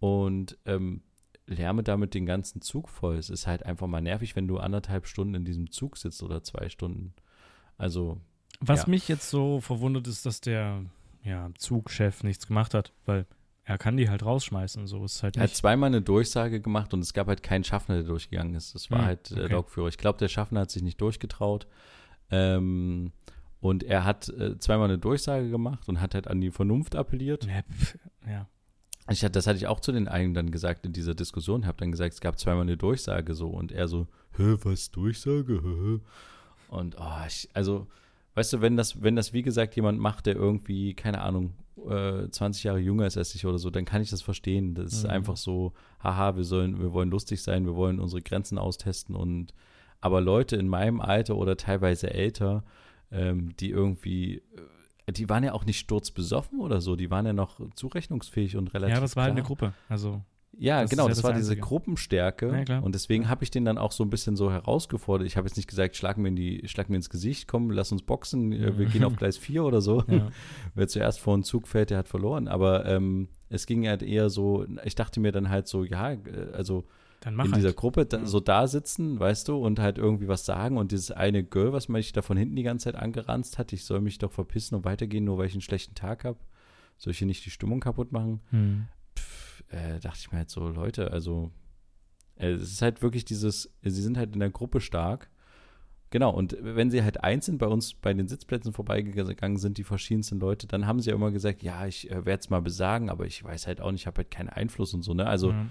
Und 0.00 0.58
ähm, 0.64 1.02
lärme 1.46 1.82
damit 1.82 2.14
den 2.14 2.26
ganzen 2.26 2.60
Zug 2.60 2.88
voll. 2.88 3.16
Es 3.16 3.30
ist 3.30 3.46
halt 3.46 3.64
einfach 3.64 3.86
mal 3.86 4.00
nervig, 4.02 4.36
wenn 4.36 4.46
du 4.48 4.58
anderthalb 4.58 5.06
Stunden 5.06 5.34
in 5.34 5.44
diesem 5.44 5.70
Zug 5.70 5.96
sitzt 5.96 6.22
oder 6.22 6.42
zwei 6.42 6.68
Stunden. 6.68 7.14
Also, 7.76 8.20
Was 8.60 8.82
Ja. 8.82 8.88
mich 8.88 9.08
jetzt 9.08 9.30
so 9.30 9.60
verwundert 9.60 10.06
ist, 10.08 10.26
dass 10.26 10.40
der 10.40 10.84
ja, 11.24 11.50
Zugchef 11.58 12.22
nichts 12.24 12.46
gemacht 12.46 12.74
hat, 12.74 12.92
weil 13.06 13.26
er 13.64 13.76
kann 13.78 13.96
die 13.96 14.08
halt 14.08 14.24
rausschmeißen. 14.24 14.86
So 14.86 15.04
ist 15.04 15.22
halt 15.22 15.36
er 15.36 15.44
hat 15.44 15.54
zweimal 15.54 15.88
eine 15.88 16.00
Durchsage 16.02 16.60
gemacht 16.60 16.94
und 16.94 17.00
es 17.00 17.12
gab 17.12 17.26
halt 17.28 17.42
keinen 17.42 17.64
Schaffner, 17.64 17.96
der 17.96 18.04
durchgegangen 18.04 18.54
ist. 18.54 18.74
Das 18.74 18.90
war 18.90 19.00
Hm, 19.00 19.04
halt 19.06 19.30
der 19.36 19.44
okay. 19.44 19.52
Lokführer. 19.54 19.88
Ich 19.88 19.98
glaube, 19.98 20.18
der 20.18 20.28
Schaffner 20.28 20.60
hat 20.60 20.70
sich 20.70 20.82
nicht 20.82 21.00
durchgetraut. 21.00 21.66
Ähm, 22.30 23.12
und 23.60 23.82
er 23.82 24.04
hat 24.04 24.28
äh, 24.28 24.58
zweimal 24.58 24.88
eine 24.88 24.98
Durchsage 24.98 25.50
gemacht 25.50 25.88
und 25.88 26.00
hat 26.00 26.14
halt 26.14 26.28
an 26.28 26.40
die 26.40 26.50
Vernunft 26.50 26.94
appelliert. 26.96 27.46
Ja, 27.46 27.62
ja. 28.30 28.46
ich, 29.10 29.20
das 29.20 29.46
hatte 29.46 29.56
ich 29.58 29.66
auch 29.66 29.80
zu 29.80 29.92
den 29.92 30.08
einen 30.08 30.34
dann 30.34 30.50
gesagt 30.50 30.86
in 30.86 30.92
dieser 30.92 31.14
Diskussion. 31.14 31.62
Ich 31.62 31.66
habe 31.66 31.78
dann 31.78 31.90
gesagt, 31.90 32.14
es 32.14 32.20
gab 32.20 32.38
zweimal 32.38 32.62
eine 32.62 32.76
Durchsage 32.76 33.34
so 33.34 33.48
und 33.48 33.72
er 33.72 33.88
so, 33.88 34.06
hä, 34.36 34.56
was 34.62 34.90
Durchsage? 34.90 35.60
Hä? 35.62 36.00
Und 36.68 36.96
oh, 37.00 37.26
ich, 37.26 37.48
also, 37.54 37.86
weißt 38.34 38.52
du, 38.54 38.60
wenn 38.60 38.76
das, 38.76 39.02
wenn 39.02 39.16
das 39.16 39.32
wie 39.32 39.42
gesagt 39.42 39.74
jemand 39.76 39.98
macht, 39.98 40.26
der 40.26 40.36
irgendwie, 40.36 40.94
keine 40.94 41.22
Ahnung, 41.22 41.54
äh, 41.88 42.28
20 42.28 42.64
Jahre 42.64 42.78
jünger 42.78 43.06
ist 43.06 43.16
als 43.16 43.34
ich 43.34 43.46
oder 43.46 43.58
so, 43.58 43.70
dann 43.70 43.84
kann 43.84 44.02
ich 44.02 44.10
das 44.10 44.20
verstehen. 44.22 44.74
Das 44.74 44.92
ist 44.92 45.04
Mhm. 45.04 45.10
einfach 45.10 45.36
so, 45.36 45.72
haha, 46.02 46.36
wir 46.36 46.44
sollen, 46.44 46.80
wir 46.80 46.92
wollen 46.92 47.10
lustig 47.10 47.42
sein, 47.42 47.64
wir 47.64 47.74
wollen 47.76 47.98
unsere 48.00 48.20
Grenzen 48.22 48.58
austesten 48.58 49.14
und 49.14 49.54
aber 50.00 50.20
Leute 50.20 50.54
in 50.56 50.68
meinem 50.68 51.00
Alter 51.00 51.36
oder 51.36 51.56
teilweise 51.56 52.12
älter, 52.12 52.62
ähm, 53.10 53.56
die 53.58 53.70
irgendwie, 53.70 54.42
äh, 55.06 55.12
die 55.12 55.28
waren 55.28 55.44
ja 55.44 55.52
auch 55.52 55.64
nicht 55.64 55.78
sturzbesoffen 55.78 56.60
oder 56.60 56.80
so, 56.80 56.96
die 56.96 57.10
waren 57.10 57.26
ja 57.26 57.32
noch 57.32 57.60
zurechnungsfähig 57.74 58.56
und 58.56 58.74
relativ. 58.74 58.96
Ja, 58.96 59.04
es 59.04 59.16
war 59.16 59.24
halt 59.24 59.32
eine 59.32 59.40
klar. 59.40 59.46
Gruppe. 59.46 59.72
Also, 59.88 60.22
Ja, 60.58 60.82
Das 60.82 60.90
genau, 60.90 61.04
ja 61.04 61.08
das, 61.10 61.18
das 61.18 61.24
war 61.24 61.32
diese 61.32 61.52
Einzige. 61.52 61.60
Gruppenstärke. 61.66 62.48
Ja, 62.50 62.64
klar. 62.64 62.82
und 62.82 62.94
deswegen 62.94 63.28
habe 63.28 63.44
ich 63.44 63.50
den 63.50 63.64
dann 63.64 63.78
auch 63.78 63.92
so 63.92 64.02
ein 64.04 64.10
bisschen 64.10 64.36
so 64.36 64.50
herausgefordert. 64.50 65.26
Ich 65.26 65.36
habe 65.36 65.46
jetzt 65.46 65.56
nicht 65.56 65.68
gesagt, 65.68 65.96
schlag 65.96 66.18
mir, 66.18 66.28
in 66.28 66.36
die, 66.36 66.66
schlag 66.66 66.90
mir 66.90 66.96
ins 66.96 67.10
Gesicht, 67.10 67.46
komm, 67.48 67.70
lass 67.70 67.92
uns 67.92 68.02
boxen, 68.02 68.52
äh, 68.52 68.76
wir 68.76 68.86
gehen 68.86 69.04
auf 69.04 69.16
Gleis 69.16 69.36
4 69.38 69.64
oder 69.64 69.80
so. 69.80 70.02
ja. 70.08 70.28
Wer 70.74 70.88
zuerst 70.88 71.20
vor 71.20 71.36
den 71.36 71.44
Zug 71.44 71.68
fällt, 71.68 71.90
der 71.90 71.98
hat 71.98 72.08
verloren. 72.08 72.48
Aber 72.48 72.84
ähm, 72.86 73.28
es 73.48 73.66
ging 73.66 73.86
halt 73.88 74.02
eher 74.02 74.28
so, 74.30 74.66
ich 74.84 74.94
dachte 74.94 75.20
mir 75.20 75.32
dann 75.32 75.48
halt 75.48 75.68
so, 75.68 75.84
ja, 75.84 76.12
äh, 76.12 76.18
also 76.52 76.84
dann 77.20 77.34
mach 77.34 77.46
in 77.46 77.52
halt. 77.52 77.62
dieser 77.62 77.72
Gruppe 77.72 78.06
da, 78.06 78.24
so 78.24 78.40
da 78.40 78.66
sitzen, 78.66 79.18
weißt 79.18 79.48
du, 79.48 79.56
und 79.56 79.80
halt 79.80 79.98
irgendwie 79.98 80.28
was 80.28 80.44
sagen. 80.44 80.76
Und 80.76 80.92
dieses 80.92 81.10
eine 81.10 81.42
Girl, 81.42 81.72
was 81.72 81.88
mich 81.88 82.12
da 82.12 82.22
von 82.22 82.36
hinten 82.36 82.56
die 82.56 82.62
ganze 82.62 82.84
Zeit 82.84 82.96
angeranzt 82.96 83.58
hat, 83.58 83.72
ich 83.72 83.84
soll 83.84 84.00
mich 84.00 84.18
doch 84.18 84.32
verpissen 84.32 84.76
und 84.76 84.84
weitergehen, 84.84 85.24
nur 85.24 85.38
weil 85.38 85.46
ich 85.46 85.54
einen 85.54 85.60
schlechten 85.60 85.94
Tag 85.94 86.24
habe. 86.24 86.38
Soll 86.96 87.10
ich 87.12 87.18
hier 87.18 87.26
nicht 87.26 87.44
die 87.44 87.50
Stimmung 87.50 87.80
kaputt 87.80 88.12
machen? 88.12 88.40
Hm. 88.50 88.86
Pff, 89.16 89.64
äh, 89.68 90.00
dachte 90.00 90.18
ich 90.20 90.32
mir 90.32 90.38
halt 90.38 90.50
so, 90.50 90.68
Leute, 90.68 91.10
also 91.10 91.50
äh, 92.36 92.50
es 92.50 92.72
ist 92.72 92.82
halt 92.82 93.02
wirklich 93.02 93.24
dieses, 93.24 93.72
sie 93.82 94.02
sind 94.02 94.16
halt 94.16 94.34
in 94.34 94.40
der 94.40 94.50
Gruppe 94.50 94.80
stark. 94.80 95.30
Genau, 96.10 96.30
und 96.30 96.56
wenn 96.60 96.90
sie 96.90 97.02
halt 97.02 97.22
einzeln 97.22 97.58
bei 97.58 97.66
uns 97.66 97.92
bei 97.92 98.14
den 98.14 98.28
Sitzplätzen 98.28 98.72
vorbeigegangen 98.72 99.58
sind, 99.58 99.76
die 99.76 99.84
verschiedensten 99.84 100.40
Leute, 100.40 100.66
dann 100.66 100.86
haben 100.86 101.00
sie 101.00 101.10
ja 101.10 101.16
immer 101.16 101.30
gesagt, 101.30 101.62
ja, 101.62 101.86
ich 101.86 102.10
äh, 102.10 102.24
werde 102.24 102.40
es 102.40 102.48
mal 102.48 102.62
besagen, 102.62 103.10
aber 103.10 103.26
ich 103.26 103.44
weiß 103.44 103.66
halt 103.66 103.82
auch 103.82 103.92
nicht, 103.92 104.02
ich 104.02 104.06
habe 104.06 104.18
halt 104.18 104.30
keinen 104.30 104.48
Einfluss 104.48 104.94
und 104.94 105.02
so, 105.02 105.12
ne? 105.12 105.26
Also 105.26 105.50
ja. 105.50 105.66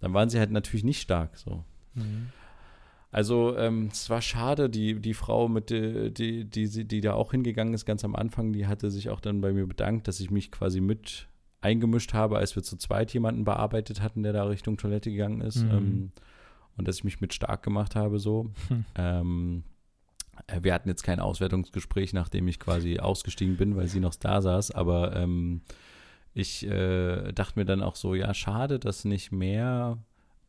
Dann 0.00 0.14
waren 0.14 0.28
sie 0.28 0.38
halt 0.38 0.50
natürlich 0.50 0.84
nicht 0.84 1.00
stark, 1.00 1.36
so. 1.36 1.64
Mhm. 1.94 2.28
Also 3.12 3.56
ähm, 3.56 3.88
es 3.90 4.08
war 4.08 4.22
schade, 4.22 4.70
die, 4.70 5.00
die 5.00 5.14
Frau, 5.14 5.48
mit 5.48 5.70
der, 5.70 6.10
die, 6.10 6.44
die, 6.44 6.68
die, 6.68 6.84
die 6.84 7.00
da 7.00 7.14
auch 7.14 7.32
hingegangen 7.32 7.74
ist, 7.74 7.84
ganz 7.84 8.04
am 8.04 8.14
Anfang, 8.14 8.52
die 8.52 8.66
hatte 8.66 8.90
sich 8.90 9.10
auch 9.10 9.20
dann 9.20 9.40
bei 9.40 9.52
mir 9.52 9.66
bedankt, 9.66 10.06
dass 10.06 10.20
ich 10.20 10.30
mich 10.30 10.52
quasi 10.52 10.80
mit 10.80 11.26
eingemischt 11.60 12.14
habe, 12.14 12.38
als 12.38 12.54
wir 12.54 12.62
zu 12.62 12.76
zweit 12.76 13.12
jemanden 13.12 13.44
bearbeitet 13.44 14.00
hatten, 14.00 14.22
der 14.22 14.32
da 14.32 14.44
Richtung 14.44 14.76
Toilette 14.76 15.10
gegangen 15.10 15.40
ist. 15.40 15.64
Mhm. 15.64 15.70
Ähm, 15.70 16.12
und 16.76 16.88
dass 16.88 16.96
ich 16.96 17.04
mich 17.04 17.20
mit 17.20 17.34
stark 17.34 17.62
gemacht 17.62 17.94
habe, 17.94 18.18
so. 18.18 18.50
Hm. 18.68 18.84
Ähm, 18.94 19.64
äh, 20.46 20.60
wir 20.62 20.72
hatten 20.72 20.88
jetzt 20.88 21.02
kein 21.02 21.20
Auswertungsgespräch, 21.20 22.12
nachdem 22.12 22.48
ich 22.48 22.58
quasi 22.58 22.98
ausgestiegen 22.98 23.56
bin, 23.56 23.76
weil 23.76 23.88
sie 23.88 24.00
noch 24.00 24.14
da 24.14 24.40
saß, 24.40 24.70
aber 24.70 25.14
ähm, 25.16 25.60
ich 26.34 26.66
äh, 26.66 27.32
dachte 27.32 27.58
mir 27.58 27.64
dann 27.64 27.82
auch 27.82 27.96
so, 27.96 28.14
ja, 28.14 28.32
schade, 28.34 28.78
dass 28.78 29.04
nicht 29.04 29.32
mehr 29.32 29.98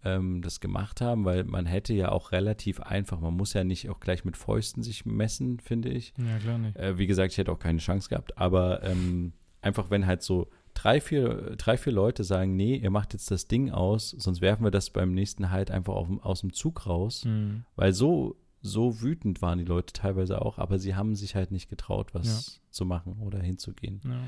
ähm, 0.04 0.42
das 0.42 0.60
gemacht 0.60 1.02
haben, 1.02 1.26
weil 1.26 1.44
man 1.44 1.66
hätte 1.66 1.94
ja 1.94 2.12
auch 2.12 2.32
relativ 2.32 2.80
einfach, 2.80 3.20
man 3.20 3.36
muss 3.36 3.54
ja 3.54 3.64
nicht 3.64 3.90
auch 3.90 4.00
gleich 4.00 4.26
mit 4.26 4.38
Fäusten 4.38 4.84
sich 4.84 5.06
messen, 5.06 5.60
finde 5.60 5.90
ich. 5.90 6.14
ja, 6.18 6.38
klar 6.40 6.58
nicht. 6.58 6.76
Äh, 6.78 6.98
wie 6.98 7.08
gesagt, 7.08 7.32
ich 7.32 7.38
hätte 7.38 7.52
auch 7.52 7.60
keine 7.60 7.80
Chance 7.80 8.10
gehabt, 8.10 8.38
aber 8.38 8.84
ähm, 8.84 9.34
einfach 9.62 9.90
wenn 9.92 10.06
halt 10.08 10.24
so 10.24 10.48
drei 10.74 11.02
vier, 11.02 11.56
drei, 11.58 11.78
vier 11.78 11.94
Leute 11.94 12.24
sagen, 12.24 12.56
nee, 12.56 12.78
ihr 12.78 12.90
macht 12.90 13.14
jetzt 13.14 13.30
das 13.30 13.48
Ding 13.48 13.70
aus, 13.72 14.10
sonst 14.12 14.42
werfen 14.42 14.64
wir 14.64 14.72
das 14.72 14.90
beim 14.90 15.14
nächsten 15.14 15.52
halt 15.52 15.70
einfach 15.70 15.94
auf, 15.94 16.08
aus 16.24 16.42
dem 16.42 16.54
Zug 16.54 16.88
raus, 16.88 17.26
Mhm. 17.26 17.66
weil 17.76 17.94
so, 17.94 18.38
so 18.64 19.02
wütend 19.02 19.42
waren 19.42 19.58
die 19.60 19.66
Leute 19.66 19.94
teilweise 19.94 20.42
auch, 20.42 20.58
aber 20.58 20.80
sie 20.80 20.96
haben 20.96 21.16
sich 21.16 21.36
halt 21.36 21.52
nicht 21.52 21.70
getraut, 21.70 22.14
was 22.14 22.62
zu 22.72 22.86
machen 22.86 23.18
oder 23.20 23.40
hinzugehen. 23.40 24.00
Ja. 24.06 24.20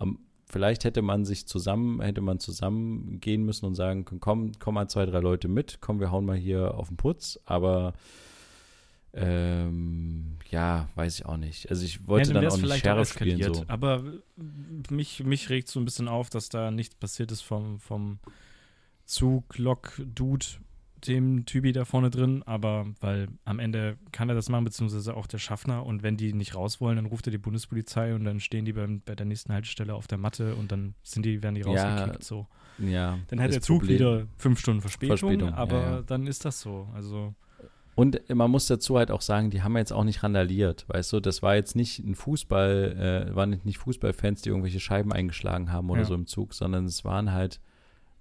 Ähm, 0.00 0.18
vielleicht 0.46 0.84
hätte 0.84 1.02
man 1.02 1.24
sich 1.24 1.46
zusammen, 1.46 2.00
hätte 2.00 2.20
man 2.20 2.38
zusammen 2.38 3.20
gehen 3.20 3.44
müssen 3.44 3.66
und 3.66 3.74
sagen 3.74 4.04
können, 4.04 4.20
komm, 4.20 4.52
komm 4.58 4.74
mal 4.74 4.88
zwei, 4.88 5.06
drei 5.06 5.20
Leute 5.20 5.48
mit, 5.48 5.78
komm, 5.80 6.00
wir 6.00 6.10
hauen 6.10 6.24
mal 6.24 6.36
hier 6.36 6.74
auf 6.74 6.88
den 6.88 6.96
Putz, 6.96 7.38
aber 7.44 7.94
ähm, 9.12 10.36
ja, 10.50 10.88
weiß 10.94 11.18
ich 11.18 11.26
auch 11.26 11.38
nicht. 11.38 11.70
Also 11.70 11.84
ich 11.84 12.06
wollte 12.06 12.32
Ja, 12.32 12.40
dann 12.40 12.52
auch 12.52 12.56
nicht 12.58 12.78
Sheriff 12.78 13.12
spielen 13.12 13.54
so. 13.54 13.64
Aber 13.66 14.04
mich, 14.90 15.24
mich 15.24 15.48
regt 15.48 15.68
so 15.68 15.80
ein 15.80 15.84
bisschen 15.86 16.06
auf, 16.06 16.28
dass 16.28 16.50
da 16.50 16.70
nichts 16.70 16.94
passiert 16.94 17.32
ist 17.32 17.40
vom, 17.40 17.80
vom 17.80 18.18
Zug, 19.06 19.56
Lok, 19.56 20.00
Dude, 20.14 20.44
dem 21.06 21.44
Typi 21.46 21.72
da 21.72 21.84
vorne 21.84 22.10
drin. 22.10 22.42
Aber 22.46 22.86
weil 23.00 23.28
am 23.44 23.58
Ende 23.58 23.96
kann 24.12 24.28
er 24.28 24.34
das 24.34 24.48
machen, 24.48 24.64
beziehungsweise 24.64 25.14
auch 25.16 25.26
der 25.26 25.38
Schaffner. 25.38 25.84
Und 25.84 26.02
wenn 26.02 26.16
die 26.16 26.32
nicht 26.32 26.54
raus 26.54 26.80
wollen, 26.80 26.96
dann 26.96 27.06
ruft 27.06 27.26
er 27.26 27.30
die 27.30 27.38
Bundespolizei 27.38 28.14
und 28.14 28.24
dann 28.24 28.40
stehen 28.40 28.64
die 28.64 28.72
beim, 28.72 29.02
bei 29.04 29.14
der 29.14 29.26
nächsten 29.26 29.52
Haltestelle 29.52 29.94
auf 29.94 30.06
der 30.06 30.18
Matte 30.18 30.54
und 30.54 30.72
dann 30.72 30.94
sind 31.02 31.24
die, 31.26 31.42
werden 31.42 31.54
die 31.56 31.62
Ja, 31.62 31.66
rausgekickt. 31.96 32.24
So. 32.24 32.46
Ja, 32.78 33.18
Dann 33.28 33.40
hat 33.40 33.52
der 33.52 33.62
Zug 33.62 33.78
Problem- 33.80 33.98
wieder 33.98 34.26
fünf 34.36 34.60
Stunden 34.60 34.82
Verspätung, 34.82 35.16
Verspätung, 35.16 35.48
ja, 35.48 35.54
aber 35.56 35.80
ja. 35.80 36.02
dann 36.02 36.26
ist 36.26 36.44
das 36.44 36.60
so. 36.60 36.86
Also, 36.94 37.34
Und 37.94 38.20
man 38.28 38.50
muss 38.50 38.66
dazu 38.66 38.98
halt 38.98 39.10
auch 39.10 39.22
sagen, 39.22 39.48
die 39.48 39.62
haben 39.62 39.74
jetzt 39.78 39.94
auch 39.94 40.04
nicht 40.04 40.22
randaliert, 40.22 40.84
weißt 40.88 41.14
du, 41.14 41.20
das 41.20 41.42
war 41.42 41.54
jetzt 41.54 41.74
nicht 41.74 42.00
ein 42.00 42.14
Fußball, 42.14 43.28
äh, 43.30 43.34
waren 43.34 43.58
nicht 43.64 43.78
Fußballfans, 43.78 44.42
die 44.42 44.50
irgendwelche 44.50 44.80
Scheiben 44.80 45.10
eingeschlagen 45.10 45.72
haben 45.72 45.88
oder 45.88 46.00
Ja. 46.02 46.06
so 46.06 46.14
im 46.14 46.26
Zug, 46.26 46.52
sondern 46.52 46.84
es 46.84 47.02
waren 47.04 47.32
halt, 47.32 47.60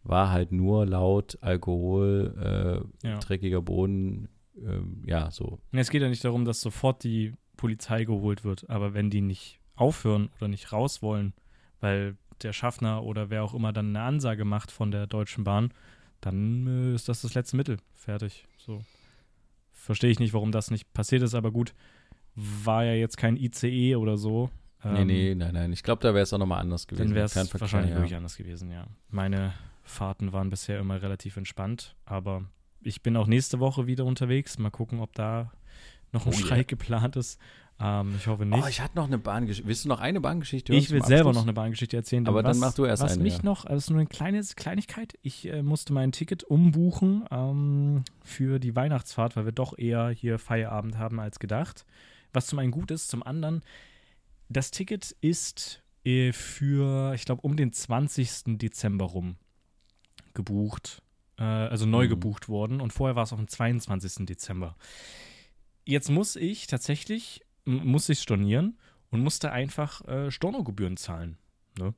war 0.06 0.32
halt 0.32 0.51
nur 0.51 0.86
laut, 0.86 1.38
Alkohol, 1.41 2.86
äh, 3.03 3.08
ja. 3.08 3.18
dreckiger 3.18 3.62
Boden, 3.62 4.30
ähm, 4.58 5.03
ja, 5.06 5.32
so. 5.32 5.60
Es 5.72 5.89
geht 5.89 6.01
ja 6.01 6.10
nicht 6.10 6.24
darum, 6.24 6.45
dass 6.45 6.62
sofort 6.62 7.03
die 7.03 7.34
Polizei 7.58 8.06
geholt 8.06 8.43
wird, 8.43 8.70
aber 8.70 8.93
wenn 8.93 9.10
die 9.10 9.22
nicht 9.22 9.60
aufhören 9.76 10.30
oder 10.38 10.47
nicht 10.47 10.72
raus 10.72 11.01
wollen, 11.01 11.34
weil 11.80 12.18
der 12.43 12.53
Schaffner 12.53 13.03
oder 13.03 13.30
wer 13.30 13.43
auch 13.43 13.53
immer 13.53 13.74
dann 13.74 13.89
eine 13.89 14.01
Ansage 14.01 14.45
macht 14.45 14.72
von 14.72 14.91
der 14.91 15.08
Deutschen 15.08 15.43
Bahn, 15.43 15.72
dann 16.22 16.68
äh, 16.68 16.95
ist 16.95 17.10
das 17.10 17.22
das 17.22 17.34
letzte 17.34 17.58
Mittel. 17.58 17.78
Fertig. 17.93 18.45
So. 18.58 18.82
Verstehe 19.72 20.12
ich 20.12 20.20
nicht, 20.20 20.34
warum 20.34 20.51
das 20.51 20.72
nicht 20.72 20.93
passiert 20.93 21.24
ist, 21.24 21.34
aber 21.34 21.51
gut, 21.51 21.74
war 22.36 22.84
ja 22.84 22.93
jetzt 22.93 23.18
kein 23.18 23.38
ICE 23.38 23.95
oder 23.95 24.18
so. 24.18 24.49
nee, 24.84 25.01
Ähm, 25.01 25.08
nee, 25.08 25.36
nein, 25.36 25.53
nein. 25.53 25.74
Ich 25.74 25.84
glaube, 25.84 26.01
da 26.01 26.14
wäre 26.14 26.24
es 26.24 26.34
auch 26.34 26.38
nochmal 26.38 26.62
anders 26.62 26.88
gewesen. 26.88 27.08
Dann 27.08 27.16
wäre 27.16 27.26
es 27.26 27.60
wahrscheinlich 27.60 27.91
ja. 27.91 27.97
wirklich 27.97 28.16
anders 28.16 28.38
gewesen, 28.38 28.72
ja. 28.72 28.88
Meine 29.10 29.53
Fahrten 29.86 30.34
waren 30.34 30.50
bisher 30.50 30.80
immer 30.80 31.02
relativ 31.02 31.38
entspannt, 31.38 31.96
aber 32.06 32.44
ich 32.82 33.02
bin 33.02 33.16
auch 33.18 33.28
nächste 33.28 33.60
Woche 33.60 33.88
wieder 33.88 34.06
unterwegs. 34.06 34.58
Mal 34.58 34.72
gucken, 34.72 35.00
ob 35.00 35.14
da 35.14 35.52
noch 36.12 36.26
ein 36.26 36.34
Oh, 36.34 36.36
yeah. 36.36 36.46
Streik 36.46 36.68
geplant 36.68 37.16
ist. 37.16 37.40
Ähm, 37.80 38.16
ich 38.18 38.28
hoffe 38.28 38.46
nicht. 38.46 38.64
Oh, 38.64 38.68
ich 38.68 38.80
hatte 38.80 38.96
noch 38.96 39.08
eine 39.08 39.18
Bahngeschichte. 39.18 39.68
Willst 39.68 39.86
du 39.86 39.90
noch 39.90 40.00
eine 40.00 40.22
Bahngeschichte 40.22 40.74
Ich 40.74 40.92
will 40.92 41.04
selber 41.04 41.34
noch 41.34 41.44
eine 41.44 41.54
Bahngeschichte 41.54 41.98
erzählen. 41.98 42.26
Aber 42.28 42.42
dann 42.42 42.52
was, 42.52 42.58
mach 42.60 42.74
du 42.74 42.86
erst 42.86 43.04
Was 43.04 43.14
eine, 43.14 43.24
mich 43.24 43.38
ja. 43.38 43.44
noch, 43.44 43.66
also 43.66 43.94
nur 43.94 44.00
eine 44.00 44.08
kleine 44.08 44.42
Kleinigkeit. 44.42 45.18
Ich 45.22 45.48
äh, 45.48 45.62
musste 45.62 45.92
mein 45.94 46.12
Ticket 46.12 46.44
umbuchen 46.44 47.26
ähm, 47.32 48.04
für 48.24 48.60
die 48.60 48.76
Weihnachtsfahrt, 48.76 49.36
weil 49.36 49.46
wir 49.46 49.52
doch 49.52 49.78
eher 49.78 50.10
hier 50.10 50.40
Feierabend 50.40 50.98
haben 50.98 51.20
als 51.20 51.40
gedacht. 51.40 51.86
Was 52.32 52.48
zum 52.48 52.60
einen 52.60 52.72
gut 52.72 52.92
ist, 52.92 53.10
zum 53.10 53.24
anderen, 53.24 53.62
das 54.48 54.72
Ticket 54.72 55.16
ist 55.22 55.84
äh, 56.06 56.32
für, 56.32 57.14
ich 57.14 57.26
glaube, 57.26 57.42
um 57.42 57.58
den 57.58 57.74
20. 57.74 58.58
Dezember 58.58 59.06
rum 59.06 59.36
gebucht. 60.36 61.02
Äh, 61.38 61.44
also 61.44 61.86
neu 61.86 62.06
Mhm. 62.06 62.10
gebucht 62.10 62.48
worden 62.48 62.80
und 62.82 62.94
vorher 62.94 63.16
war 63.16 63.24
es 63.24 63.34
auf 63.34 63.40
den 63.40 63.48
22. 63.48 64.26
Dezember. 64.26 64.76
Jetzt 65.86 66.10
muss 66.10 66.36
ich 66.36 66.68
tatsächlich, 66.68 67.42
muss 67.66 68.10
ich 68.10 68.20
stornieren 68.20 68.78
und 69.12 69.22
musste 69.22 69.52
einfach 69.52 70.06
äh, 70.08 70.32
Stornogebühren 70.32 70.98
zahlen. 70.98 71.38
Ne? 71.78 71.94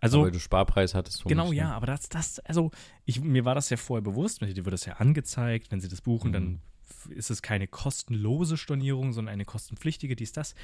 Also, 0.00 0.22
Weil 0.24 0.30
du 0.30 0.38
Sparpreis 0.40 0.94
hattest. 0.94 1.24
genau, 1.24 1.44
vermutlich, 1.44 1.62
ne? 1.62 1.68
ja, 1.68 1.74
aber 1.74 1.86
das, 1.86 2.08
das, 2.10 2.38
also, 2.40 2.70
ich, 3.06 3.20
mir 3.20 3.44
war 3.46 3.54
das 3.54 3.70
ja 3.70 3.76
vorher 3.78 4.02
bewusst, 4.02 4.42
mir 4.42 4.54
wird 4.54 4.72
das 4.72 4.84
ja 4.84 4.94
angezeigt, 4.94 5.70
wenn 5.70 5.80
sie 5.80 5.88
das 5.88 6.02
buchen, 6.02 6.32
dann 6.32 6.44
Mhm. 6.44 6.60
f- 6.90 7.10
ist 7.10 7.30
es 7.30 7.40
keine 7.40 7.66
kostenlose 7.66 8.58
Stornierung, 8.58 9.12
sondern 9.14 9.32
eine 9.32 9.46
kostenpflichtige, 9.46 10.14
dies, 10.14 10.32
das. 10.32 10.54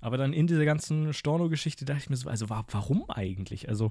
Aber 0.00 0.16
dann 0.16 0.32
in 0.32 0.46
dieser 0.46 0.64
ganzen 0.64 1.12
Storno-Geschichte 1.12 1.84
dachte 1.84 2.02
ich 2.02 2.10
mir 2.10 2.16
so, 2.16 2.28
also 2.30 2.48
wa- 2.48 2.64
warum 2.70 3.10
eigentlich? 3.10 3.68
Also, 3.68 3.90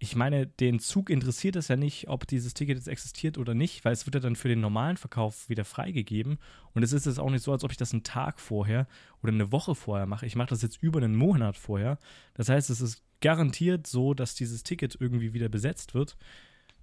ich 0.00 0.14
meine, 0.14 0.46
den 0.46 0.78
Zug 0.78 1.10
interessiert 1.10 1.56
es 1.56 1.68
ja 1.68 1.76
nicht, 1.76 2.08
ob 2.08 2.26
dieses 2.26 2.54
Ticket 2.54 2.76
jetzt 2.76 2.86
existiert 2.86 3.36
oder 3.36 3.54
nicht, 3.54 3.84
weil 3.84 3.92
es 3.92 4.06
wird 4.06 4.14
ja 4.14 4.20
dann 4.20 4.36
für 4.36 4.48
den 4.48 4.60
normalen 4.60 4.96
Verkauf 4.96 5.48
wieder 5.48 5.64
freigegeben. 5.64 6.38
Und 6.72 6.84
es 6.84 6.92
ist 6.92 7.06
jetzt 7.06 7.18
auch 7.18 7.30
nicht 7.30 7.42
so, 7.42 7.52
als 7.52 7.64
ob 7.64 7.72
ich 7.72 7.76
das 7.76 7.92
einen 7.92 8.04
Tag 8.04 8.38
vorher 8.38 8.86
oder 9.22 9.32
eine 9.32 9.50
Woche 9.50 9.74
vorher 9.74 10.06
mache. 10.06 10.26
Ich 10.26 10.36
mache 10.36 10.50
das 10.50 10.62
jetzt 10.62 10.80
über 10.82 10.98
einen 10.98 11.16
Monat 11.16 11.56
vorher. 11.56 11.98
Das 12.34 12.48
heißt, 12.48 12.70
es 12.70 12.80
ist 12.80 13.02
garantiert 13.20 13.88
so, 13.88 14.14
dass 14.14 14.36
dieses 14.36 14.62
Ticket 14.62 14.96
irgendwie 15.00 15.32
wieder 15.32 15.48
besetzt 15.48 15.94
wird. 15.94 16.16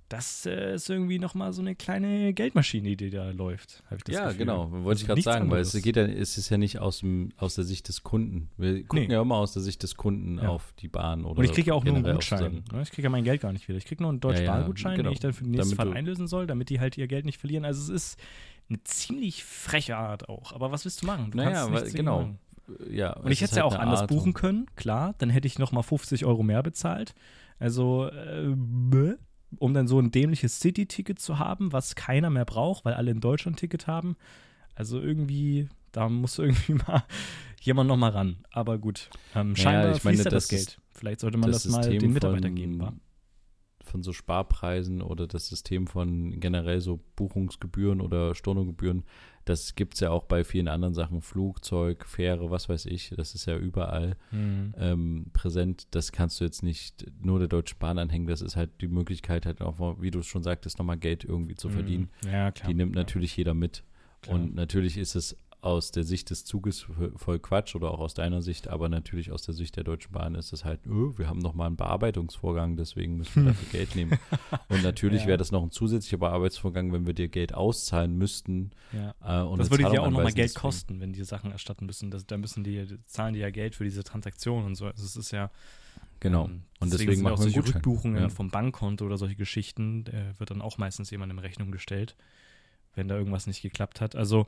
Das 0.09 0.45
äh, 0.45 0.75
ist 0.75 0.89
irgendwie 0.89 1.17
nochmal 1.19 1.51
so 1.53 1.61
eine 1.61 1.75
kleine 1.75 2.33
Geldmaschine, 2.33 2.95
die 2.95 3.09
da 3.09 3.31
läuft. 3.31 3.83
hab 3.89 3.97
ich 3.97 4.03
das 4.03 4.15
Ja, 4.15 4.25
Gefühl. 4.25 4.37
genau, 4.39 4.71
wollte 4.71 4.87
Also 4.89 5.01
ich 5.01 5.07
gerade 5.07 5.21
sagen, 5.21 5.49
weil 5.51 5.61
es 5.61 5.69
anderes. 5.73 5.83
geht 5.83 5.95
ja, 5.95 6.03
es 6.03 6.37
ist 6.37 6.49
ja 6.49 6.57
nicht 6.57 6.79
aus, 6.79 6.99
dem, 6.99 7.29
aus 7.37 7.55
der 7.55 7.63
Sicht 7.63 7.87
des 7.87 8.03
Kunden. 8.03 8.49
Wir 8.57 8.83
gucken 8.83 9.07
Nee. 9.07 9.13
ja 9.13 9.21
immer 9.21 9.35
aus 9.35 9.53
der 9.53 9.61
Sicht 9.63 9.81
des 9.83 9.95
Kunden 9.95 10.37
Ja. 10.37 10.49
auf 10.49 10.73
die 10.79 10.87
Bahn 10.87 11.25
oder 11.25 11.39
Und 11.39 11.45
ich 11.45 11.51
kriege 11.53 11.69
ja 11.69 11.73
auch 11.73 11.83
nur 11.83 11.95
einen 11.95 12.03
Gutschein. 12.03 12.63
Ne? 12.71 12.81
Ich 12.83 12.91
kriege 12.91 13.03
ja 13.05 13.09
mein 13.09 13.23
Geld 13.23 13.41
gar 13.41 13.51
nicht 13.51 13.67
wieder. 13.67 13.77
Ich 13.77 13.85
kriege 13.85 14.03
nur 14.03 14.11
einen 14.11 14.19
Ja, 14.23 14.29
ja, 14.29 14.35
Deutsch-Bahn-Gutschein, 14.37 14.97
genau. 14.97 15.09
den 15.09 15.13
ich 15.13 15.19
dann 15.19 15.33
für 15.33 15.43
den 15.43 15.51
nächsten 15.51 15.75
Damit 15.75 15.91
Fall 15.93 15.97
einlösen 15.97 16.27
soll, 16.27 16.45
damit 16.47 16.69
die 16.69 16.79
halt 16.79 16.97
ihr 16.97 17.07
Geld 17.07 17.25
nicht 17.25 17.39
verlieren. 17.39 17.65
Also 17.65 17.81
es 17.81 17.89
ist 18.03 18.19
eine 18.69 18.81
ziemlich 18.83 19.43
freche 19.43 19.97
Art 19.97 20.29
auch. 20.29 20.53
Aber 20.53 20.71
was 20.71 20.85
willst 20.85 21.01
du 21.01 21.07
machen? 21.07 21.31
Du 21.31 21.37
Naja, 21.37 21.65
kannst 21.67 21.73
weil- 21.85 21.91
genau. 21.91 22.19
machen. 22.21 22.39
Ja, 22.89 23.13
Und 23.17 23.31
ich 23.31 23.41
hätte 23.41 23.51
es 23.51 23.57
ja 23.57 23.63
auch 23.63 23.75
anders 23.75 24.07
buchen 24.07 24.33
können, 24.33 24.65
klar. 24.75 25.13
Dann 25.19 25.29
hätte 25.29 25.45
ich 25.47 25.59
nochmal 25.59 25.83
50 25.83 26.25
Euro 26.25 26.41
mehr 26.41 26.63
bezahlt. 26.63 27.13
Also, 27.59 28.07
äh, 28.09 28.55
um 29.59 29.73
dann 29.73 29.87
so 29.87 29.99
ein 29.99 30.11
dämliches 30.11 30.59
City-Ticket 30.59 31.19
zu 31.19 31.39
haben, 31.39 31.71
was 31.73 31.95
keiner 31.95 32.29
mehr 32.29 32.45
braucht, 32.45 32.85
weil 32.85 32.93
alle 32.93 33.11
in 33.11 33.21
Deutschland 33.21 33.57
Ticket 33.57 33.87
haben. 33.87 34.15
Also 34.75 34.99
irgendwie, 34.99 35.69
da 35.91 36.09
muss 36.09 36.37
irgendwie 36.39 36.73
mal 36.73 37.03
jemand 37.61 37.87
nochmal 37.87 38.11
ran. 38.11 38.37
Aber 38.51 38.77
gut, 38.77 39.09
ähm, 39.33 39.55
scheinbar 39.55 39.95
ich 39.95 40.03
meine, 40.03 40.17
ja 40.17 40.23
das 40.25 40.47
das 40.47 40.47
Geld. 40.49 40.81
Vielleicht 40.91 41.19
sollte 41.19 41.37
man 41.37 41.51
das, 41.51 41.65
mal 41.67 41.87
den 41.87 42.13
Mitarbeitern 42.13 42.55
geben. 42.55 42.79
Wa? 42.79 42.93
von 43.85 44.03
so 44.03 44.13
Sparpreisen 44.13 45.01
oder 45.01 45.27
das 45.27 45.47
System 45.47 45.87
von 45.87 46.39
generell 46.39 46.81
so 46.81 46.99
Buchungsgebühren 47.15 48.01
oder 48.01 48.35
Stornogebühren, 48.35 49.03
das 49.45 49.75
gibt 49.75 49.93
es 49.93 49.99
ja 49.99 50.09
auch 50.09 50.23
bei 50.23 50.43
vielen 50.43 50.67
anderen 50.67 50.93
Sachen, 50.93 51.21
Flugzeug, 51.21 52.05
Fähre, 52.05 52.49
was 52.51 52.67
weiß 52.67 52.87
ich, 52.87 53.13
das 53.15 53.35
ist 53.35 53.45
ja 53.45 53.55
überall 53.57 54.17
Hm. 54.31 54.73
ähm, 54.77 55.25
präsent. 55.33 55.87
Das 55.91 56.11
kannst 56.11 56.39
du 56.39 56.43
jetzt 56.45 56.63
nicht 56.63 57.05
nur 57.21 57.39
der 57.39 57.47
Deutschen 57.47 57.77
Bahn 57.79 57.97
anhängen, 57.99 58.27
das 58.27 58.41
ist 58.41 58.55
halt 58.55 58.71
die 58.81 58.87
Möglichkeit, 58.87 59.45
halt 59.45 59.61
auch, 59.61 59.77
mal, 59.77 59.95
wie 60.01 60.11
du 60.11 60.19
es 60.19 60.27
schon 60.27 60.43
sagtest, 60.43 60.79
nochmal 60.79 60.97
Geld 60.97 61.23
irgendwie 61.23 61.55
zu 61.55 61.69
verdienen. 61.69 62.09
Hm. 62.23 62.31
Ja, 62.31 62.51
klar. 62.51 62.67
Die 62.69 62.73
nimmt 62.75 62.95
ja, 62.95 63.01
natürlich 63.01 63.37
jeder 63.37 63.53
mit. 63.53 63.83
klar. 64.21 64.35
Und 64.35 64.55
natürlich 64.55 64.97
ist 64.97 65.15
es 65.15 65.37
aus 65.65 65.91
der 65.91 66.03
Sicht 66.03 66.29
des 66.29 66.45
Zuges 66.45 66.85
voll 67.15 67.39
Quatsch 67.39 67.75
oder 67.75 67.89
auch 67.91 67.99
aus 67.99 68.13
deiner 68.13 68.41
Sicht, 68.41 68.67
aber 68.67 68.87
natürlich 68.87 69.31
aus 69.31 69.41
der 69.43 69.53
Sicht 69.55 69.75
der 69.75 69.83
Deutschen 69.83 70.11
Bahn 70.11 70.35
ist 70.35 70.53
es 70.53 70.63
halt, 70.63 70.85
öh, 70.85 71.11
wir 71.17 71.27
haben 71.27 71.39
nochmal 71.39 71.67
einen 71.67 71.75
Bearbeitungsvorgang, 71.75 72.77
deswegen 72.77 73.17
müssen 73.17 73.45
wir 73.45 73.51
dafür 73.53 73.67
Geld 73.71 73.95
nehmen. 73.95 74.17
Und 74.69 74.83
natürlich 74.83 75.21
Ja. 75.23 75.27
wäre 75.29 75.37
das 75.37 75.51
noch 75.51 75.63
ein 75.63 75.71
zusätzlicher 75.71 76.17
Bearbeitungsvorgang, 76.17 76.93
wenn 76.93 77.07
wir 77.07 77.13
dir 77.13 77.27
Geld 77.29 77.53
auszahlen 77.55 78.15
müssten. 78.17 78.71
ja. 78.93 79.15
Äh, 79.23 79.43
und 79.43 79.57
das 79.59 79.71
würde 79.71 79.85
dir 79.89 80.01
auch 80.03 80.09
nochmal 80.09 80.25
Geld 80.33 80.49
deswegen- 80.49 80.61
kosten, 80.61 80.99
wenn 81.01 81.13
die 81.13 81.23
Sachen 81.23 81.51
erstatten 81.51 81.85
müssen. 81.87 82.11
Das, 82.11 82.25
da 82.27 82.37
müssen 82.37 82.63
die, 82.63 82.85
zahlen 83.07 83.33
die 83.33 83.39
ja 83.39 83.49
Geld 83.49 83.73
für 83.75 83.83
diese 83.83 84.03
Transaktion 84.03 84.65
und 84.65 84.75
so. 84.75 84.85
Also 84.85 85.03
es 85.03 85.15
ist 85.15 85.31
ja 85.31 85.49
Genau. 86.21 86.45
Ähm, 86.45 86.63
Und 86.79 86.93
deswegen 86.93 87.13
sind 87.15 87.23
machen 87.23 87.33
auch 87.33 87.39
wir 87.39 87.43
einen 87.45 87.53
solche 87.53 87.59
Gutschein. 87.61 87.73
Rückbuchungen 87.81 88.21
Ja. 88.23 88.29
vom 88.29 88.49
Bankkonto 88.49 89.05
oder 89.05 89.17
solche 89.17 89.35
Geschichten, 89.35 90.05
äh, 90.07 90.37
wird 90.39 90.49
dann 90.51 90.61
auch 90.61 90.77
meistens 90.77 91.09
jemandem 91.11 91.37
in 91.39 91.43
Rechnung 91.43 91.71
gestellt, 91.71 92.15
wenn 92.95 93.07
da 93.07 93.17
irgendwas 93.17 93.47
nicht 93.47 93.61
geklappt 93.61 93.99
hat. 94.01 94.15
Also 94.15 94.47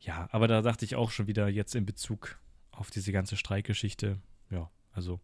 ja, 0.00 0.28
aber 0.30 0.48
da 0.48 0.62
dachte 0.62 0.84
ich 0.84 0.94
auch 0.96 1.10
schon 1.10 1.26
wieder 1.26 1.48
jetzt 1.48 1.74
in 1.74 1.86
Bezug 1.86 2.38
auf 2.70 2.90
diese 2.90 3.12
ganze 3.12 3.36
Streikgeschichte, 3.36 4.18
ja, 4.50 4.70
also 4.92 5.20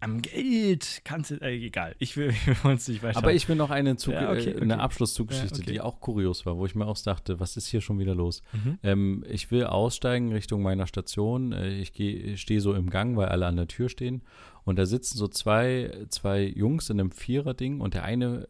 am 0.00 0.22
Geld 0.22 1.00
kannst 1.04 1.32
du, 1.32 1.36
äh, 1.36 1.56
egal, 1.56 1.96
ich 1.98 2.16
will, 2.16 2.32
es 2.64 2.88
nicht 2.88 3.02
weiter. 3.02 3.18
Aber 3.18 3.32
ich 3.32 3.48
will 3.48 3.56
noch 3.56 3.70
eine, 3.70 3.96
Zug 3.96 4.14
Ja, 4.14 4.30
okay, 4.30 4.50
äh, 4.50 4.60
eine 4.60 4.74
okay. 4.74 4.82
Abschlusszuggeschichte, 4.82 5.56
Ja, 5.56 5.62
okay. 5.62 5.72
die 5.72 5.80
auch 5.80 6.00
kurios 6.00 6.46
war, 6.46 6.56
wo 6.56 6.66
ich 6.66 6.74
mir 6.74 6.86
auch 6.86 6.98
dachte, 6.98 7.40
was 7.40 7.56
ist 7.56 7.66
hier 7.66 7.80
schon 7.80 7.98
wieder 7.98 8.14
los? 8.14 8.42
Mhm. 8.52 8.78
Ähm, 8.82 9.24
ich 9.28 9.50
will 9.50 9.64
aussteigen 9.64 10.32
Richtung 10.32 10.62
meiner 10.62 10.86
Station. 10.86 11.52
Äh, 11.52 11.80
Ich 11.80 12.40
stehe 12.40 12.60
so 12.60 12.74
im 12.74 12.90
Gang, 12.90 13.16
weil 13.16 13.28
alle 13.28 13.46
an 13.46 13.56
der 13.56 13.66
Tür 13.66 13.88
stehen. 13.88 14.22
Und 14.64 14.78
da 14.78 14.86
sitzen 14.86 15.18
so 15.18 15.26
zwei, 15.28 16.06
zwei 16.10 16.42
Jungs 16.42 16.90
in 16.90 17.00
einem 17.00 17.10
Vierer-Ding 17.10 17.80
und 17.80 17.94
der 17.94 18.04
eine, 18.04 18.48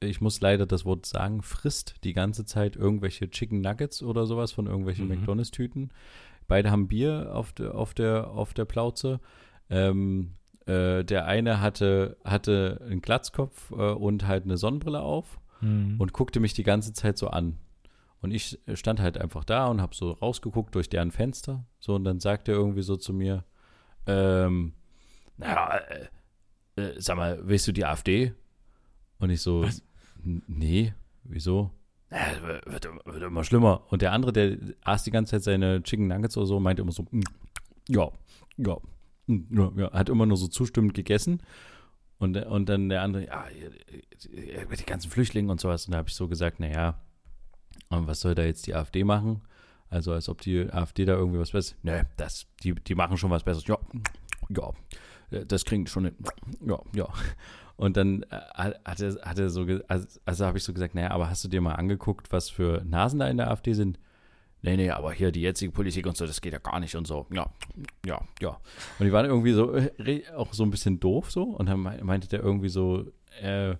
ich 0.00 0.20
muss 0.20 0.40
leider 0.40 0.66
das 0.66 0.84
Wort 0.84 1.04
sagen, 1.06 1.42
frisst 1.42 1.96
die 2.04 2.12
ganze 2.12 2.44
Zeit 2.44 2.76
irgendwelche 2.76 3.30
Chicken 3.30 3.60
Nuggets 3.60 4.02
oder 4.02 4.26
sowas 4.26 4.52
von 4.52 4.66
irgendwelchen 4.66 5.06
Mhm. 5.08 5.16
McDonalds-Tüten. 5.16 5.90
Beide 6.48 6.70
haben 6.70 6.88
Bier 6.88 7.30
auf 7.34 7.52
der, 7.52 7.74
auf 7.74 7.94
der, 7.94 8.28
auf 8.30 8.54
der 8.54 8.64
Plauze. 8.64 9.20
Ähm, 9.68 10.32
äh, 10.66 11.04
der 11.04 11.26
eine 11.26 11.60
hatte, 11.60 12.16
hatte 12.24 12.80
einen 12.84 13.02
Glatzkopf 13.02 13.70
äh, 13.72 13.74
und 13.92 14.26
halt 14.26 14.44
eine 14.44 14.56
Sonnenbrille 14.56 15.00
auf 15.00 15.38
Mhm. 15.62 15.96
und 16.00 16.12
guckte 16.14 16.40
mich 16.40 16.54
die 16.54 16.62
ganze 16.62 16.92
Zeit 16.94 17.18
so 17.18 17.28
an. 17.28 17.58
Und 18.22 18.30
ich 18.32 18.58
stand 18.74 19.00
halt 19.00 19.18
einfach 19.18 19.44
da 19.44 19.66
und 19.66 19.80
habe 19.82 19.94
so 19.94 20.12
rausgeguckt 20.12 20.74
durch 20.74 20.88
deren 20.88 21.10
Fenster. 21.10 21.66
So, 21.78 21.94
und 21.94 22.04
dann 22.04 22.18
sagt 22.20 22.48
er 22.48 22.54
irgendwie 22.54 22.82
so 22.82 22.96
zu 22.96 23.12
mir, 23.12 23.44
ähm, 24.06 24.72
naja, 25.36 25.78
äh, 26.76 26.80
äh, 26.82 26.94
sag 27.00 27.16
mal, 27.18 27.38
willst 27.42 27.68
du 27.68 27.72
die 27.72 27.84
AfD? 27.84 28.32
Und 29.18 29.28
ich 29.30 29.42
so, 29.42 29.62
Was? 29.62 29.82
"N- 30.24 30.42
nee, 30.46 30.94
wieso? 31.24 31.70
Naja, 32.10 32.42
wird, 32.42 32.66
wird, 32.66 32.88
wird 33.06 33.22
immer 33.22 33.44
schlimmer. 33.44 33.84
Und 33.90 34.02
der 34.02 34.12
andere, 34.12 34.32
der 34.32 34.56
aß 34.84 35.04
die 35.04 35.10
ganze 35.10 35.32
Zeit 35.32 35.44
seine 35.44 35.82
Chicken 35.82 36.08
Nuggets 36.08 36.36
oder 36.36 36.46
so, 36.46 36.58
meinte 36.60 36.82
immer 36.82 36.92
so, 36.92 37.04
"Mm, 37.10 37.20
ja, 37.88 38.10
ja, 38.56 38.76
mm, 39.26 39.38
ja, 39.58 39.72
ja, 39.76 39.92
hat 39.92 40.08
immer 40.08 40.26
nur 40.26 40.36
so 40.36 40.48
zustimmend 40.48 40.94
gegessen. 40.94 41.42
Und, 42.18 42.36
und 42.36 42.68
dann 42.68 42.88
der 42.88 43.02
andere, 43.02 43.26
ja, 43.26 43.46
äh, 43.48 44.66
die 44.76 44.84
ganzen 44.84 45.10
Flüchtlinge 45.10 45.50
und 45.50 45.60
sowas. 45.60 45.86
Und 45.86 45.92
da 45.92 45.98
habe 45.98 46.08
ich 46.08 46.14
so 46.14 46.28
gesagt, 46.28 46.60
naja, 46.60 47.00
und 47.88 48.06
was 48.06 48.20
soll 48.20 48.34
da 48.34 48.42
jetzt 48.44 48.66
die 48.66 48.74
AfD 48.74 49.04
machen? 49.04 49.42
Also 49.88 50.12
als 50.12 50.28
ob 50.28 50.40
die 50.42 50.70
AfD 50.70 51.04
da 51.04 51.14
irgendwie 51.14 51.38
was 51.40 51.50
Besseres. 51.52 51.76
Nee, 51.82 52.02
das, 52.16 52.46
die, 52.62 52.74
die 52.74 52.94
machen 52.94 53.16
schon 53.16 53.30
was 53.30 53.42
Besseres. 53.42 53.66
Ja, 53.66 53.78
ja, 54.50 54.70
äh, 55.30 55.46
das 55.46 55.64
kriegen 55.64 55.84
die 55.84 55.90
schon 55.90 56.04
hin. 56.04 56.14
Ja, 56.64 56.78
ja. 56.94 57.08
Und 57.80 57.96
dann 57.96 58.22
äh, 58.24 58.36
hat 58.84 59.00
er, 59.00 59.14
hat 59.22 59.38
er 59.38 59.48
so, 59.50 59.66
also, 59.88 60.06
also 60.26 60.46
habe 60.46 60.58
ich 60.58 60.64
so 60.64 60.72
gesagt, 60.74 60.94
naja, 60.94 61.10
aber 61.12 61.30
hast 61.30 61.42
du 61.44 61.48
dir 61.48 61.60
mal 61.60 61.74
angeguckt, 61.74 62.30
was 62.30 62.50
für 62.50 62.82
Nasen 62.84 63.18
da 63.20 63.28
in 63.28 63.38
der 63.38 63.50
AfD 63.50 63.72
sind? 63.72 63.98
Nee, 64.62 64.76
nee, 64.76 64.90
aber 64.90 65.12
hier 65.14 65.32
die 65.32 65.40
jetzige 65.40 65.72
Politik 65.72 66.06
und 66.06 66.14
so, 66.18 66.26
das 66.26 66.42
geht 66.42 66.52
ja 66.52 66.58
gar 66.58 66.78
nicht 66.80 66.94
und 66.94 67.06
so. 67.06 67.26
Ja, 67.32 67.50
ja, 68.04 68.20
ja. 68.42 68.60
Und 68.98 69.06
die 69.06 69.12
waren 69.12 69.24
irgendwie 69.24 69.52
so, 69.52 69.74
äh, 69.74 70.22
auch 70.36 70.52
so 70.52 70.62
ein 70.64 70.70
bisschen 70.70 71.00
doof 71.00 71.30
so. 71.30 71.44
Und 71.44 71.66
dann 71.70 71.80
mei- 71.80 72.02
meinte 72.02 72.28
der 72.28 72.40
irgendwie 72.42 72.68
so, 72.68 73.06
äh, 73.40 73.70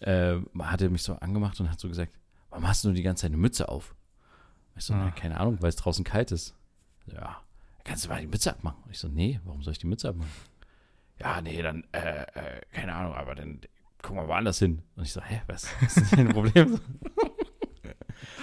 äh, 0.00 0.40
hat 0.58 0.82
er 0.82 0.90
mich 0.90 1.04
so 1.04 1.14
angemacht 1.14 1.60
und 1.60 1.70
hat 1.70 1.78
so 1.78 1.86
gesagt, 1.88 2.12
warum 2.48 2.66
hast 2.66 2.82
du 2.82 2.88
nur 2.88 2.96
die 2.96 3.02
ganze 3.04 3.22
Zeit 3.22 3.30
eine 3.30 3.36
Mütze 3.36 3.68
auf? 3.68 3.94
Ich 4.74 4.84
so, 4.84 4.94
Ah. 4.94 5.04
na, 5.04 5.10
keine 5.12 5.38
Ahnung, 5.38 5.58
weil 5.60 5.68
es 5.68 5.76
draußen 5.76 6.04
kalt 6.04 6.32
ist. 6.32 6.56
Ja, 7.06 7.36
kannst 7.84 8.04
du 8.04 8.08
mal 8.08 8.20
die 8.20 8.26
Mütze 8.26 8.50
abmachen? 8.50 8.82
Ich 8.90 8.98
so, 8.98 9.06
nee, 9.06 9.38
warum 9.44 9.62
soll 9.62 9.72
ich 9.74 9.78
die 9.78 9.86
Mütze 9.86 10.08
abmachen? 10.08 10.30
Ja, 11.20 11.40
nee, 11.42 11.60
dann, 11.62 11.84
äh, 11.92 12.22
äh, 12.22 12.60
keine 12.72 12.94
Ahnung, 12.94 13.14
aber 13.14 13.34
dann 13.34 13.60
gucken 14.02 14.22
wir 14.22 14.28
woanders 14.28 14.58
hin. 14.58 14.82
Und 14.96 15.04
ich 15.04 15.12
so, 15.12 15.20
hä, 15.20 15.42
was, 15.46 15.68
was 15.82 15.96
ist 15.98 16.12
denn 16.12 16.26
dein 16.26 16.34
Problem? 16.34 16.80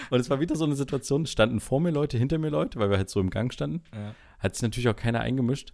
Und 0.10 0.20
es 0.20 0.30
war 0.30 0.40
wieder 0.40 0.56
so 0.56 0.64
eine 0.66 0.76
Situation, 0.76 1.24
es 1.24 1.32
standen 1.32 1.60
vor 1.60 1.82
mir 1.82 1.92
Leute, 1.92 2.18
hinter 2.18 2.38
mir 2.38 2.50
Leute, 2.50 2.80
weil 2.80 2.90
wir 2.90 2.98
halt 2.98 3.10
so 3.10 3.20
im 3.20 3.30
Gang 3.30 3.52
standen. 3.52 3.84
Ja. 3.94 4.16
Hat 4.40 4.56
sich 4.56 4.62
natürlich 4.62 4.88
auch 4.88 4.96
keiner 4.96 5.20
eingemischt. 5.20 5.74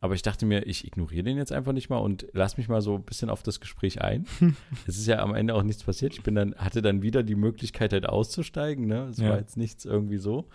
Aber 0.00 0.14
ich 0.14 0.22
dachte 0.22 0.46
mir, 0.46 0.66
ich 0.66 0.84
ignoriere 0.84 1.22
den 1.22 1.36
jetzt 1.36 1.52
einfach 1.52 1.72
nicht 1.72 1.88
mal 1.88 1.98
und 1.98 2.26
lass 2.32 2.56
mich 2.56 2.68
mal 2.68 2.80
so 2.80 2.96
ein 2.96 3.04
bisschen 3.04 3.30
auf 3.30 3.42
das 3.44 3.60
Gespräch 3.60 4.00
ein. 4.02 4.26
es 4.86 4.98
ist 4.98 5.06
ja 5.06 5.20
am 5.20 5.32
Ende 5.34 5.54
auch 5.54 5.62
nichts 5.62 5.84
passiert. 5.84 6.12
Ich 6.14 6.22
bin 6.24 6.34
dann, 6.34 6.54
hatte 6.56 6.82
dann 6.82 7.02
wieder 7.02 7.22
die 7.22 7.36
Möglichkeit, 7.36 7.92
halt 7.92 8.08
auszusteigen. 8.08 8.86
Ne? 8.86 9.04
Es 9.10 9.18
Ja. 9.18 9.30
war 9.30 9.38
jetzt 9.38 9.56
nichts 9.56 9.84
irgendwie 9.84 10.18
so. 10.18 10.48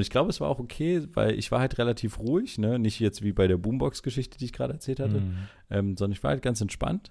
Und 0.00 0.04
ich 0.04 0.10
glaube, 0.10 0.30
es 0.30 0.40
war 0.40 0.48
auch 0.48 0.58
okay, 0.58 1.02
weil 1.12 1.38
ich 1.38 1.52
war 1.52 1.60
halt 1.60 1.76
relativ 1.76 2.18
ruhig, 2.20 2.56
ne? 2.56 2.78
Nicht 2.78 3.00
jetzt 3.00 3.22
wie 3.22 3.32
bei 3.32 3.46
der 3.46 3.58
Boombox-Geschichte, 3.58 4.38
die 4.38 4.46
ich 4.46 4.54
gerade 4.54 4.72
erzählt 4.72 4.98
hatte, 4.98 5.20
Mhm. 5.20 5.36
ähm, 5.68 5.96
sondern 5.98 6.12
ich 6.16 6.22
war 6.22 6.30
halt 6.30 6.40
ganz 6.40 6.58
entspannt 6.62 7.10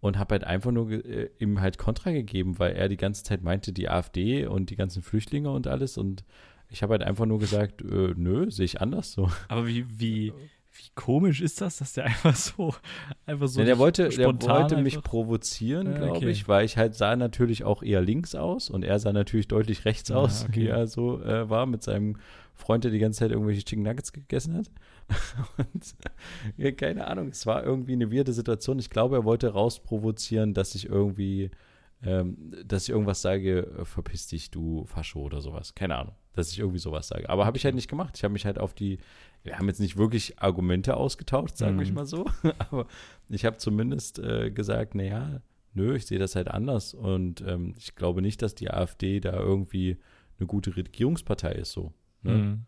und 0.00 0.18
habe 0.18 0.32
halt 0.36 0.44
einfach 0.44 0.70
nur 0.70 0.90
äh, 0.90 1.28
ihm 1.38 1.60
halt 1.60 1.76
Kontra 1.76 2.12
gegeben, 2.12 2.58
weil 2.58 2.72
er 2.76 2.88
die 2.88 2.96
ganze 2.96 3.24
Zeit 3.24 3.42
meinte, 3.42 3.74
die 3.74 3.90
AfD 3.90 4.46
und 4.46 4.70
die 4.70 4.76
ganzen 4.76 5.02
Flüchtlinge 5.02 5.50
und 5.50 5.66
alles. 5.66 5.98
Und 5.98 6.24
ich 6.70 6.82
habe 6.82 6.92
halt 6.92 7.02
einfach 7.02 7.26
nur 7.26 7.38
gesagt, 7.40 7.82
äh, 7.82 8.14
nö, 8.16 8.50
sehe 8.50 8.64
ich 8.64 8.80
anders 8.80 9.12
so. 9.12 9.30
Aber 9.48 9.66
wie, 9.66 9.84
wie, 10.00 10.32
wie 10.80 10.90
komisch 10.94 11.40
ist 11.40 11.60
das, 11.60 11.78
dass 11.78 11.92
der 11.92 12.04
einfach 12.06 12.34
so, 12.34 12.74
einfach 13.26 13.48
so 13.48 13.60
Ja, 13.60 13.66
der 13.66 13.78
wollte, 13.78 14.04
der 14.04 14.10
spontan 14.12 14.62
wollte 14.62 14.76
mich 14.78 14.96
einfach- 14.96 15.10
provozieren, 15.10 15.94
glaube 15.94 16.16
okay. 16.16 16.30
ich, 16.30 16.48
weil 16.48 16.64
ich 16.64 16.76
halt 16.76 16.94
sah 16.94 17.14
natürlich 17.16 17.64
auch 17.64 17.82
eher 17.82 18.00
links 18.00 18.34
aus 18.34 18.70
und 18.70 18.82
er 18.84 18.98
sah 18.98 19.12
natürlich 19.12 19.48
deutlich 19.48 19.84
rechts 19.84 20.10
Ah, 20.10 20.16
aus, 20.16 20.44
okay. 20.44 20.60
wie 20.62 20.66
er 20.68 20.86
so 20.86 21.20
äh, 21.22 21.48
war 21.48 21.66
mit 21.66 21.82
seinem 21.82 22.16
Freund, 22.54 22.84
der 22.84 22.90
die 22.90 22.98
ganze 22.98 23.20
Zeit 23.20 23.30
irgendwelche 23.30 23.64
Chicken 23.64 23.84
Nuggets 23.84 24.12
gegessen 24.12 24.54
hat. 24.54 24.70
Und 25.56 25.94
ja, 26.58 26.70
keine 26.72 27.06
Ahnung, 27.06 27.28
es 27.28 27.46
war 27.46 27.64
irgendwie 27.64 27.94
eine 27.94 28.12
weirde 28.12 28.34
Situation. 28.34 28.78
Ich 28.78 28.90
glaube, 28.90 29.16
er 29.16 29.24
wollte 29.24 29.48
rausprovozieren, 29.48 30.52
dass 30.52 30.74
ich 30.74 30.86
irgendwie, 30.86 31.50
ähm, 32.04 32.52
dass 32.66 32.82
ich 32.84 32.90
irgendwas 32.90 33.22
sage, 33.22 33.60
äh, 33.78 33.84
verpiss 33.86 34.26
dich, 34.26 34.50
du 34.50 34.84
Fascho 34.84 35.20
oder 35.20 35.40
sowas. 35.40 35.74
Keine 35.74 35.96
Ahnung, 35.96 36.14
dass 36.34 36.52
ich 36.52 36.58
irgendwie 36.58 36.78
sowas 36.78 37.08
sage. 37.08 37.30
Aber 37.30 37.46
habe 37.46 37.56
ich 37.56 37.64
halt 37.64 37.74
nicht 37.74 37.88
gemacht. 37.88 38.14
Ich 38.18 38.24
habe 38.24 38.32
mich 38.34 38.44
halt 38.44 38.58
auf 38.58 38.74
die, 38.74 38.98
wir 39.42 39.58
haben 39.58 39.68
jetzt 39.68 39.80
nicht 39.80 39.96
wirklich 39.96 40.38
Argumente 40.40 40.96
ausgetauscht, 40.96 41.56
sagen 41.56 41.78
wir 41.78 41.86
Mhm. 41.86 41.94
mal 41.94 42.06
so. 42.06 42.26
Aber 42.58 42.86
ich 43.28 43.44
habe 43.44 43.56
zumindest 43.56 44.18
äh, 44.18 44.50
gesagt, 44.50 44.94
naja, 44.94 45.40
nö, 45.74 45.94
ich 45.96 46.06
sehe 46.06 46.18
das 46.18 46.36
halt 46.36 46.48
anders. 46.48 46.94
Und 46.94 47.40
ähm, 47.46 47.74
ich 47.78 47.94
glaube 47.94 48.22
nicht, 48.22 48.42
dass 48.42 48.54
die 48.54 48.70
AfD 48.70 49.20
da 49.20 49.32
irgendwie 49.32 49.98
eine 50.38 50.46
gute 50.46 50.76
Regierungspartei 50.76 51.52
ist 51.52 51.72
so. 51.72 51.92
Ne? 52.22 52.32
Mhm. 52.32 52.60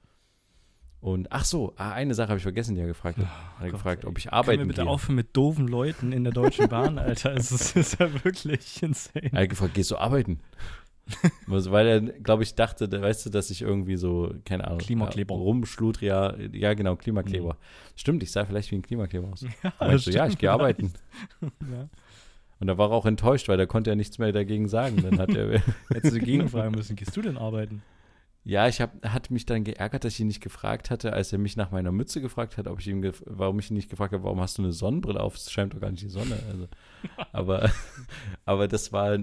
Und 1.00 1.32
ach 1.32 1.44
so, 1.44 1.72
ah, 1.78 1.90
eine 1.92 2.14
Sache 2.14 2.28
habe 2.28 2.36
ich 2.36 2.44
vergessen, 2.44 2.76
die 2.76 2.80
er 2.80 2.86
gefragt 2.86 3.18
hat. 3.18 3.24
Oh 3.26 3.28
hat 3.28 3.60
er 3.60 3.64
Gott, 3.64 3.72
gefragt, 3.72 4.04
ey. 4.04 4.08
ob 4.10 4.18
ich 4.18 4.32
arbeiten 4.32 4.60
wir 4.60 4.66
bitte 4.68 4.82
gehe. 4.82 4.90
aufhören 4.90 5.16
mit 5.16 5.36
doofen 5.36 5.66
Leuten 5.66 6.12
in 6.12 6.22
der 6.22 6.32
Deutschen 6.32 6.68
Bahn, 6.68 6.96
Alter? 6.96 7.34
Es 7.34 7.50
ist, 7.50 7.74
ist 7.76 7.98
ja 7.98 8.24
wirklich 8.24 8.80
insane. 8.84 9.32
Er 9.32 9.42
hat 9.42 9.48
gefragt, 9.50 9.74
gehst 9.74 9.90
du 9.90 9.96
arbeiten? 9.96 10.38
Weil 11.46 11.86
er, 11.86 12.00
glaube 12.00 12.42
ich, 12.42 12.54
dachte, 12.54 12.88
da- 12.88 13.02
weißt 13.02 13.26
du, 13.26 13.30
dass 13.30 13.50
ich 13.50 13.62
irgendwie 13.62 13.96
so, 13.96 14.32
keine 14.44 14.66
Ahnung, 14.66 14.78
Klimakleber. 14.78 15.34
ja, 15.34 15.40
rumschludria, 15.40 16.36
ja 16.52 16.74
genau, 16.74 16.96
Klimakleber. 16.96 17.56
Stimmt, 17.96 18.22
ich 18.22 18.30
sah 18.32 18.44
vielleicht 18.44 18.70
wie 18.70 18.76
ein 18.76 18.82
Klimakleber 18.82 19.28
aus. 19.32 19.44
Ja, 19.80 19.92
ich 19.94 20.02
so, 20.02 20.10
ja, 20.10 20.26
ich 20.26 20.38
gehe 20.38 20.50
arbeiten. 20.50 20.92
Ja. 21.42 21.88
Und 22.60 22.68
da 22.68 22.78
war 22.78 22.90
er 22.90 22.94
auch 22.94 23.06
enttäuscht, 23.06 23.48
weil 23.48 23.56
da 23.58 23.66
konnte 23.66 23.90
er 23.90 23.96
nichts 23.96 24.18
mehr 24.18 24.30
dagegen 24.30 24.68
sagen. 24.68 25.02
Dann 25.02 25.18
hat 25.18 25.34
er, 25.34 25.60
Hättest 25.92 26.14
du 26.14 26.20
gegenfragen 26.20 26.70
müssen, 26.72 26.94
gehst 26.94 27.16
du 27.16 27.20
denn 27.22 27.36
arbeiten? 27.36 27.82
ja, 28.44 28.66
ich 28.66 28.80
hab, 28.80 29.04
hat 29.08 29.30
mich 29.30 29.46
dann 29.46 29.62
geärgert, 29.62 30.02
dass 30.04 30.14
ich 30.14 30.20
ihn 30.20 30.26
nicht 30.26 30.40
gefragt 30.42 30.90
hatte, 30.90 31.12
als 31.12 31.32
er 31.32 31.38
mich 31.38 31.56
nach 31.56 31.70
meiner 31.70 31.92
Mütze 31.92 32.20
gefragt 32.20 32.56
hat, 32.58 32.66
ob 32.66 32.80
ich 32.80 32.88
ihm, 32.88 33.08
warum 33.24 33.60
ich 33.60 33.70
ihn 33.70 33.74
nicht 33.76 33.88
gefragt 33.88 34.12
habe, 34.12 34.24
warum 34.24 34.40
hast 34.40 34.58
du 34.58 34.62
eine 34.62 34.72
Sonnenbrille 34.72 35.20
auf? 35.20 35.36
Es 35.36 35.50
scheint 35.52 35.74
doch 35.74 35.80
gar 35.80 35.90
nicht 35.92 36.02
die 36.02 36.08
Sonne. 36.08 36.36
Also, 36.50 36.66
aber, 37.32 37.70
aber 38.44 38.66
das 38.68 38.92
war, 38.92 39.18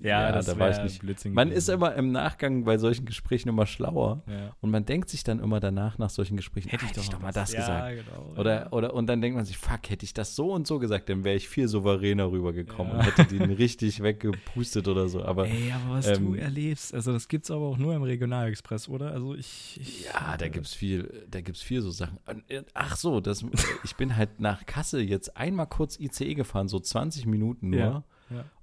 ja, 0.00 0.40
da 0.40 0.58
war 0.58 0.70
ich 0.70 0.82
nicht. 0.82 1.00
Blödsinn 1.00 1.32
Man 1.34 1.50
ist 1.50 1.68
immer 1.68 1.94
im 1.94 2.12
Nachgang 2.12 2.64
bei 2.64 2.78
solchen 2.78 3.04
Gesprächen 3.06 3.48
immer 3.48 3.66
schlauer. 3.66 4.22
Ja. 4.28 4.54
Und 4.60 4.70
man 4.70 4.84
denkt 4.84 5.08
sich 5.08 5.24
dann 5.24 5.40
immer 5.40 5.58
danach, 5.60 5.98
nach 5.98 6.10
solchen 6.10 6.36
Gesprächen, 6.36 6.68
Hätte 6.70 6.84
ich 6.84 6.92
"Ah, 6.92 6.94
doch 7.02 7.12
noch 7.12 7.20
mal 7.22 7.28
was." 7.28 7.34
das 7.34 7.52
ja, 7.52 7.60
gesagt. 7.60 8.06
Genau, 8.06 8.40
Oder, 8.40 8.54
ja. 8.62 8.72
oder, 8.72 8.94
und 8.94 9.06
dann 9.08 9.20
denkt 9.20 9.36
man 9.36 9.44
sich, 9.44 9.58
fuck, 9.58 9.90
hätte 9.90 10.04
ich 10.04 10.14
das 10.14 10.36
so 10.36 10.52
und 10.52 10.66
so 10.66 10.78
gesagt, 10.78 11.08
dann 11.08 11.24
wäre 11.24 11.36
ich 11.36 11.48
viel 11.48 11.66
souveräner 11.68 12.30
rübergekommen 12.30 12.92
Ja. 12.92 12.98
und 13.00 13.04
hätte 13.16 13.36
den 13.36 13.50
richtig 13.50 14.02
weggepustet 14.02 14.86
oder 14.88 15.08
so. 15.08 15.22
Aber 15.24 15.46
Ey, 15.48 15.72
aber 15.72 15.94
was 15.96 16.06
ähm, 16.06 16.32
du 16.32 16.34
erlebst, 16.34 16.94
also 16.94 17.12
das 17.12 17.28
gibt's 17.28 17.50
aber 17.50 17.66
auch 17.66 17.78
nur 17.78 17.94
im 17.94 18.02
Regionalexpress, 18.02 18.88
oder? 18.88 19.12
Also 19.12 19.34
ich. 19.34 19.78
ich 19.80 20.04
ja, 20.04 20.36
da 20.36 20.44
äh, 20.46 20.50
gibt's 20.50 20.74
viel, 20.74 21.26
da 21.30 21.40
gibt's 21.40 21.62
viel 21.62 21.82
so 21.82 21.90
Sachen. 21.90 22.18
Äh, 22.48 22.62
Ach 22.74 22.96
so, 22.96 23.20
das, 23.20 23.44
ich 23.84 23.96
bin 23.96 24.16
halt 24.16 24.40
nach 24.40 24.66
Kassel 24.66 25.02
jetzt 25.02 25.36
einmal 25.36 25.66
kurz 25.66 25.98
ICE 25.98 26.34
gefahren, 26.34 26.68
so 26.68 26.78
20 26.80 27.26
Minuten 27.26 27.70
nur. 27.70 27.78
Ja, 27.80 27.86
ja. 27.86 28.04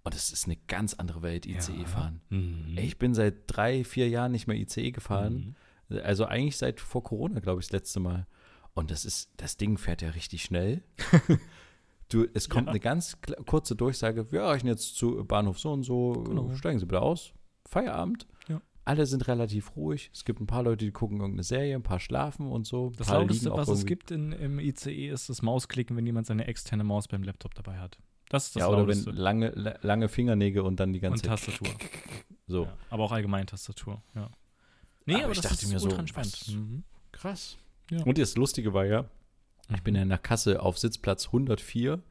Und 0.10 0.16
es 0.16 0.32
ist 0.34 0.45
eine 0.45 0.55
ganz 0.68 0.95
andere 0.95 1.22
Welt, 1.22 1.45
ICE 1.45 1.72
Ja. 1.82 1.86
fahren. 1.86 2.22
Mhm. 2.30 2.76
Ich 2.80 2.97
bin 2.97 3.14
seit 3.14 3.36
drei, 3.45 3.84
vier 3.84 4.10
Jahren 4.10 4.32
nicht 4.32 4.47
mehr 4.47 4.57
ICE 4.57 4.91
gefahren. 4.91 5.55
Mhm. 5.89 5.97
Also 6.03 6.26
eigentlich 6.26 6.57
seit 6.57 6.80
vor 6.80 7.03
Corona, 7.03 7.39
glaube 7.41 7.62
ich, 7.62 7.68
das 7.68 7.74
letzte 7.74 7.99
Mal. 7.99 8.26
Und 8.74 8.89
das 8.89 9.05
ist, 9.05 9.30
das 9.38 9.55
Ding 9.57 9.78
fährt 9.78 10.01
ja 10.01 10.10
richtig 10.10 10.41
schnell. 10.41 10.82
du, 12.10 12.26
es 12.34 12.49
kommt 12.49 12.66
Ja. 12.68 12.72
eine 12.72 12.80
ganz 12.80 13.18
kurze 13.45 13.76
Durchsage, 13.76 14.32
wir 14.32 14.41
erreichen 14.41 14.66
jetzt 14.68 14.95
zu 14.95 15.24
Bahnhof 15.26 15.60
so 15.60 15.72
und 15.74 15.84
so, 15.84 16.14
Genau. 16.14 16.55
steigen 16.55 16.80
Sie 16.80 16.86
bitte 16.88 17.01
aus. 17.03 17.34
Feierabend. 17.68 18.26
Ja. 18.47 18.62
Alle 18.86 19.05
sind 19.05 19.28
relativ 19.28 19.76
ruhig. 19.76 20.10
Es 20.12 20.26
gibt 20.26 20.39
ein 20.41 20.47
paar 20.47 20.64
Leute, 20.64 20.86
die 20.86 20.91
gucken 20.91 21.20
irgendeine 21.20 21.43
Serie, 21.43 21.76
ein 21.76 21.84
paar 21.84 21.99
schlafen 21.99 22.47
und 22.47 22.66
so. 22.66 22.91
Das 22.97 23.10
lauteste, 23.10 23.51
was 23.51 23.68
es 23.70 23.86
gibt 23.86 24.10
in, 24.10 24.32
im 24.32 24.60
ICE, 24.60 25.10
ist 25.10 25.30
das 25.30 25.43
Mausklicken, 25.43 25.95
wenn 25.95 26.07
jemand 26.07 26.26
seine 26.26 26.47
externe 26.47 26.84
Maus 26.84 27.07
beim 27.07 27.22
Laptop 27.22 27.53
dabei 27.53 27.78
hat. 27.78 27.99
Das 28.30 28.45
ist 28.47 28.55
das 28.55 28.61
Ja, 28.61 28.67
oder 28.69 28.80
wenn 28.88 28.97
lauteste. 28.99 29.11
lange, 29.11 29.49
la- 29.49 29.77
lange 29.82 30.07
Fingernägel 30.07 30.61
und 30.61 30.80
dann 30.80 30.93
die 30.93 30.99
ganze 30.99 31.27
Und 31.27 31.38
Zeit 31.38 31.45
Tastatur. 31.45 31.67
so. 32.47 32.63
Ja, 32.65 32.77
aber 32.91 33.03
auch 33.03 33.11
allgemein 33.11 33.45
Tastatur, 33.47 34.01
ja. 34.15 34.30
Nee, 35.05 35.15
Aber 35.15 35.23
aber, 35.25 35.32
ich 35.34 35.41
das 35.41 35.51
dachte 35.51 35.65
ist 35.65 35.71
mir 35.73 35.80
so, 35.80 35.88
ultra 35.88 35.99
entspannt. 36.01 36.27
was- 36.32 36.47
Mhm. 36.53 36.84
Krass. 37.11 37.57
Ja. 37.89 38.03
Und 38.03 38.17
das 38.19 38.36
Lustige 38.38 38.73
war 38.73 38.86
ja, 38.86 39.05
ich 39.73 39.82
bin 39.82 39.95
ja 39.95 40.05
nach 40.05 40.21
Kasse 40.21 40.61
auf 40.61 40.77
Sitzplatz 40.77 41.27
104 41.27 42.01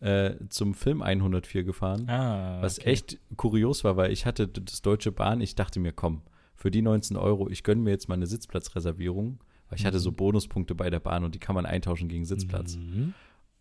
äh, 0.00 0.34
zum 0.48 0.74
Film 0.74 1.02
104 1.02 1.64
gefahren. 1.64 2.08
Ah, 2.08 2.60
Was 2.62 2.78
okay. 2.78 2.90
echt 2.90 3.18
kurios 3.36 3.82
war, 3.84 3.96
weil 3.96 4.12
ich 4.12 4.26
hatte 4.26 4.46
das 4.46 4.82
Deutsche 4.82 5.10
Bahn, 5.12 5.40
ich 5.40 5.54
dachte 5.56 5.80
mir, 5.80 5.92
komm, 5.92 6.22
für 6.54 6.70
die 6.70 6.82
19 6.82 7.16
Euro, 7.16 7.48
ich 7.50 7.64
gönne 7.64 7.80
mir 7.82 7.90
jetzt 7.90 8.08
mal 8.08 8.14
eine 8.14 8.26
Sitzplatzreservierung, 8.26 9.40
weil 9.68 9.78
ich 9.78 9.86
hatte 9.86 9.98
so 9.98 10.10
Mhm. 10.12 10.16
Bonuspunkte 10.16 10.74
bei 10.76 10.90
der 10.90 11.00
Bahn 11.00 11.24
und 11.24 11.34
die 11.34 11.38
kann 11.40 11.54
man 11.56 11.66
eintauschen 11.66 12.08
gegen 12.08 12.24
Sitzplatz. 12.24 12.76
Mhm. 12.76 13.14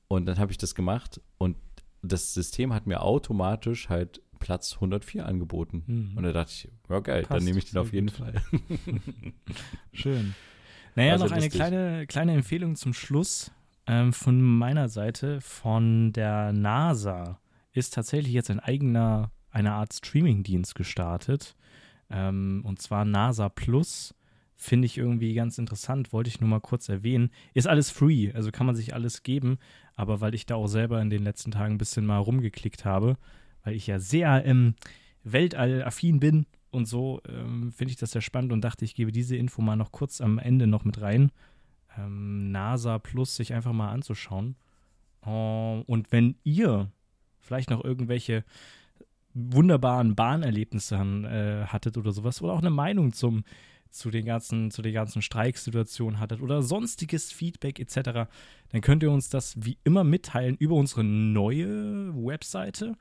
Und 0.07 0.25
dann 0.27 0.37
habe 0.37 0.51
ich 0.51 0.57
das 0.59 0.75
gemacht 0.75 1.19
und 1.39 1.55
das 2.03 2.33
System 2.33 2.73
hat 2.73 2.85
mir 2.85 3.01
automatisch 3.01 3.89
halt 3.89 4.21
Platz 4.39 4.73
104 4.75 5.25
angeboten. 5.25 5.83
Mhm. 5.87 6.17
Und 6.17 6.23
da 6.23 6.33
dachte 6.33 6.51
ich, 6.51 6.69
ja 6.89 6.99
geil, 6.99 7.21
dann 7.21 7.29
Passt, 7.29 7.45
nehme 7.45 7.57
ich 7.59 7.71
den 7.71 7.79
auf 7.79 7.93
jeden 7.93 8.07
gut. 8.07 8.17
Fall. 8.17 8.33
Schön. 9.93 10.35
Naja, 10.95 11.17
sehr 11.17 11.27
noch 11.27 11.33
eine 11.33 11.49
kleine, 11.49 12.05
kleine 12.07 12.33
Empfehlung 12.33 12.75
zum 12.75 12.93
Schluss 12.93 13.51
ähm, 13.87 14.11
von 14.13 14.41
meiner 14.41 14.89
Seite. 14.89 15.39
Von 15.41 16.11
der 16.13 16.51
NASA 16.51 17.39
ist 17.71 17.93
tatsächlich 17.93 18.33
jetzt 18.33 18.51
ein 18.51 18.59
eigener, 18.59 19.31
eine 19.49 19.71
Art 19.71 19.93
Streamingdienst 19.93 20.75
gestartet. 20.75 21.55
Ähm, 22.09 22.61
und 22.65 22.81
zwar 22.81 23.05
NASA 23.05 23.47
Plus. 23.47 24.13
Finde 24.65 24.85
ich 24.85 24.97
irgendwie 24.97 25.33
ganz 25.33 25.57
interessant, 25.57 26.13
wollte 26.13 26.29
ich 26.29 26.39
nur 26.39 26.49
mal 26.49 26.61
kurz 26.61 26.87
erwähnen. 26.87 27.31
Ist 27.53 27.67
alles 27.67 27.89
free, 27.89 28.31
also 28.31 28.49
kann 28.49 28.65
man 28.65 28.77
sich 28.77 28.93
alles 28.93 29.21
geben. 29.21 29.57
Aber 29.97 30.21
weil 30.21 30.33
ich 30.33 30.45
da 30.45 30.55
auch 30.55 30.67
selber 30.67 31.01
in 31.01 31.09
den 31.09 31.21
letzten 31.21 31.51
Tagen 31.51 31.73
ein 31.73 31.77
bisschen 31.77 32.05
mal 32.05 32.19
rumgeklickt 32.19 32.85
habe, 32.85 33.17
weil 33.65 33.75
ich 33.75 33.87
ja 33.87 33.99
sehr 33.99 34.45
ähm, 34.45 34.75
weltallaffin 35.25 36.21
bin 36.21 36.45
und 36.71 36.85
so, 36.85 37.19
ähm, 37.27 37.73
finde 37.73 37.91
ich 37.91 37.97
das 37.97 38.11
sehr 38.11 38.21
spannend 38.21 38.53
und 38.53 38.61
dachte, 38.61 38.85
ich 38.85 38.95
gebe 38.95 39.11
diese 39.11 39.35
Info 39.35 39.61
mal 39.61 39.75
noch 39.75 39.91
kurz 39.91 40.21
am 40.21 40.39
Ende 40.39 40.65
noch 40.65 40.85
mit 40.85 41.01
rein. 41.01 41.33
Ähm, 41.97 42.49
NASA 42.53 42.99
Plus 42.99 43.35
sich 43.35 43.53
einfach 43.53 43.73
mal 43.73 43.91
anzuschauen. 43.91 44.55
Oh, 45.25 45.83
und 45.87 46.13
wenn 46.13 46.35
ihr 46.45 46.89
vielleicht 47.41 47.69
noch 47.69 47.83
irgendwelche 47.83 48.45
wunderbaren 49.33 50.15
Bahnerlebnisse 50.15 50.95
äh, 50.95 51.65
hattet 51.65 51.97
oder 51.97 52.13
sowas 52.13 52.41
oder 52.41 52.53
auch 52.53 52.59
eine 52.59 52.69
Meinung 52.69 53.11
zum 53.11 53.43
zu 53.93 54.11
den 54.11 54.25
ganzen 54.25 54.71
zu 54.71 54.81
den 54.81 54.93
ganzen 54.93 55.21
Streiksituationen 55.21 56.19
hattet 56.19 56.41
oder 56.41 56.61
sonstiges 56.61 57.31
Feedback 57.31 57.79
etc., 57.79 58.27
dann 58.69 58.81
könnt 58.81 59.03
ihr 59.03 59.11
uns 59.11 59.29
das 59.29 59.55
wie 59.63 59.77
immer 59.83 60.03
mitteilen 60.03 60.57
über 60.57 60.75
unsere 60.75 61.03
neue 61.03 62.13
Webseite 62.15 62.97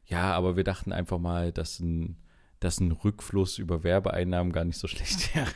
ja, 0.05 0.34
aber 0.34 0.55
wir 0.55 0.63
dachten 0.63 0.93
einfach 0.93 1.20
mal, 1.20 1.51
dass 1.51 1.82
ein, 1.82 2.15
dass 2.61 2.80
ein 2.80 2.93
Rückfluss 2.93 3.57
über 3.57 3.84
Werbeeinnahmen 3.84 4.53
gar 4.53 4.63
nicht 4.63 4.78
so 4.78 4.88
schlecht 4.88 5.36
wäre. 5.36 5.49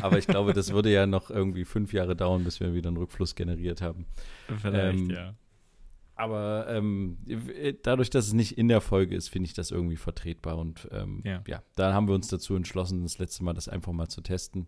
aber 0.00 0.18
ich 0.18 0.26
glaube, 0.26 0.52
das 0.52 0.72
würde 0.72 0.90
ja 0.92 1.06
noch 1.06 1.30
irgendwie 1.30 1.64
fünf 1.64 1.92
Jahre 1.92 2.16
dauern, 2.16 2.42
bis 2.42 2.58
wir 2.58 2.74
wieder 2.74 2.88
einen 2.88 2.96
Rückfluss 2.96 3.36
generiert 3.36 3.82
haben. 3.82 4.06
Vielleicht, 4.60 4.98
ähm, 4.98 5.10
ja. 5.10 5.34
Aber 6.16 6.66
ähm, 6.70 7.18
dadurch, 7.84 8.10
dass 8.10 8.26
es 8.26 8.32
nicht 8.32 8.58
in 8.58 8.66
der 8.66 8.80
Folge 8.80 9.14
ist, 9.14 9.28
finde 9.28 9.46
ich 9.46 9.54
das 9.54 9.70
irgendwie 9.70 9.96
vertretbar. 9.96 10.58
Und 10.58 10.88
ähm, 10.90 11.20
Ja. 11.24 11.44
ja. 11.46 11.62
da 11.76 11.94
haben 11.94 12.08
wir 12.08 12.16
uns 12.16 12.26
dazu 12.26 12.56
entschlossen, 12.56 13.04
das 13.04 13.18
letzte 13.18 13.44
Mal 13.44 13.52
das 13.54 13.68
einfach 13.68 13.92
mal 13.92 14.08
zu 14.08 14.22
testen. 14.22 14.66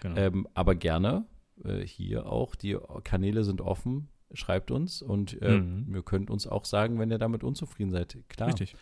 Genau. 0.00 0.16
Ähm, 0.16 0.48
aber 0.54 0.74
gerne 0.74 1.24
äh, 1.62 1.80
hier 1.86 2.26
auch, 2.26 2.54
die 2.54 2.76
Kanäle 3.04 3.44
sind 3.44 3.60
offen. 3.60 4.08
schreibt 4.36 4.72
uns 4.72 5.00
und 5.00 5.40
äh, 5.42 5.58
Mhm. 5.60 5.94
ihr 5.94 6.02
könnt 6.02 6.28
uns 6.28 6.48
auch 6.48 6.64
sagen, 6.64 6.98
wenn 6.98 7.08
ihr 7.10 7.18
damit 7.18 7.44
unzufrieden 7.44 7.92
seid. 7.92 8.16
Klar, 8.28 8.48
Richtig. 8.48 8.74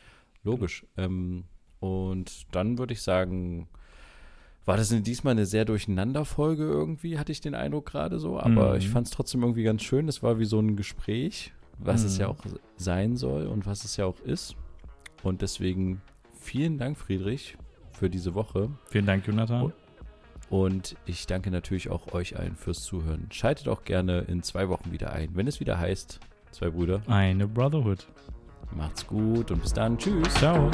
logisch. 0.44 0.86
Ähm, 0.96 1.44
und 1.78 2.46
dann 2.54 2.78
würde 2.78 2.94
ich 2.94 3.02
sagen, 3.02 3.68
war 4.64 4.78
das 4.78 4.88
diesmal 5.02 5.32
eine 5.32 5.44
sehr 5.44 5.66
durcheinander 5.66 6.24
Folge 6.24 6.62
irgendwie, 6.62 7.18
hatte 7.18 7.32
ich 7.32 7.42
den 7.42 7.54
Eindruck 7.54 7.84
gerade 7.86 8.18
so. 8.18 8.38
Aber 8.38 8.70
Mhm. 8.70 8.76
ich 8.78 8.88
fand 8.88 9.08
es 9.08 9.12
trotzdem 9.12 9.42
irgendwie 9.42 9.64
ganz 9.64 9.82
schön. 9.82 10.08
Es 10.08 10.22
war 10.22 10.38
wie 10.38 10.46
so 10.46 10.58
ein 10.58 10.74
Gespräch, 10.76 11.52
was 11.78 12.02
es 12.04 12.14
Mhm. 12.14 12.20
ja 12.20 12.28
auch 12.28 12.38
sein 12.78 13.16
soll 13.18 13.46
und 13.46 13.66
was 13.66 13.84
es 13.84 13.98
ja 13.98 14.06
auch 14.06 14.20
ist. 14.20 14.56
Und 15.22 15.42
deswegen 15.42 16.00
vielen 16.38 16.78
Dank, 16.78 16.96
Friedrich, 16.96 17.58
für 17.90 18.08
diese 18.08 18.34
Woche. 18.34 18.70
Vielen 18.88 19.04
Dank, 19.06 19.26
Jonathan. 19.26 19.64
Und- 19.64 19.74
Und 20.52 20.96
ich 21.06 21.26
danke 21.26 21.50
natürlich 21.50 21.88
auch 21.88 22.12
euch 22.12 22.38
allen 22.38 22.56
fürs 22.56 22.82
Zuhören. 22.82 23.26
Schaltet 23.30 23.68
auch 23.68 23.84
gerne 23.84 24.18
in 24.28 24.42
zwei 24.42 24.68
Wochen 24.68 24.92
wieder 24.92 25.10
ein, 25.10 25.30
wenn 25.32 25.46
es 25.46 25.60
wieder 25.60 25.78
heißt, 25.78 26.20
zwei 26.50 26.68
Brüder. 26.68 27.00
Eine 27.06 27.48
Brotherhood. 27.48 28.06
Macht's 28.76 29.06
gut 29.06 29.50
und 29.50 29.62
bis 29.62 29.72
dann. 29.72 29.96
Tschüss. 29.96 30.28
Ciao. 30.34 30.70